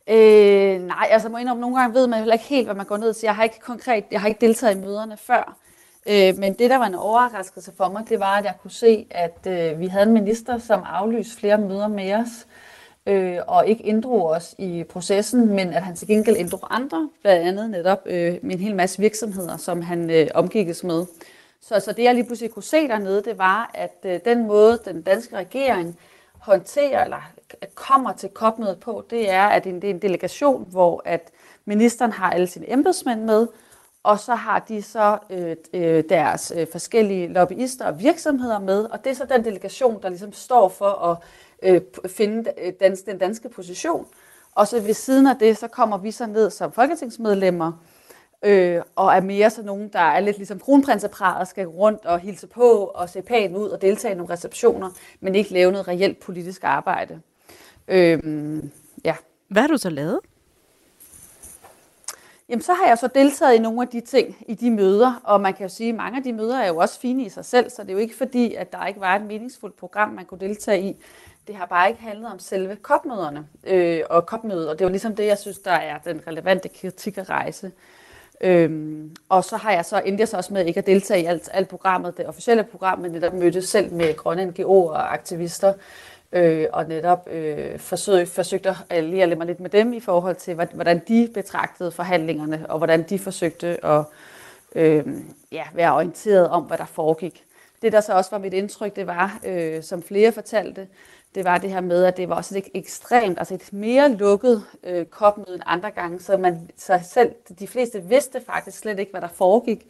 Øh, 0.08 0.82
nej, 0.82 1.08
altså 1.10 1.30
må 1.30 1.38
indrømme, 1.38 1.62
nogle 1.62 1.80
gange 1.80 1.94
ved 1.94 2.08
man 2.08 2.20
heller 2.20 2.34
ikke 2.34 2.46
helt, 2.46 2.68
hvad 2.68 2.76
man 2.76 2.86
går 2.86 2.98
ned 2.98 3.14
til. 3.14 3.28
Jeg 3.28 3.36
har 3.36 3.44
ikke 3.44 3.60
konkret, 3.60 4.04
jeg 4.12 4.22
har 4.22 4.28
ikke 4.28 4.42
deltaget 4.46 4.76
i 4.76 4.80
møderne 4.80 5.18
før. 5.18 5.58
Øh, 6.10 6.38
men 6.38 6.54
det, 6.54 6.70
der 6.70 6.78
var 6.78 6.86
en 6.86 6.96
overraskelse 6.96 7.72
for 7.78 7.90
mig, 7.90 8.04
det 8.10 8.20
var, 8.20 8.38
at 8.38 8.46
jeg 8.46 8.54
kunne 8.62 8.72
se, 8.72 9.06
at 9.10 9.48
øh, 9.48 9.80
vi 9.80 9.88
havde 9.88 10.06
en 10.06 10.14
minister, 10.14 10.58
som 10.58 10.82
aflyste 10.86 11.38
flere 11.38 11.58
møder 11.58 11.88
med 11.88 12.14
os, 12.14 12.48
øh, 13.06 13.38
og 13.48 13.68
ikke 13.68 13.84
inddrog 13.84 14.26
os 14.26 14.56
i 14.58 14.84
processen, 14.90 15.48
men 15.48 15.74
at 15.74 15.84
han 15.84 15.96
til 15.96 16.08
gengæld 16.08 16.38
inddrog 16.38 16.76
andre, 16.76 17.10
blandt 17.22 17.48
andet 17.48 17.70
netop 17.70 18.02
øh, 18.06 18.34
en 18.44 18.60
hel 18.60 18.76
masse 18.76 19.00
virksomheder, 19.00 19.58
som 19.58 19.82
han 19.82 20.10
øh, 20.10 20.28
omgikkes 20.34 20.84
med. 20.84 21.06
Så, 21.62 21.80
så 21.80 21.92
det, 21.92 22.04
jeg 22.04 22.16
lige 22.16 22.26
pludselig 22.26 22.52
kunne 22.52 22.64
se 22.64 22.88
dernede, 22.88 23.24
det 23.24 23.38
var, 23.38 23.72
at 23.74 23.98
øh, 24.04 24.20
den 24.26 24.48
måde, 24.48 24.80
den 24.86 25.02
danske 25.02 25.38
regering 25.38 26.00
håndterer 26.40 27.04
eller 27.04 27.32
kommer 27.76 28.14
til 28.14 28.30
kopmødet 28.30 28.80
på, 28.80 29.06
det 29.10 29.30
er, 29.30 29.44
at 29.44 29.64
det 29.64 29.84
er 29.84 29.90
en 29.90 30.02
delegation, 30.02 30.68
hvor 30.72 31.02
at 31.06 31.32
ministeren 31.66 32.12
har 32.12 32.32
alle 32.32 32.48
sine 32.48 32.72
embedsmænd 32.72 33.24
med, 33.24 33.48
og 34.04 34.20
så 34.20 34.36
har 34.36 34.60
de 34.60 34.82
så 34.82 35.18
øh, 35.30 35.56
øh, 35.74 36.04
deres 36.10 36.54
øh, 36.56 36.68
forskellige 36.72 37.28
lobbyister 37.28 37.86
og 37.86 38.00
virksomheder 38.00 38.60
med, 38.60 38.84
og 38.84 39.04
det 39.04 39.10
er 39.10 39.14
så 39.14 39.26
den 39.26 39.46
delegation, 39.46 40.02
der 40.02 40.10
ligesom 40.10 40.34
står 40.34 40.70
for 40.70 40.86
at 40.86 41.18
øh, 41.64 41.82
finde 42.08 42.52
øh, 42.58 42.74
dans, 42.80 43.02
den 43.02 43.18
danske 43.18 43.50
position. 43.50 44.08
Og 44.56 44.68
så 44.68 44.80
ved 44.80 44.94
siden 44.94 45.28
af 45.28 45.36
det, 45.38 45.58
så 45.58 45.68
kommer 45.68 45.98
vi 45.98 46.12
så 46.12 46.26
ned 46.26 46.50
som 46.50 46.72
folketingsmedlemmer, 46.72 47.72
øh, 48.44 48.82
og 48.96 49.14
er 49.16 49.22
mere 49.22 49.50
sådan 49.50 49.66
nogen, 49.66 49.90
der 49.94 50.00
er 50.00 50.20
lidt 50.20 50.38
ligesom 50.38 50.60
kronprinseparet, 50.60 51.48
skal 51.48 51.68
rundt 51.68 52.06
og 52.06 52.20
hilse 52.20 52.48
på 52.48 52.92
og 52.96 53.10
se 53.10 53.22
pænt 53.22 53.56
ud 53.58 53.70
og 53.70 53.82
deltage 53.82 54.14
i 54.14 54.18
nogle 54.18 54.34
receptioner, 54.34 54.90
men 55.20 55.36
ikke 55.36 55.54
lave 55.54 55.72
noget 55.72 55.88
reelt 55.88 56.20
politisk 56.20 56.64
arbejde. 56.64 57.22
Øh, 57.88 58.64
ja. 59.06 59.16
Hvad 59.48 59.62
har 59.62 59.68
du 59.68 59.78
så 59.78 59.90
lavet? 59.90 60.20
Jamen, 62.50 62.62
så 62.62 62.74
har 62.74 62.88
jeg 62.88 62.98
så 62.98 63.08
deltaget 63.16 63.56
i 63.56 63.60
nogle 63.60 63.82
af 63.82 63.88
de 63.88 64.02
ting 64.02 64.38
i 64.48 64.54
de 64.54 64.72
møder, 64.72 65.22
og 65.24 65.42
man 65.42 65.54
kan 65.54 65.64
jo 65.64 65.70
sige, 65.70 65.90
at 65.90 65.96
mange 65.96 66.18
af 66.18 66.24
de 66.24 66.34
møder 66.34 66.60
er 66.60 66.68
jo 66.68 66.78
også 66.78 67.00
fine 67.00 67.24
i 67.24 67.30
sig 67.30 67.46
selv, 67.46 67.70
så 67.70 67.82
det 67.82 67.90
er 67.90 67.94
jo 67.94 68.00
ikke 68.00 68.16
fordi, 68.16 68.54
at 68.54 68.72
der 68.72 68.86
ikke 68.86 69.00
var 69.00 69.16
et 69.16 69.22
meningsfuldt 69.22 69.78
program, 69.78 70.10
man 70.10 70.26
kunne 70.26 70.40
deltage 70.40 70.82
i. 70.82 71.04
Det 71.48 71.56
har 71.56 71.66
bare 71.66 71.90
ikke 71.90 72.02
handlet 72.02 72.32
om 72.32 72.40
selve 72.40 72.76
kopmøderne 72.76 73.48
øh, 73.64 74.02
og 74.10 74.26
kopmødet, 74.26 74.70
og 74.70 74.80
det 74.80 74.86
er 74.86 74.90
jo 74.90 74.92
ligesom 74.92 75.16
det, 75.16 75.26
jeg 75.26 75.38
synes, 75.38 75.60
der 75.60 75.72
er 75.72 75.98
den 75.98 76.22
relevante 76.28 76.70
kritik 76.70 77.18
at 77.18 77.30
rejse. 77.30 77.72
Øhm, 78.44 79.16
og 79.30 79.44
så 79.44 79.58
har 79.58 79.72
jeg 79.72 79.86
så 79.86 80.02
endte 80.06 80.22
jeg 80.22 80.28
så 80.28 80.38
også 80.38 80.54
med 80.54 80.66
ikke 80.66 80.78
at 80.78 80.86
deltage 80.86 81.22
i 81.22 81.26
alt, 81.26 81.50
alt 81.54 81.70
programmet, 81.70 82.18
det 82.18 82.28
officielle 82.28 82.64
program, 82.64 83.00
men 83.00 83.12
netop 83.12 83.34
mødtes 83.34 83.70
selv 83.70 83.94
med 83.94 84.16
grønne 84.16 84.54
NGO'er 84.58 84.66
og 84.66 85.14
aktivister, 85.14 85.74
øh, 86.32 86.68
og 86.74 86.88
netop 86.88 87.28
øh, 87.32 87.80
forsøg, 87.80 88.28
forsøgte 88.28 88.76
at 88.90 89.04
lige 89.04 89.36
mig 89.36 89.48
lidt 89.48 89.60
med 89.60 89.70
dem 89.70 89.94
i 89.94 90.00
forhold 90.00 90.36
til, 90.36 90.54
hvordan 90.74 91.02
de 91.08 91.30
betragtede 91.34 91.92
forhandlingerne, 91.92 92.66
og 92.70 92.78
hvordan 92.78 93.04
de 93.04 93.20
forsøgte 93.20 93.86
at 93.86 94.06
øh, 94.76 95.08
ja, 95.52 95.64
være 95.74 95.94
orienteret 95.94 96.50
om, 96.50 96.64
hvad 96.64 96.78
der 96.78 96.86
foregik. 96.86 97.44
Det, 97.82 97.92
der 97.92 98.02
så 98.02 98.14
også 98.14 98.32
var 98.32 98.38
mit 98.38 98.54
indtryk, 98.54 98.96
det 98.96 99.08
var, 99.08 99.40
øh, 99.46 99.84
som 99.84 100.04
flere 100.04 100.32
fortalte, 100.32 100.88
det 101.36 101.46
var 101.46 101.58
det 101.58 101.70
her 101.70 101.82
med, 101.82 102.04
at 102.04 102.18
det 102.18 102.30
var 102.30 102.36
også 102.36 102.58
et 102.58 102.68
ekstremt, 102.74 103.40
altså 103.40 103.54
et 103.54 103.74
mere 103.74 104.10
lukket 104.10 104.64
øh, 104.84 105.06
kopmøde 105.06 105.54
end 105.54 105.64
andre 105.66 105.92
gange, 105.92 106.20
så 106.20 106.38
man 106.38 106.70
så 106.78 107.00
selv, 107.04 107.32
de 107.60 107.68
fleste 107.68 108.04
vidste 108.04 108.42
faktisk 108.46 108.78
slet 108.78 109.00
ikke, 109.00 109.12
hvad 109.12 109.22
der 109.22 109.28
foregik, 109.28 109.88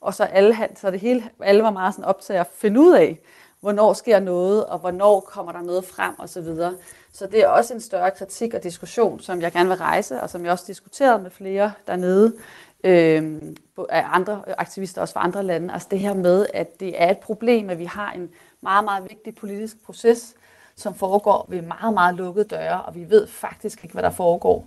og 0.00 0.14
så 0.14 0.24
alle, 0.24 0.56
så 0.76 0.90
det 0.90 1.00
hele, 1.00 1.24
alle 1.40 1.62
var 1.62 1.70
meget 1.70 1.94
sådan 1.94 2.04
optaget 2.04 2.40
at 2.40 2.46
finde 2.46 2.80
ud 2.80 2.94
af, 2.94 3.18
hvornår 3.60 3.92
sker 3.92 4.20
noget, 4.20 4.66
og 4.66 4.78
hvornår 4.78 5.20
kommer 5.20 5.52
der 5.52 5.62
noget 5.62 5.84
frem, 5.84 6.18
og 6.18 6.28
så 6.28 6.40
videre. 6.40 6.74
Så 7.12 7.26
det 7.26 7.40
er 7.40 7.48
også 7.48 7.74
en 7.74 7.80
større 7.80 8.10
kritik 8.10 8.54
og 8.54 8.62
diskussion, 8.62 9.20
som 9.20 9.40
jeg 9.40 9.52
gerne 9.52 9.68
vil 9.68 9.78
rejse, 9.78 10.20
og 10.20 10.30
som 10.30 10.44
jeg 10.44 10.52
også 10.52 10.64
diskuterede 10.66 11.22
med 11.22 11.30
flere 11.30 11.72
dernede, 11.86 12.34
øh, 12.84 13.42
af 13.88 14.04
andre 14.06 14.42
aktivister 14.58 15.00
også 15.00 15.14
fra 15.14 15.24
andre 15.24 15.42
lande. 15.42 15.74
Altså 15.74 15.88
det 15.90 15.98
her 15.98 16.14
med, 16.14 16.46
at 16.54 16.80
det 16.80 17.02
er 17.02 17.10
et 17.10 17.18
problem, 17.18 17.70
at 17.70 17.78
vi 17.78 17.84
har 17.84 18.12
en 18.12 18.30
meget, 18.60 18.84
meget 18.84 19.02
vigtig 19.02 19.34
politisk 19.34 19.84
proces, 19.86 20.34
som 20.76 20.94
foregår 20.94 21.46
ved 21.48 21.62
meget, 21.62 21.94
meget 21.94 22.14
lukkede 22.14 22.44
døre, 22.44 22.82
og 22.82 22.94
vi 22.94 23.10
ved 23.10 23.26
faktisk 23.26 23.84
ikke, 23.84 23.92
hvad 23.92 24.02
der 24.02 24.10
foregår 24.10 24.66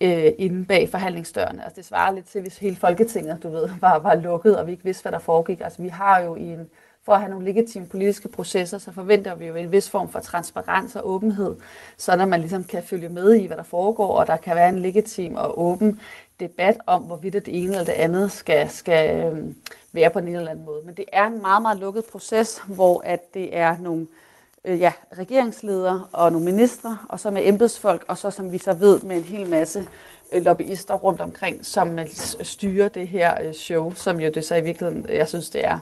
øh, 0.00 0.32
inde 0.38 0.64
bag 0.64 0.88
forhandlingsdørene. 0.88 1.64
Altså 1.64 1.76
det 1.76 1.84
svarer 1.84 2.12
lidt 2.12 2.26
til, 2.26 2.40
hvis 2.40 2.58
hele 2.58 2.76
Folketinget, 2.76 3.42
du 3.42 3.50
ved, 3.50 3.68
var, 3.80 3.98
var 3.98 4.14
lukket, 4.14 4.58
og 4.58 4.66
vi 4.66 4.72
ikke 4.72 4.84
vidste, 4.84 5.02
hvad 5.02 5.12
der 5.12 5.18
foregik. 5.18 5.60
Altså 5.60 5.82
vi 5.82 5.88
har 5.88 6.20
jo 6.20 6.36
i 6.36 6.42
en, 6.42 6.70
for 7.04 7.12
at 7.12 7.20
have 7.20 7.30
nogle 7.30 7.44
legitime 7.44 7.86
politiske 7.86 8.28
processer, 8.28 8.78
så 8.78 8.92
forventer 8.92 9.34
vi 9.34 9.46
jo 9.46 9.54
en 9.54 9.72
vis 9.72 9.90
form 9.90 10.08
for 10.08 10.20
transparens 10.20 10.96
og 10.96 11.10
åbenhed, 11.10 11.56
så 11.96 12.12
at 12.12 12.28
man 12.28 12.40
ligesom 12.40 12.64
kan 12.64 12.82
følge 12.82 13.08
med 13.08 13.34
i, 13.34 13.46
hvad 13.46 13.56
der 13.56 13.62
foregår, 13.62 14.18
og 14.18 14.26
der 14.26 14.36
kan 14.36 14.56
være 14.56 14.68
en 14.68 14.78
legitim 14.78 15.34
og 15.34 15.60
åben 15.60 16.00
debat 16.40 16.76
om, 16.86 17.02
hvorvidt 17.02 17.34
det 17.34 17.62
ene 17.62 17.72
eller 17.72 17.84
det 17.84 17.92
andet 17.92 18.32
skal, 18.32 18.70
skal 18.70 19.26
øhm, 19.26 19.56
være 19.92 20.10
på 20.10 20.18
en 20.18 20.28
eller 20.28 20.50
anden 20.50 20.64
måde. 20.64 20.82
Men 20.84 20.94
det 20.94 21.04
er 21.12 21.26
en 21.26 21.40
meget, 21.40 21.62
meget 21.62 21.78
lukket 21.78 22.04
proces, 22.12 22.58
hvor 22.58 23.02
at 23.04 23.34
det 23.34 23.56
er 23.56 23.76
nogle 23.78 24.00
øh, 24.00 24.23
ja, 24.64 24.92
regeringsledere 25.18 26.06
og 26.12 26.32
nogle 26.32 26.44
ministre, 26.44 26.98
og 27.08 27.20
så 27.20 27.30
med 27.30 27.42
embedsfolk, 27.44 28.04
og 28.08 28.18
så 28.18 28.30
som 28.30 28.52
vi 28.52 28.58
så 28.58 28.72
ved 28.72 29.00
med 29.00 29.16
en 29.16 29.22
hel 29.22 29.48
masse 29.48 29.86
øh, 30.32 30.44
lobbyister 30.44 30.94
rundt 30.94 31.20
omkring, 31.20 31.66
som 31.66 31.98
styrer 32.42 32.88
det 32.88 33.08
her 33.08 33.34
øh, 33.42 33.54
show, 33.54 33.92
som 33.94 34.20
jo 34.20 34.30
det 34.34 34.44
så 34.44 34.54
i 34.54 34.60
virkeligheden, 34.60 35.06
jeg 35.08 35.28
synes, 35.28 35.50
det 35.50 35.64
er. 35.64 35.78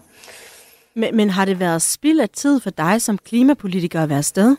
Men, 0.95 1.17
men 1.17 1.31
har 1.31 1.45
det 1.45 1.61
været 1.61 1.83
spild 1.83 2.21
af 2.21 2.29
tid 2.29 2.61
for 2.61 2.71
dig 2.71 3.03
som 3.03 3.19
klimapolitiker 3.19 4.03
at 4.03 4.09
være 4.09 4.23
sted? 4.23 4.57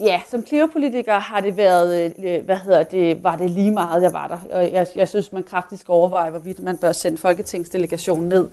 Ja, 0.00 0.22
som 0.30 0.42
klimapolitiker 0.42 1.18
har 1.18 1.40
det 1.40 1.56
været, 1.56 2.14
øh, 2.24 2.44
hvad 2.44 2.56
hedder 2.56 2.82
det, 2.82 3.24
var 3.24 3.36
det 3.36 3.50
lige 3.50 3.70
meget, 3.70 4.02
jeg 4.02 4.12
var 4.12 4.28
der. 4.28 4.38
Og 4.56 4.72
jeg, 4.72 4.86
jeg 4.96 5.08
synes, 5.08 5.32
man 5.32 5.42
kraftigt 5.42 5.80
skal 5.80 5.92
overveje, 5.92 6.30
hvorvidt 6.30 6.60
man 6.60 6.78
bør 6.78 6.92
sende 6.92 7.18
folketingsdelegationen 7.18 8.28
ned, 8.28 8.48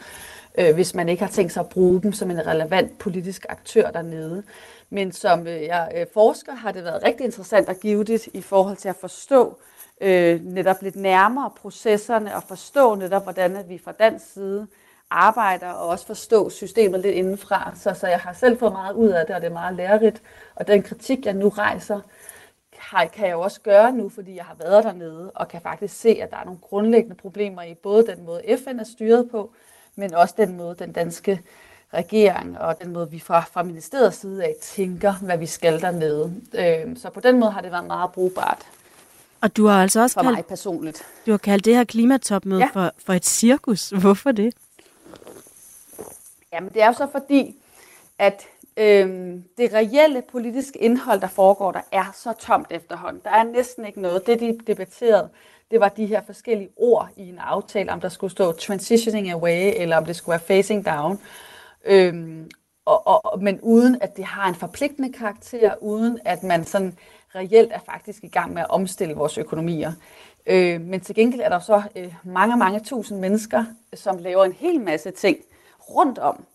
øh, 0.60 0.74
hvis 0.76 0.96
man 0.96 1.10
ikke 1.10 1.24
har 1.24 1.32
tænkt 1.32 1.52
sig 1.54 1.62
at 1.62 1.70
bruge 1.70 2.02
dem 2.02 2.14
som 2.14 2.32
en 2.32 2.48
relevant 2.48 2.98
politisk 2.98 3.46
aktør 3.50 3.92
dernede. 3.92 4.44
Men 4.90 5.12
som 5.12 5.48
øh, 5.48 5.64
jeg 5.64 5.92
øh, 5.96 6.06
forsker 6.14 6.54
har 6.54 6.72
det 6.72 6.84
været 6.84 7.04
rigtig 7.04 7.26
interessant 7.26 7.70
at 7.70 7.80
give 7.80 8.04
det 8.04 8.28
i 8.28 8.42
forhold 8.42 8.78
til 8.78 8.90
at 8.90 8.96
forstå 8.96 9.60
øh, 10.02 10.42
netop 10.44 10.82
lidt 10.82 10.96
nærmere 10.96 11.52
processerne 11.62 12.36
og 12.36 12.44
forstå 12.44 12.96
netop, 12.96 13.24
hvordan 13.24 13.58
vi 13.68 13.78
fra 13.78 13.92
dansk 13.92 14.34
side 14.34 14.68
arbejder 15.10 15.68
og 15.68 15.88
også 15.88 16.06
forstå 16.06 16.50
systemet 16.50 17.00
lidt 17.00 17.16
indenfra. 17.16 17.72
Så, 17.76 17.94
så 17.94 18.08
jeg 18.08 18.20
har 18.20 18.34
selv 18.34 18.60
fået 18.60 18.72
meget 18.72 18.96
ud 18.96 19.10
af 19.10 19.26
det, 19.26 19.36
og 19.36 19.42
det 19.42 19.48
er 19.48 19.54
meget 19.54 19.76
lærerigt. 19.76 20.22
Og 20.56 20.68
den 20.68 20.84
kritik, 20.84 21.26
jeg 21.26 21.34
nu 21.34 21.50
rejser, 21.50 22.00
har, 22.78 23.06
kan 23.06 23.26
jeg 23.26 23.34
jo 23.34 23.42
også 23.42 23.62
gøre 23.62 23.92
nu, 23.92 24.10
fordi 24.10 24.36
jeg 24.36 24.46
har 24.46 24.56
været 24.60 24.84
dernede, 24.84 25.32
og 25.36 25.48
kan 25.48 25.62
faktisk 25.62 26.00
se, 26.00 26.10
at 26.22 26.32
der 26.32 26.38
er 26.38 26.46
nogle 26.46 26.60
grundlæggende 26.60 27.16
problemer 27.16 27.64
i 27.64 27.74
både 27.74 28.08
den 28.08 28.26
måde, 28.26 28.58
FN 28.64 28.80
er 28.80 28.84
styret 28.84 29.30
på, 29.32 29.54
men 30.00 30.14
også 30.14 30.34
den 30.38 30.58
måde, 30.58 30.76
den 30.80 30.92
danske 30.92 31.42
regering 31.94 32.60
og 32.60 32.82
den 32.82 32.94
måde, 32.94 33.12
vi 33.12 33.20
fra, 33.20 33.44
fra 33.52 33.64
ministeriets 33.64 34.18
side 34.18 34.44
af 34.44 34.56
tænker, 34.62 35.14
hvad 35.14 35.38
vi 35.38 35.46
skal 35.46 35.82
dernede. 35.82 36.34
Øh, 36.54 36.98
så 36.98 37.10
på 37.10 37.20
den 37.20 37.40
måde 37.40 37.52
har 37.52 37.62
det 37.62 37.72
været 37.72 37.88
meget 37.88 38.12
brugbart. 38.12 38.66
Og 39.42 39.58
du 39.58 39.66
har 39.66 39.82
altså 39.82 40.02
også 40.02 40.14
for 40.14 40.22
kaldt, 40.22 40.38
mig 40.38 40.46
personligt. 40.46 41.04
Du 41.26 41.32
har 41.32 41.38
kaldt 41.38 41.66
det 41.66 41.76
her 41.76 41.84
klimatopmøde 41.84 42.60
ja. 42.60 42.70
for, 42.74 42.92
for 43.06 43.14
et 43.14 43.26
cirkus. 43.26 43.90
Hvorfor 44.02 44.32
det? 44.32 44.54
Jamen 46.54 46.74
det 46.74 46.82
er 46.82 46.88
jo 46.88 46.94
så 46.94 47.08
fordi, 47.12 47.56
at 48.20 48.44
øhm, 48.78 49.44
det 49.58 49.74
reelle 49.74 50.24
politiske 50.32 50.80
indhold, 50.80 51.22
der 51.22 51.28
foregår, 51.28 51.72
der 51.72 51.82
er 51.92 52.16
så 52.16 52.34
tomt 52.34 52.68
efterhånden. 52.70 53.22
Der 53.24 53.30
er 53.30 53.44
næsten 53.44 53.86
ikke 53.86 54.02
noget. 54.02 54.28
Det, 54.28 54.40
de 54.40 54.58
debatterede, 54.68 55.30
det 55.72 55.80
var 55.80 55.90
de 55.90 56.06
her 56.06 56.22
forskellige 56.26 56.70
ord 56.78 57.10
i 57.16 57.30
en 57.30 57.38
aftale, 57.40 57.92
om 57.92 58.02
der 58.02 58.10
skulle 58.10 58.32
stå 58.32 58.52
transitioning 58.52 59.32
away, 59.32 59.74
eller 59.76 59.98
om 59.98 60.06
det 60.06 60.16
skulle 60.16 60.34
være 60.34 60.58
facing 60.58 60.86
down. 60.86 61.20
Øhm, 61.86 62.50
og, 62.86 63.08
og, 63.08 63.44
men 63.44 63.60
uden 63.62 63.98
at 64.02 64.18
det 64.18 64.26
har 64.26 64.50
en 64.50 64.56
forpligtende 64.56 65.14
karakter, 65.14 65.76
uden 65.82 66.20
at 66.26 66.44
man 66.44 66.66
sådan 66.66 66.98
reelt 67.36 67.72
er 67.72 67.80
faktisk 67.86 68.24
i 68.24 68.28
gang 68.28 68.54
med 68.54 68.62
at 68.62 68.70
omstille 68.70 69.14
vores 69.14 69.38
økonomier. 69.38 69.92
Øh, 70.46 70.82
men 70.82 71.02
til 71.02 71.16
gengæld 71.16 71.42
er 71.42 71.50
der 71.50 71.60
så 71.60 71.82
øh, 71.96 72.16
mange, 72.24 72.58
mange 72.58 72.80
tusind 72.80 73.20
mennesker, 73.20 73.66
som 73.94 74.18
laver 74.18 74.46
en 74.46 74.54
hel 74.54 74.82
masse 74.82 75.12
ting 75.12 75.38
rundt 75.90 76.18
om 76.18 76.46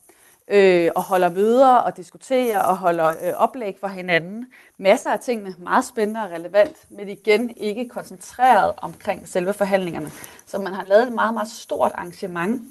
øh, 0.48 0.90
og 0.96 1.02
holder 1.02 1.28
møder 1.28 1.74
og 1.74 1.96
diskuterer 1.96 2.58
og 2.58 2.76
holder 2.76 3.08
øh, 3.08 3.32
oplæg 3.36 3.76
for 3.80 3.88
hinanden. 3.88 4.46
Masser 4.78 5.10
af 5.10 5.20
tingene, 5.20 5.54
meget 5.58 5.84
spændende 5.84 6.20
og 6.20 6.30
relevant, 6.30 6.76
men 6.90 7.08
igen 7.08 7.50
ikke 7.56 7.88
koncentreret 7.88 8.72
omkring 8.76 9.28
selve 9.28 9.52
forhandlingerne. 9.52 10.10
Så 10.46 10.58
man 10.58 10.72
har 10.72 10.84
lavet 10.88 11.06
et 11.06 11.12
meget, 11.12 11.34
meget 11.34 11.48
stort 11.48 11.92
arrangement, 11.94 12.62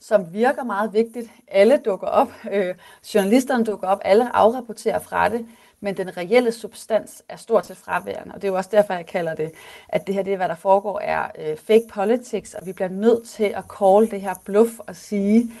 som 0.00 0.32
virker 0.32 0.64
meget 0.64 0.92
vigtigt. 0.92 1.30
Alle 1.48 1.80
dukker 1.84 2.06
op, 2.06 2.32
øh, 2.50 2.74
journalisterne 3.14 3.64
dukker 3.64 3.88
op, 3.88 4.00
alle 4.04 4.36
afrapporterer 4.36 4.98
fra 4.98 5.28
det, 5.28 5.46
men 5.80 5.96
den 5.96 6.16
reelle 6.16 6.52
substans 6.52 7.22
er 7.28 7.36
stort 7.36 7.66
set 7.66 7.76
fraværende. 7.76 8.34
Og 8.34 8.42
det 8.42 8.48
er 8.48 8.52
jo 8.52 8.56
også 8.56 8.70
derfor, 8.72 8.94
jeg 8.94 9.06
kalder 9.06 9.34
det, 9.34 9.52
at 9.88 10.06
det 10.06 10.14
her, 10.14 10.22
det 10.22 10.32
er, 10.32 10.36
hvad 10.36 10.48
der 10.48 10.54
foregår, 10.54 11.00
er 11.00 11.26
øh, 11.38 11.56
fake 11.56 11.86
politics, 11.92 12.54
og 12.54 12.66
vi 12.66 12.72
bliver 12.72 12.88
nødt 12.88 13.28
til 13.28 13.44
at 13.44 13.64
call 13.78 14.10
det 14.10 14.20
her 14.20 14.34
bluff 14.44 14.72
og 14.78 14.96
sige, 14.96 15.52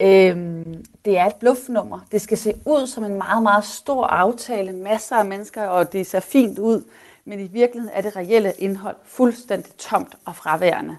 Øhm, 0.00 0.84
det 1.04 1.18
er 1.18 1.24
et 1.24 1.34
bluffnummer. 1.34 2.06
Det 2.12 2.20
skal 2.20 2.38
se 2.38 2.54
ud 2.66 2.86
som 2.86 3.04
en 3.04 3.14
meget, 3.14 3.42
meget 3.42 3.64
stor 3.64 4.04
aftale, 4.04 4.72
masser 4.72 5.16
af 5.16 5.24
mennesker, 5.24 5.66
og 5.66 5.92
det 5.92 6.06
ser 6.06 6.20
fint 6.20 6.58
ud, 6.58 6.84
men 7.24 7.40
i 7.40 7.46
virkeligheden 7.46 7.96
er 7.96 8.00
det 8.00 8.16
reelle 8.16 8.52
indhold 8.58 8.96
fuldstændig 9.04 9.72
tomt 9.78 10.14
og 10.24 10.36
fraværende. 10.36 10.96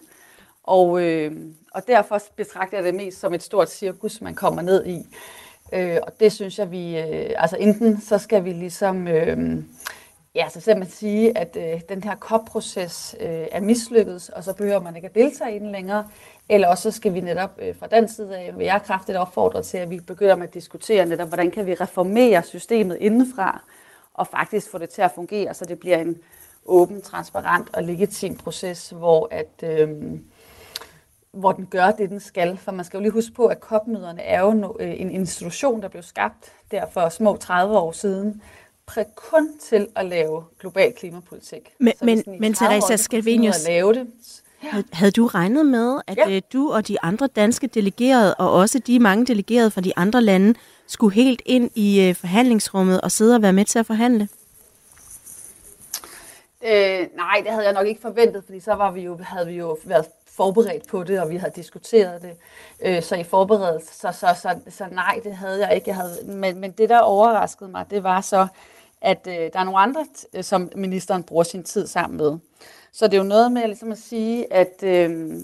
Og, 0.63 1.01
øh, 1.03 1.31
og 1.73 1.87
derfor 1.87 2.21
betragter 2.35 2.77
jeg 2.77 2.85
det 2.85 2.95
mest 2.95 3.19
som 3.19 3.33
et 3.33 3.43
stort 3.43 3.71
cirkus, 3.71 4.21
man 4.21 4.35
kommer 4.35 4.61
ned 4.61 4.85
i. 4.85 5.07
Øh, 5.73 5.97
og 6.03 6.19
det 6.19 6.31
synes 6.31 6.59
jeg, 6.59 6.71
vi... 6.71 6.97
Øh, 6.97 7.29
altså 7.37 7.57
enten 7.57 8.01
så 8.01 8.17
skal 8.17 8.45
vi 8.45 8.53
ligesom... 8.53 9.07
Øh, 9.07 9.63
ja, 10.37 10.49
så 10.49 10.61
simpelthen 10.61 10.97
sige, 10.97 11.37
at 11.37 11.57
øh, 11.59 11.81
den 11.89 12.03
her 12.03 12.15
COP-proces 12.15 13.15
øh, 13.19 13.47
er 13.51 13.61
mislykket, 13.61 14.29
og 14.29 14.43
så 14.43 14.53
behøver 14.53 14.79
man 14.79 14.95
ikke 14.95 15.07
at 15.07 15.15
deltage 15.15 15.55
i 15.55 15.59
den 15.59 15.71
længere. 15.71 16.07
Eller 16.49 16.67
også 16.67 16.91
skal 16.91 17.13
vi 17.13 17.19
netop 17.19 17.51
øh, 17.59 17.75
fra 17.79 17.87
den 17.87 18.09
side 18.09 18.37
af, 18.37 18.53
vil 18.57 18.65
jeg 18.65 18.81
kraftigt 18.85 19.17
opfordre 19.17 19.63
til, 19.63 19.77
at 19.77 19.89
vi 19.89 19.99
begynder 19.99 20.35
med 20.35 20.47
at 20.47 20.53
diskutere 20.53 21.05
netop, 21.05 21.27
hvordan 21.27 21.51
kan 21.51 21.65
vi 21.65 21.73
reformere 21.73 22.43
systemet 22.43 22.97
indenfra, 22.99 23.61
og 24.13 24.27
faktisk 24.27 24.71
få 24.71 24.77
det 24.77 24.89
til 24.89 25.01
at 25.01 25.11
fungere, 25.15 25.53
så 25.53 25.65
det 25.65 25.79
bliver 25.79 25.97
en 25.97 26.17
åben, 26.65 27.01
transparent 27.01 27.69
og 27.73 27.83
legitim 27.83 28.37
proces, 28.37 28.89
hvor 28.89 29.27
at... 29.31 29.63
Øh, 29.63 29.89
hvor 31.31 31.51
den 31.51 31.65
gør 31.65 31.91
det, 31.91 32.09
den 32.09 32.19
skal. 32.19 32.57
For 32.57 32.71
man 32.71 32.85
skal 32.85 32.97
jo 32.97 33.01
lige 33.01 33.11
huske 33.11 33.33
på, 33.33 33.45
at 33.45 33.59
COP-møderne 33.59 34.21
er 34.21 34.41
jo 34.41 34.77
øh, 34.79 35.01
en 35.01 35.11
institution, 35.11 35.81
der 35.81 35.87
blev 35.87 36.03
skabt 36.03 36.53
der 36.71 36.85
for 36.85 37.09
små 37.09 37.37
30 37.37 37.77
år 37.77 37.91
siden, 37.91 38.41
kun 39.15 39.49
til 39.69 39.87
at 39.95 40.05
lave 40.05 40.43
global 40.59 40.93
klimapolitik. 40.93 41.69
Men, 41.79 41.93
men, 42.01 42.23
men 42.39 42.53
Teresa 42.53 42.95
Scavenius, 42.95 43.55
at 43.55 43.67
lave 43.67 43.93
det, 43.93 44.07
ja. 44.63 44.83
havde 44.91 45.11
du 45.11 45.27
regnet 45.27 45.65
med, 45.65 46.01
at 46.07 46.17
ja. 46.17 46.29
Øh, 46.29 46.41
du 46.53 46.71
og 46.71 46.87
de 46.87 46.97
andre 47.01 47.27
danske 47.27 47.67
delegerede, 47.67 48.35
og 48.35 48.53
også 48.53 48.79
de 48.79 48.99
mange 48.99 49.25
delegerede 49.25 49.71
fra 49.71 49.81
de 49.81 49.93
andre 49.97 50.21
lande, 50.21 50.53
skulle 50.87 51.13
helt 51.15 51.41
ind 51.45 51.71
i 51.75 52.01
øh, 52.01 52.15
forhandlingsrummet 52.15 53.01
og 53.01 53.11
sidde 53.11 53.35
og 53.35 53.41
være 53.41 53.53
med 53.53 53.65
til 53.65 53.79
at 53.79 53.85
forhandle? 53.85 54.29
Øh, 56.65 57.07
nej, 57.15 57.41
det 57.43 57.51
havde 57.51 57.65
jeg 57.65 57.73
nok 57.73 57.87
ikke 57.87 58.01
forventet, 58.01 58.43
fordi 58.45 58.59
så 58.59 58.73
var 58.73 58.91
vi 58.91 59.01
jo, 59.01 59.19
havde 59.21 59.47
vi 59.47 59.53
jo 59.53 59.77
været 59.83 60.05
forberedt 60.37 60.87
på 60.87 61.03
det, 61.03 61.21
og 61.21 61.29
vi 61.29 61.35
havde 61.35 61.51
diskuteret 61.55 62.21
det. 62.21 62.31
Øh, 62.81 63.03
så 63.03 63.15
i 63.15 63.23
forberedelse, 63.23 63.93
så, 63.93 64.11
så, 64.11 64.27
så, 64.41 64.55
så 64.69 64.85
nej, 64.91 65.19
det 65.23 65.35
havde 65.35 65.67
jeg 65.67 65.75
ikke. 65.75 65.89
Jeg 65.89 65.95
havde, 65.95 66.17
men, 66.25 66.59
men 66.59 66.71
det, 66.71 66.89
der 66.89 66.99
overraskede 66.99 67.69
mig, 67.69 67.85
det 67.89 68.03
var 68.03 68.21
så, 68.21 68.47
at 69.01 69.27
øh, 69.27 69.33
der 69.33 69.59
er 69.59 69.63
nogle 69.63 69.79
andre, 69.79 70.05
øh, 70.33 70.43
som 70.43 70.71
ministeren 70.75 71.23
bruger 71.23 71.43
sin 71.43 71.63
tid 71.63 71.87
sammen 71.87 72.17
med. 72.17 72.37
Så 72.91 73.05
det 73.07 73.13
er 73.13 73.17
jo 73.17 73.23
noget 73.23 73.51
med 73.51 73.67
ligesom 73.67 73.91
at 73.91 73.97
sige, 73.97 74.53
at 74.53 74.83
øh, 74.83 75.35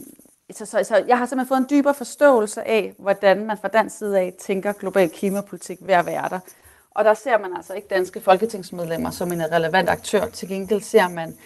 så, 0.52 0.66
så, 0.66 0.84
så 0.84 1.04
jeg 1.08 1.18
har 1.18 1.26
simpelthen 1.26 1.48
fået 1.48 1.60
en 1.60 1.68
dybere 1.70 1.94
forståelse 1.94 2.68
af, 2.68 2.94
hvordan 2.98 3.46
man 3.46 3.58
fra 3.58 3.68
dansk 3.68 3.98
side 3.98 4.20
af 4.20 4.34
tænker 4.40 4.74
global 4.74 5.10
klimapolitik 5.10 5.78
ved 5.82 5.94
at 5.94 6.06
være 6.06 6.30
der. 6.30 6.40
Og 6.96 7.06
der 7.06 7.14
ser 7.14 7.38
man 7.38 7.54
altså 7.56 7.74
ikke 7.74 7.88
danske 7.88 8.22
folketingsmedlemmer 8.22 9.12
som 9.12 9.32
en 9.32 9.52
relevant 9.52 9.90
aktør. 9.90 10.26
Til 10.26 10.48
gengæld 10.48 10.82
ser 10.82 11.08
man 11.08 11.38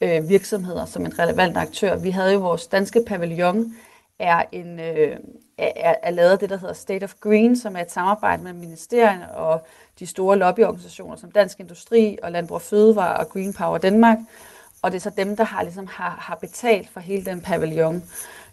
øh, 0.00 0.28
virksomheder 0.28 0.84
som 0.84 1.06
en 1.06 1.18
relevant 1.18 1.56
aktør. 1.56 1.96
Vi 1.96 2.10
havde 2.10 2.32
jo 2.32 2.38
vores 2.38 2.66
danske 2.66 3.04
pavillon, 3.06 3.74
er, 4.18 4.44
en, 4.52 4.80
øh, 4.80 5.16
er, 5.58 5.94
er 6.02 6.10
lavet 6.10 6.30
af 6.30 6.38
det, 6.38 6.50
der 6.50 6.56
hedder 6.56 6.74
State 6.74 7.04
of 7.04 7.14
Green, 7.20 7.56
som 7.56 7.76
er 7.76 7.80
et 7.80 7.92
samarbejde 7.92 8.42
mellem 8.42 8.60
ministerierne 8.60 9.34
og 9.34 9.66
de 9.98 10.06
store 10.06 10.38
lobbyorganisationer 10.38 11.16
som 11.16 11.30
Dansk 11.30 11.60
Industri 11.60 12.18
og 12.22 12.32
Landbrug 12.32 12.54
og 12.54 12.62
Fødevare 12.62 13.16
og 13.16 13.28
Green 13.28 13.52
Power 13.52 13.78
Danmark. 13.78 14.18
Og 14.82 14.92
det 14.92 14.96
er 14.96 15.00
så 15.00 15.10
dem, 15.10 15.36
der 15.36 15.44
har, 15.44 15.62
ligesom, 15.62 15.86
har, 15.86 16.10
har 16.10 16.34
betalt 16.34 16.90
for 16.90 17.00
hele 17.00 17.24
den 17.24 17.40
pavillon. 17.40 18.02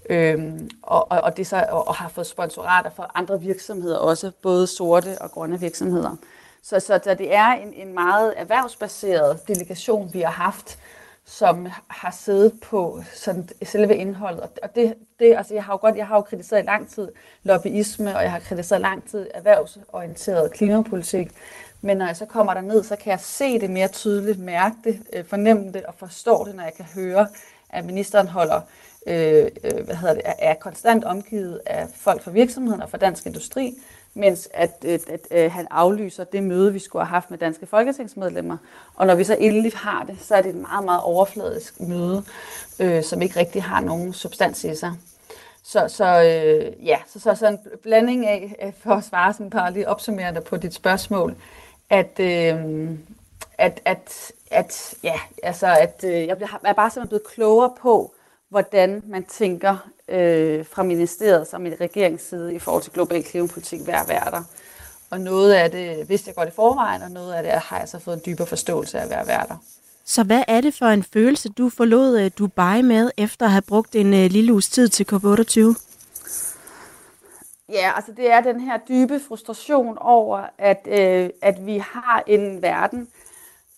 Øhm, 0.09 0.69
og, 0.81 1.11
og, 1.11 1.21
og, 1.21 1.37
det 1.37 1.47
så, 1.47 1.65
og, 1.69 1.87
og 1.87 1.95
har 1.95 2.09
fået 2.09 2.27
sponsorater 2.27 2.89
fra 2.89 3.11
andre 3.15 3.41
virksomheder 3.41 3.97
også, 3.97 4.31
både 4.41 4.67
sorte 4.67 5.21
og 5.21 5.31
grønne 5.31 5.59
virksomheder. 5.59 6.15
Så, 6.63 6.79
så, 6.79 6.99
så 7.03 7.13
det 7.13 7.35
er 7.35 7.47
en, 7.47 7.73
en 7.73 7.93
meget 7.93 8.33
erhvervsbaseret 8.37 9.47
delegation, 9.47 10.13
vi 10.13 10.21
har 10.21 10.31
haft, 10.31 10.79
som 11.25 11.67
har 11.87 12.11
siddet 12.11 12.53
på 12.61 13.03
sådan 13.13 13.49
selve 13.63 13.95
indholdet. 13.95 14.41
Og 14.63 14.75
det, 14.75 14.93
det, 15.19 15.35
altså 15.37 15.53
jeg 15.53 15.63
har 15.63 15.73
jo 15.73 15.77
godt, 15.77 15.97
jeg 15.97 16.07
har 16.07 16.15
jo 16.15 16.21
kritiseret 16.21 16.63
i 16.63 16.65
lang 16.65 16.89
tid 16.89 17.07
lobbyisme, 17.43 18.15
og 18.15 18.23
jeg 18.23 18.31
har 18.31 18.39
kritiseret 18.39 18.79
i 18.79 18.81
lang 18.81 19.09
tid 19.09 19.27
erhvervsorienteret 19.33 20.53
klimapolitik. 20.53 21.31
Men 21.81 21.97
når 21.97 22.05
jeg 22.05 22.17
så 22.17 22.25
kommer 22.25 22.53
der 22.53 22.61
ned, 22.61 22.83
så 22.83 22.95
kan 22.95 23.11
jeg 23.11 23.19
se 23.19 23.59
det 23.59 23.69
mere 23.69 23.87
tydeligt, 23.87 24.39
mærke 24.39 24.75
det, 24.83 25.01
øh, 25.13 25.25
fornemme 25.25 25.71
det 25.71 25.83
og 25.83 25.93
forstå 25.97 26.45
det, 26.45 26.55
når 26.55 26.63
jeg 26.63 26.73
kan 26.73 26.85
høre, 26.85 27.27
at 27.69 27.85
ministeren 27.85 28.27
holder, 28.27 28.61
øh, 29.07 29.47
øh 29.63 29.85
hvad 29.85 29.95
hedder 29.95 30.13
det, 30.13 30.23
er 30.39 30.53
konstant 30.53 31.03
omgivet 31.03 31.61
af 31.65 31.87
folk 31.95 32.21
fra 32.21 32.31
virksomheden 32.31 32.81
og 32.81 32.89
fra 32.89 32.97
dansk 32.97 33.25
industri, 33.25 33.73
mens 34.13 34.49
at, 34.53 34.71
øh, 34.85 34.93
at, 34.93 35.09
at, 35.09 35.31
at 35.31 35.51
han 35.51 35.67
aflyser 35.71 36.23
det 36.23 36.43
møde, 36.43 36.73
vi 36.73 36.79
skulle 36.79 37.05
have 37.05 37.13
haft 37.13 37.31
med 37.31 37.37
danske 37.37 37.65
folketingsmedlemmer. 37.65 38.57
Og 38.95 39.07
når 39.07 39.15
vi 39.15 39.23
så 39.23 39.35
endelig 39.39 39.71
har 39.75 40.03
det, 40.03 40.17
så 40.21 40.35
er 40.35 40.41
det 40.41 40.49
et 40.49 40.61
meget, 40.61 40.85
meget 40.85 41.01
overfladisk 41.03 41.79
møde, 41.79 42.23
øh, 42.79 43.03
som 43.03 43.21
ikke 43.21 43.39
rigtig 43.39 43.63
har 43.63 43.81
nogen 43.81 44.13
substans 44.13 44.63
i 44.63 44.75
sig. 44.75 44.93
Så, 45.63 45.87
så 45.87 46.05
øh, 46.05 46.85
ja, 46.87 46.97
så, 47.07 47.19
så, 47.19 47.35
så 47.35 47.47
en 47.47 47.59
blanding 47.83 48.27
af, 48.27 48.55
øh, 48.63 48.73
for 48.79 48.91
at 48.91 49.03
svare 49.03 49.33
sådan 49.33 49.49
par 49.49 49.69
lige 49.69 49.89
opsummerende 49.89 50.41
på 50.41 50.57
dit 50.57 50.73
spørgsmål, 50.73 51.35
at, 51.89 52.19
øh, 52.19 52.89
at, 53.57 53.81
at, 53.85 54.31
at, 54.51 54.93
ja, 55.03 55.19
altså, 55.43 55.67
at 55.67 56.03
øh, 56.03 56.27
jeg, 56.27 56.37
bliver, 56.37 56.59
jeg 56.63 56.69
er 56.69 56.73
bare 56.73 56.89
simpelthen 56.89 57.07
blevet 57.07 57.33
klogere 57.35 57.73
på, 57.81 58.13
hvordan 58.49 59.03
man 59.05 59.23
tænker 59.23 59.89
øh, 60.07 60.65
fra 60.65 60.83
ministeriet 60.83 61.47
som 61.47 61.65
i 61.65 61.69
regeringsside 61.69 62.55
i 62.55 62.59
forhold 62.59 62.83
til 62.83 62.91
global 62.91 63.23
klimapolitik 63.23 63.81
hver 63.81 64.05
værter. 64.07 64.43
Og 65.09 65.19
noget 65.19 65.53
af 65.53 65.71
det 65.71 66.09
vidste 66.09 66.27
jeg 66.27 66.35
godt 66.35 66.49
i 66.49 66.51
forvejen, 66.51 67.01
og 67.01 67.11
noget 67.11 67.33
af 67.33 67.43
det 67.43 67.51
har 67.51 67.79
jeg 67.79 67.89
så 67.89 67.99
fået 67.99 68.15
en 68.15 68.21
dybere 68.25 68.47
forståelse 68.47 68.99
af 68.99 69.07
hver 69.07 69.25
værter. 69.25 69.55
Så 70.05 70.23
hvad 70.23 70.43
er 70.47 70.61
det 70.61 70.73
for 70.73 70.85
en 70.85 71.03
følelse, 71.03 71.49
du 71.49 71.69
forlod 71.69 72.19
øh, 72.19 72.31
Dubai 72.37 72.81
med, 72.81 73.11
efter 73.17 73.45
at 73.45 73.51
have 73.51 73.61
brugt 73.61 73.95
en 73.95 74.13
øh, 74.13 74.31
lille 74.31 74.53
uges 74.53 74.69
tid 74.69 74.87
til 74.89 75.07
COP28? 75.11 75.59
Ja, 77.69 77.91
altså 77.95 78.11
det 78.17 78.31
er 78.31 78.41
den 78.41 78.59
her 78.59 78.79
dybe 78.89 79.19
frustration 79.27 79.97
over, 79.97 80.45
at, 80.57 80.87
øh, 80.87 81.29
at 81.41 81.65
vi 81.65 81.77
har 81.77 82.23
en 82.27 82.61
verden, 82.61 83.07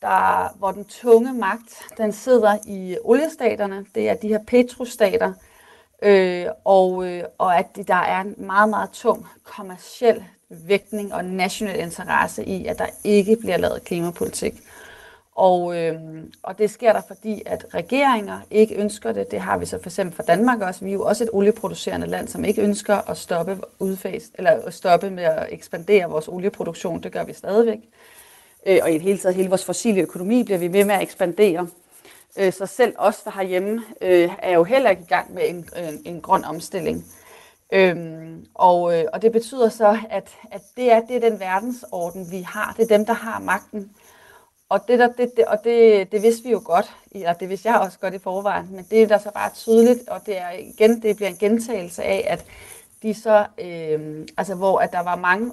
der, 0.01 0.57
hvor 0.57 0.71
den 0.71 0.86
tunge 0.86 1.34
magt, 1.34 1.86
den 1.97 2.13
sidder 2.13 2.57
i 2.67 2.97
oliestaterne. 3.03 3.86
Det 3.95 4.09
er 4.09 4.13
de 4.13 4.28
her 4.28 4.39
petrostater, 4.47 5.34
øh, 6.01 6.45
og, 6.65 7.07
øh, 7.07 7.23
og 7.37 7.57
at 7.57 7.67
der 7.87 7.95
er 7.95 8.21
en 8.21 8.35
meget, 8.37 8.69
meget 8.69 8.89
tung 8.89 9.25
kommersiel 9.43 10.23
vægtning 10.49 11.13
og 11.13 11.25
national 11.25 11.79
interesse 11.79 12.45
i, 12.45 12.65
at 12.65 12.79
der 12.79 12.87
ikke 13.03 13.37
bliver 13.41 13.57
lavet 13.57 13.83
klimapolitik. 13.83 14.53
Og, 15.35 15.77
øh, 15.77 15.95
og 16.43 16.57
det 16.57 16.69
sker 16.69 16.93
der, 16.93 17.01
fordi 17.07 17.41
at 17.45 17.65
regeringer 17.73 18.39
ikke 18.51 18.75
ønsker 18.75 19.11
det. 19.11 19.31
Det 19.31 19.39
har 19.39 19.57
vi 19.57 19.65
så 19.65 19.79
for 19.81 19.89
eksempel 19.89 20.15
for 20.15 20.23
Danmark 20.23 20.61
også. 20.61 20.85
Vi 20.85 20.89
er 20.89 20.93
jo 20.93 21.03
også 21.03 21.23
et 21.23 21.29
olieproducerende 21.33 22.07
land, 22.07 22.27
som 22.27 22.45
ikke 22.45 22.61
ønsker 22.61 23.09
at 23.09 23.17
stoppe, 23.17 23.57
udfase, 23.79 24.31
eller 24.33 24.51
at 24.51 24.73
stoppe 24.73 25.09
med 25.09 25.23
at 25.23 25.47
ekspandere 25.49 26.09
vores 26.09 26.27
olieproduktion. 26.27 27.03
Det 27.03 27.11
gør 27.11 27.23
vi 27.23 27.33
stadigvæk. 27.33 27.79
Øh, 28.65 28.79
og 28.83 28.89
i 28.91 28.93
det 28.93 29.01
hele 29.01 29.17
taget, 29.17 29.35
hele 29.35 29.49
vores 29.49 29.65
fossile 29.65 30.01
økonomi 30.01 30.43
bliver 30.43 30.57
vi 30.57 30.73
ved 30.73 30.85
med 30.85 30.95
at 30.95 31.01
ekspandere. 31.01 31.67
Øh, 32.38 32.53
sig 32.53 32.69
selv 32.69 32.93
os, 32.97 33.21
der 33.21 33.31
herhjemme, 33.31 33.83
øh, 34.01 34.29
er 34.39 34.53
jo 34.53 34.63
heller 34.63 34.89
ikke 34.89 35.01
i 35.01 35.05
gang 35.05 35.33
med 35.33 35.49
en, 35.49 35.69
en, 35.77 36.01
en 36.05 36.21
grøn 36.21 36.43
omstilling. 36.43 37.05
Øhm, 37.73 38.45
og, 38.53 38.99
øh, 38.99 39.05
og 39.13 39.21
det 39.21 39.31
betyder 39.31 39.69
så, 39.69 39.97
at, 40.09 40.29
at 40.51 40.61
det, 40.77 40.91
er, 40.91 40.99
det 40.99 41.15
er 41.15 41.29
den 41.29 41.39
verdensorden, 41.39 42.31
vi 42.31 42.41
har. 42.41 42.73
Det 42.77 42.83
er 42.83 42.97
dem, 42.97 43.05
der 43.05 43.13
har 43.13 43.39
magten. 43.39 43.91
Og, 44.69 44.88
det, 44.88 44.99
der, 44.99 45.07
det, 45.07 45.31
det, 45.38 45.45
og 45.45 45.57
det, 45.63 46.11
det 46.11 46.21
vidste 46.21 46.43
vi 46.43 46.51
jo 46.51 46.61
godt, 46.65 46.95
eller 47.11 47.33
det 47.33 47.49
vidste 47.49 47.69
jeg 47.69 47.79
også 47.79 47.99
godt 47.99 48.13
i 48.13 48.19
forvejen, 48.19 48.67
men 48.71 48.88
det 48.91 49.03
er 49.03 49.07
der 49.07 49.17
så 49.17 49.31
bare 49.33 49.49
tydeligt, 49.53 50.09
og 50.09 50.21
det, 50.25 50.38
er 50.38 50.51
igen, 50.51 51.01
det 51.01 51.15
bliver 51.15 51.29
en 51.29 51.38
gentagelse 51.38 52.03
af, 52.03 52.27
at 52.29 52.45
de 53.03 53.13
så, 53.13 53.45
øh, 53.57 54.27
altså 54.38 54.55
hvor 54.55 54.79
at 54.79 54.91
der 54.91 54.99
var 55.03 55.15
mange, 55.15 55.51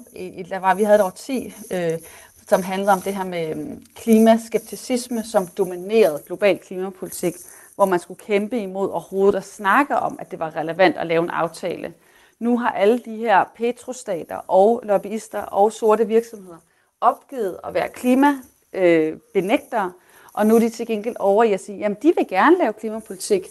der 0.49 0.59
var, 0.59 0.73
vi 0.75 0.83
havde 0.83 1.07
et 1.07 1.13
10, 1.13 1.53
øh, 1.71 1.99
som 2.47 2.63
handler 2.63 2.91
om 2.93 3.01
det 3.01 3.15
her 3.15 3.23
med 3.23 3.49
øhm, 3.49 3.85
klimaskepticisme, 3.95 5.23
som 5.23 5.47
dominerede 5.47 6.21
global 6.25 6.57
klimapolitik, 6.57 7.33
hvor 7.75 7.85
man 7.85 7.99
skulle 7.99 8.19
kæmpe 8.19 8.59
imod 8.59 8.89
overhovedet 8.89 9.37
at 9.37 9.45
snakke 9.45 9.95
om, 9.95 10.15
at 10.19 10.31
det 10.31 10.39
var 10.39 10.55
relevant 10.55 10.97
at 10.97 11.07
lave 11.07 11.23
en 11.23 11.29
aftale. 11.29 11.93
Nu 12.39 12.57
har 12.57 12.69
alle 12.69 12.99
de 12.99 13.15
her 13.15 13.43
petrostater 13.55 14.35
og 14.35 14.81
lobbyister 14.83 15.41
og 15.41 15.73
sorte 15.73 16.07
virksomheder 16.07 16.57
opgivet 17.01 17.59
at 17.63 17.73
være 17.73 17.89
klimabenægtere, 17.89 19.85
øh, 19.85 19.91
og 20.33 20.47
nu 20.47 20.55
er 20.55 20.59
de 20.59 20.69
til 20.69 20.87
gengæld 20.87 21.15
over 21.19 21.43
i 21.43 21.53
at 21.53 21.59
sige, 21.59 21.85
at 21.85 22.03
de 22.03 22.13
vil 22.17 22.27
gerne 22.27 22.57
lave 22.57 22.73
klimapolitik, 22.73 23.47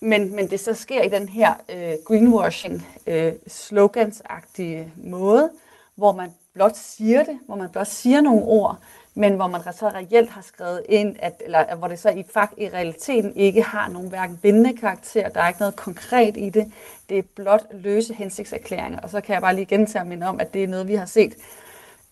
men, 0.00 0.36
men 0.36 0.50
det 0.50 0.60
så 0.60 0.74
sker 0.74 1.02
i 1.02 1.08
den 1.08 1.28
her 1.28 1.54
øh, 1.68 1.94
greenwashing, 2.04 2.86
øh, 3.06 3.32
slogansagtige 3.46 4.92
måde, 4.96 5.50
hvor 5.94 6.12
man 6.12 6.30
blot 6.56 6.76
siger 6.76 7.24
det, 7.24 7.38
hvor 7.46 7.56
man 7.56 7.68
blot 7.68 7.86
siger 7.86 8.20
nogle 8.20 8.42
ord, 8.42 8.78
men 9.14 9.34
hvor 9.34 9.46
man 9.46 9.60
så 9.60 9.88
reelt 9.88 10.30
har 10.30 10.42
skrevet 10.42 10.82
ind, 10.88 11.16
at, 11.18 11.42
eller 11.44 11.74
hvor 11.74 11.88
det 11.88 11.98
så 11.98 12.10
i, 12.10 12.24
fakt, 12.34 12.54
i 12.58 12.68
realiteten 12.68 13.36
ikke 13.36 13.62
har 13.62 13.88
nogen 13.88 14.08
hverken 14.08 14.36
bindende 14.36 14.76
karakter, 14.76 15.28
der 15.28 15.40
er 15.40 15.48
ikke 15.48 15.60
noget 15.60 15.76
konkret 15.76 16.36
i 16.36 16.50
det, 16.50 16.72
det 17.08 17.18
er 17.18 17.22
blot 17.34 17.66
løse 17.72 18.14
hensigtserklæringer. 18.14 19.00
Og 19.00 19.10
så 19.10 19.20
kan 19.20 19.34
jeg 19.34 19.42
bare 19.42 19.54
lige 19.54 19.66
gentage 19.66 20.04
minde 20.04 20.26
om, 20.26 20.40
at 20.40 20.54
det 20.54 20.64
er 20.64 20.68
noget, 20.68 20.88
vi 20.88 20.94
har 20.94 21.06
set 21.06 21.34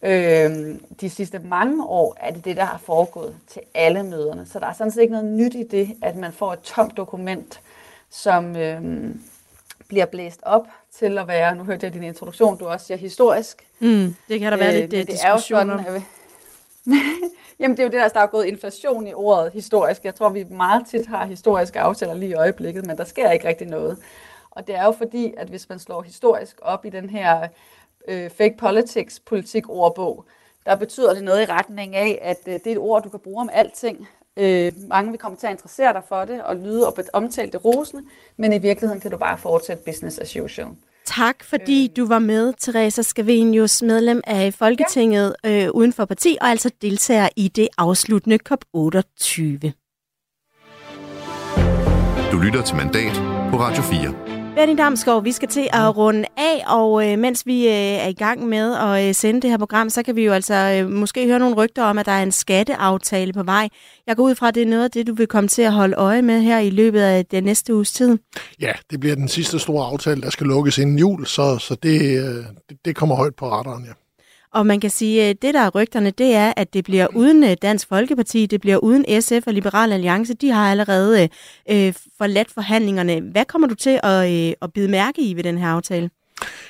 øh, 0.03 0.75
de 1.01 1.11
sidste 1.11 1.39
mange 1.39 1.85
år, 1.85 2.17
er 2.21 2.31
det 2.33 2.45
det, 2.45 2.57
der 2.57 2.65
har 2.65 2.79
foregået 2.79 3.37
til 3.49 3.63
alle 3.75 4.03
møderne. 4.03 4.47
Så 4.47 4.59
der 4.59 4.67
er 4.67 4.73
sådan 4.73 4.91
set 4.91 5.03
ikke 5.03 5.13
noget 5.13 5.31
nyt 5.33 5.55
i 5.55 5.63
det, 5.63 5.97
at 6.03 6.17
man 6.17 6.33
får 6.33 6.53
et 6.53 6.61
tomt 6.61 6.97
dokument, 6.97 7.61
som 8.11 8.57
øh, 8.57 9.15
bliver 9.95 10.07
blæst 10.07 10.41
op 10.43 10.67
til 10.93 11.19
at 11.19 11.29
være, 11.29 11.55
nu 11.55 11.65
hørte 11.65 11.87
jeg 11.87 11.95
din 11.95 12.03
introduktion, 12.03 12.59
du 12.59 12.67
også 12.67 12.87
siger 12.87 12.99
historisk. 12.99 13.67
Mm, 13.79 14.15
det 14.29 14.41
kan 14.41 14.53
der 14.53 14.59
være 14.59 14.75
øh, 14.75 14.81
lidt 14.81 14.91
det 14.91 15.07
diskussion 15.07 15.71
om. 15.71 15.81
Jamen 17.61 17.77
det 17.77 17.83
er 17.83 17.87
jo 17.87 17.91
det, 17.91 18.01
der, 18.01 18.09
der 18.09 18.21
er 18.21 18.27
gået 18.27 18.47
inflation 18.47 19.07
i 19.07 19.15
ordet 19.15 19.53
historisk. 19.53 20.05
Jeg 20.05 20.15
tror, 20.15 20.29
vi 20.29 20.45
meget 20.45 20.87
tit 20.87 21.07
har 21.07 21.27
historiske 21.27 21.81
aftaler 21.81 22.15
lige 22.15 22.31
i 22.31 22.35
øjeblikket, 22.35 22.87
men 22.87 22.99
der 22.99 23.05
sker 23.05 23.31
ikke 23.31 23.49
rigtig 23.49 23.67
noget. 23.67 23.99
Og 24.51 24.67
det 24.67 24.75
er 24.75 24.85
jo 24.85 24.93
fordi, 24.93 25.35
at 25.37 25.49
hvis 25.49 25.69
man 25.69 25.79
slår 25.79 26.03
historisk 26.03 26.57
op 26.63 26.85
i 26.85 26.91
den 26.91 27.11
her 27.11 27.49
øh, 28.09 28.31
fake 28.31 28.57
politics 28.59 29.21
politik 29.21 29.69
ordbog, 29.69 30.25
der 30.67 30.77
betyder 30.77 31.15
det 31.15 31.25
noget 31.25 31.43
i 31.43 31.53
retning 31.53 31.97
af, 31.97 32.19
at 32.23 32.39
øh, 32.47 32.55
det 32.55 32.67
er 32.67 32.73
et 32.73 32.79
ord, 32.79 33.03
du 33.03 33.09
kan 33.09 33.21
bruge 33.21 33.41
om 33.41 33.51
alting. 33.53 34.09
Øh, 34.39 34.73
mange 34.89 35.11
vil 35.11 35.21
komme 35.21 35.39
til 35.39 35.47
at 35.47 35.51
interessere 35.51 35.93
dig 35.93 36.03
for 36.09 36.25
det 36.25 36.43
og 36.43 36.57
lyde 36.57 36.87
og 36.87 36.97
omtale 37.13 37.53
det 37.53 37.65
rosende, 37.65 38.03
men 38.37 38.53
i 38.53 38.59
virkeligheden 38.59 39.01
kan 39.01 39.11
du 39.11 39.17
bare 39.17 39.39
fortsætte 39.39 39.83
business 39.87 40.19
as 40.19 40.37
usual. 40.37 40.69
Tak, 41.05 41.45
fordi 41.45 41.85
øh. 41.85 41.97
du 41.97 42.07
var 42.07 42.19
med, 42.19 42.55
Teresa 42.59 43.03
Scavenius, 43.03 43.83
medlem 43.83 44.21
af 44.27 44.55
Folketinget 44.55 45.37
ja. 45.45 45.65
øh, 45.65 45.71
uden 45.71 45.93
for 45.93 46.05
parti, 46.05 46.37
og 46.41 46.49
altså 46.49 46.71
deltager 46.83 47.29
i 47.37 47.49
det 47.49 47.69
afsluttende 47.79 48.39
COP28. 48.51 49.71
Du 52.33 52.39
lytter 52.39 52.63
til 52.63 52.77
Mandat 52.77 53.13
på 53.51 53.57
Radio 53.57 53.83
4. 53.83 54.44
Benny 54.55 54.79
Damsgaard, 54.79 55.23
vi 55.23 55.33
skal 55.33 55.49
til 55.49 55.69
at 55.73 55.97
runde 55.97 56.25
af, 56.37 56.65
og 56.67 57.11
øh, 57.11 57.19
mens 57.19 57.47
vi 57.47 57.67
øh, 57.67 57.73
er 57.73 58.07
i 58.09 58.13
gang 58.13 58.47
med 58.49 58.75
at 58.77 59.09
øh, 59.09 59.15
sende 59.15 59.41
det 59.41 59.51
her 59.51 59.59
program, 59.59 59.91
så 59.91 60.03
kan 60.03 60.17
vi 60.17 60.25
jo 60.25 60.33
altså 60.33 60.55
øh, 60.55 60.91
måske 60.91 61.27
høre 61.27 61.39
nogle 61.39 61.57
rygter 61.57 61.85
om, 61.85 61.99
at 61.99 62.07
der 62.07 62.13
er 62.13 62.23
en 62.23 62.33
skatteaftale 62.33 63.33
på 63.33 63.43
vej. 63.43 63.69
Jeg 64.07 64.17
går 64.17 64.23
ud 64.23 64.35
fra, 64.35 64.49
at 64.49 64.55
det 64.55 64.63
er 64.63 64.67
noget 64.67 64.85
af 64.85 64.91
det, 64.91 65.07
du 65.07 65.15
vil 65.15 65.27
komme 65.27 65.49
til 65.49 65.63
at 65.63 65.73
holde 65.73 65.97
øje 65.97 66.23
med 66.23 66.41
her 66.41 66.59
i 66.59 66.71
løbet 66.71 67.01
af 67.01 67.27
den 67.27 67.45
næste 67.45 67.75
uges 67.75 67.93
tid. 67.93 68.19
Ja, 68.61 68.73
det 68.91 69.01
bliver 69.01 69.15
den 69.15 69.29
sidste 69.29 69.59
store 69.59 69.87
aftale, 69.87 70.23
der 70.23 70.31
skal 70.31 70.47
lukkes 70.47 70.79
inden 70.79 70.99
jul, 70.99 71.27
så, 71.27 71.59
så 71.59 71.75
det, 71.83 72.25
øh, 72.25 72.45
det 72.85 72.97
kommer 72.97 73.15
højt 73.15 73.37
på 73.37 73.51
radaren, 73.51 73.85
ja. 73.85 74.04
Og 74.55 74.67
man 74.67 74.81
kan 74.81 74.91
sige, 74.91 75.25
at 75.25 75.43
det 75.43 75.55
der 75.55 75.61
er 75.61 75.71
rygterne, 75.71 76.11
det 76.11 76.35
er, 76.35 76.53
at 76.57 76.75
det 76.75 76.85
bliver 76.85 77.07
uden 77.15 77.45
øh, 77.45 77.57
Dansk 77.63 77.89
Folkeparti, 77.89 78.47
det 78.47 78.61
bliver 78.61 78.77
uden 78.77 79.23
SF 79.23 79.47
og 79.47 79.53
Liberal 79.53 79.93
Alliance. 79.93 80.35
De 80.35 80.51
har 80.51 80.71
allerede 80.71 81.23
øh, 81.23 81.87
øh, 81.87 81.95
forladt 82.19 82.51
forhandlingerne. 82.51 83.21
Hvad 83.21 83.45
kommer 83.45 83.69
du 83.69 83.75
til 83.75 84.01
at, 84.03 84.33
øh, 84.33 84.53
at 84.63 84.73
bide 84.73 84.89
mærke 84.89 85.23
i 85.23 85.37
ved 85.37 85.43
den 85.43 85.59
her 85.59 85.69
aftale? 85.69 86.11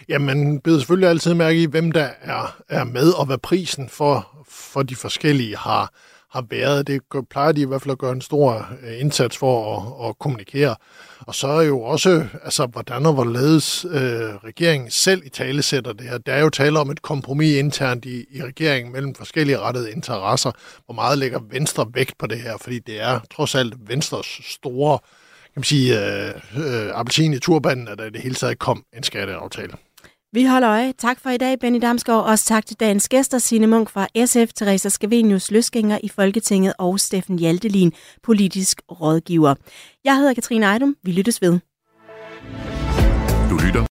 Ja, 0.09 0.19
man 0.19 0.61
selvfølgelig 0.65 1.09
altid 1.09 1.35
mærke 1.35 1.63
i, 1.63 1.67
hvem 1.67 1.93
der 1.93 2.09
er, 2.23 2.57
er 2.69 2.85
med, 2.85 3.11
og 3.11 3.27
hvad 3.27 3.39
prisen 3.39 3.89
for, 3.89 4.45
for 4.49 4.83
de 4.83 4.97
forskellige 4.97 5.57
har, 5.57 5.93
har 6.35 6.45
været. 6.51 6.87
Det 6.87 7.03
plejer 7.31 7.53
de 7.53 7.61
i 7.61 7.65
hvert 7.65 7.83
fald 7.83 7.93
at 7.93 7.99
gøre 7.99 8.13
en 8.13 8.21
stor 8.21 8.69
øh, 8.83 9.01
indsats 9.01 9.37
for 9.37 9.77
at, 9.77 10.09
at 10.09 10.19
kommunikere. 10.19 10.77
Og 11.21 11.35
så 11.35 11.47
er 11.47 11.63
jo 11.63 11.81
også, 11.81 12.27
altså, 12.45 12.67
hvordan 12.67 13.07
og 13.07 13.13
hvorledes 13.13 13.85
øh, 13.85 14.35
regeringen 14.45 14.91
selv 14.91 15.23
i 15.27 15.29
tale 15.29 15.63
sætter 15.63 15.93
det 15.93 16.09
her. 16.09 16.19
Der 16.19 16.33
er 16.33 16.41
jo 16.41 16.51
tale 16.51 16.79
om 16.79 16.91
et 16.91 17.03
kompromis 17.03 17.57
internt 17.57 18.05
i, 18.05 18.25
i 18.31 18.43
regeringen 18.43 18.93
mellem 18.93 19.15
forskellige 19.15 19.59
rettede 19.59 19.93
interesser. 19.93 20.51
Hvor 20.85 20.95
meget 20.95 21.19
lægger 21.19 21.41
Venstre 21.51 21.87
vægt 21.95 22.19
på 22.19 22.27
det 22.27 22.39
her? 22.39 22.57
Fordi 22.57 22.79
det 22.79 23.01
er 23.01 23.21
trods 23.35 23.55
alt 23.55 23.75
Venstres 23.89 24.41
store 24.45 24.99
kan 25.55 25.61
man 25.61 25.65
sige, 25.65 26.01
øh, 26.01 26.35
øh, 26.57 26.91
appelsin 26.95 27.35
i 27.35 27.39
turbanen, 27.39 27.89
at 27.89 27.99
der 27.99 28.05
i 28.05 28.11
det 28.11 28.21
hele 28.21 28.35
taget 28.35 28.59
kom 28.59 28.85
en 28.97 29.03
skatteaftale. 29.03 29.73
Vi 30.35 30.45
holder 30.45 30.71
øje. 30.71 30.93
Tak 30.93 31.21
for 31.21 31.31
i 31.31 31.37
dag, 31.37 31.59
Benny 31.59 31.79
Damsgaard. 31.83 32.25
Også 32.25 32.45
tak 32.45 32.67
til 32.67 32.81
dagens 32.81 33.09
gæster, 33.09 33.39
Signe 33.39 33.67
Munk 33.67 33.91
fra 33.91 34.07
SF, 34.27 34.53
Teresa 34.53 34.89
Scavenius, 34.89 35.51
løsgænger 35.51 35.99
i 36.03 36.09
Folketinget 36.09 36.73
og 36.79 37.01
Steffen 37.01 37.39
Hjaltelin, 37.39 37.93
politisk 38.23 38.83
rådgiver. 38.91 39.55
Jeg 40.05 40.17
hedder 40.17 40.35
Katrine 40.35 40.67
Ejdum. 40.67 40.97
Vi 41.03 41.13
lyttes 41.13 41.43
ved. 41.43 41.53
Du 43.51 43.59
lytter. 43.67 43.87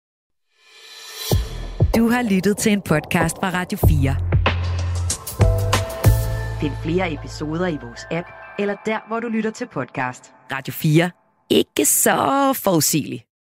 Du 1.97 2.09
har 2.09 2.23
lyttet 2.31 2.57
til 2.57 2.73
en 2.73 2.83
podcast 2.83 3.37
fra 3.37 3.51
Radio 3.51 3.79
4. 3.89 4.17
Find 6.61 6.73
flere 6.83 7.13
episoder 7.13 7.67
i 7.67 7.79
vores 7.83 8.01
app, 8.11 8.29
eller 8.59 8.77
der, 8.87 8.99
hvor 9.09 9.21
du 9.21 9.29
lytter 9.29 9.51
til 9.51 9.67
podcast. 9.73 10.33
Radio 10.53 10.73
4. 10.73 11.11
Ikke 11.51 11.85
så 11.85 12.53
forudsigeligt. 12.65 13.30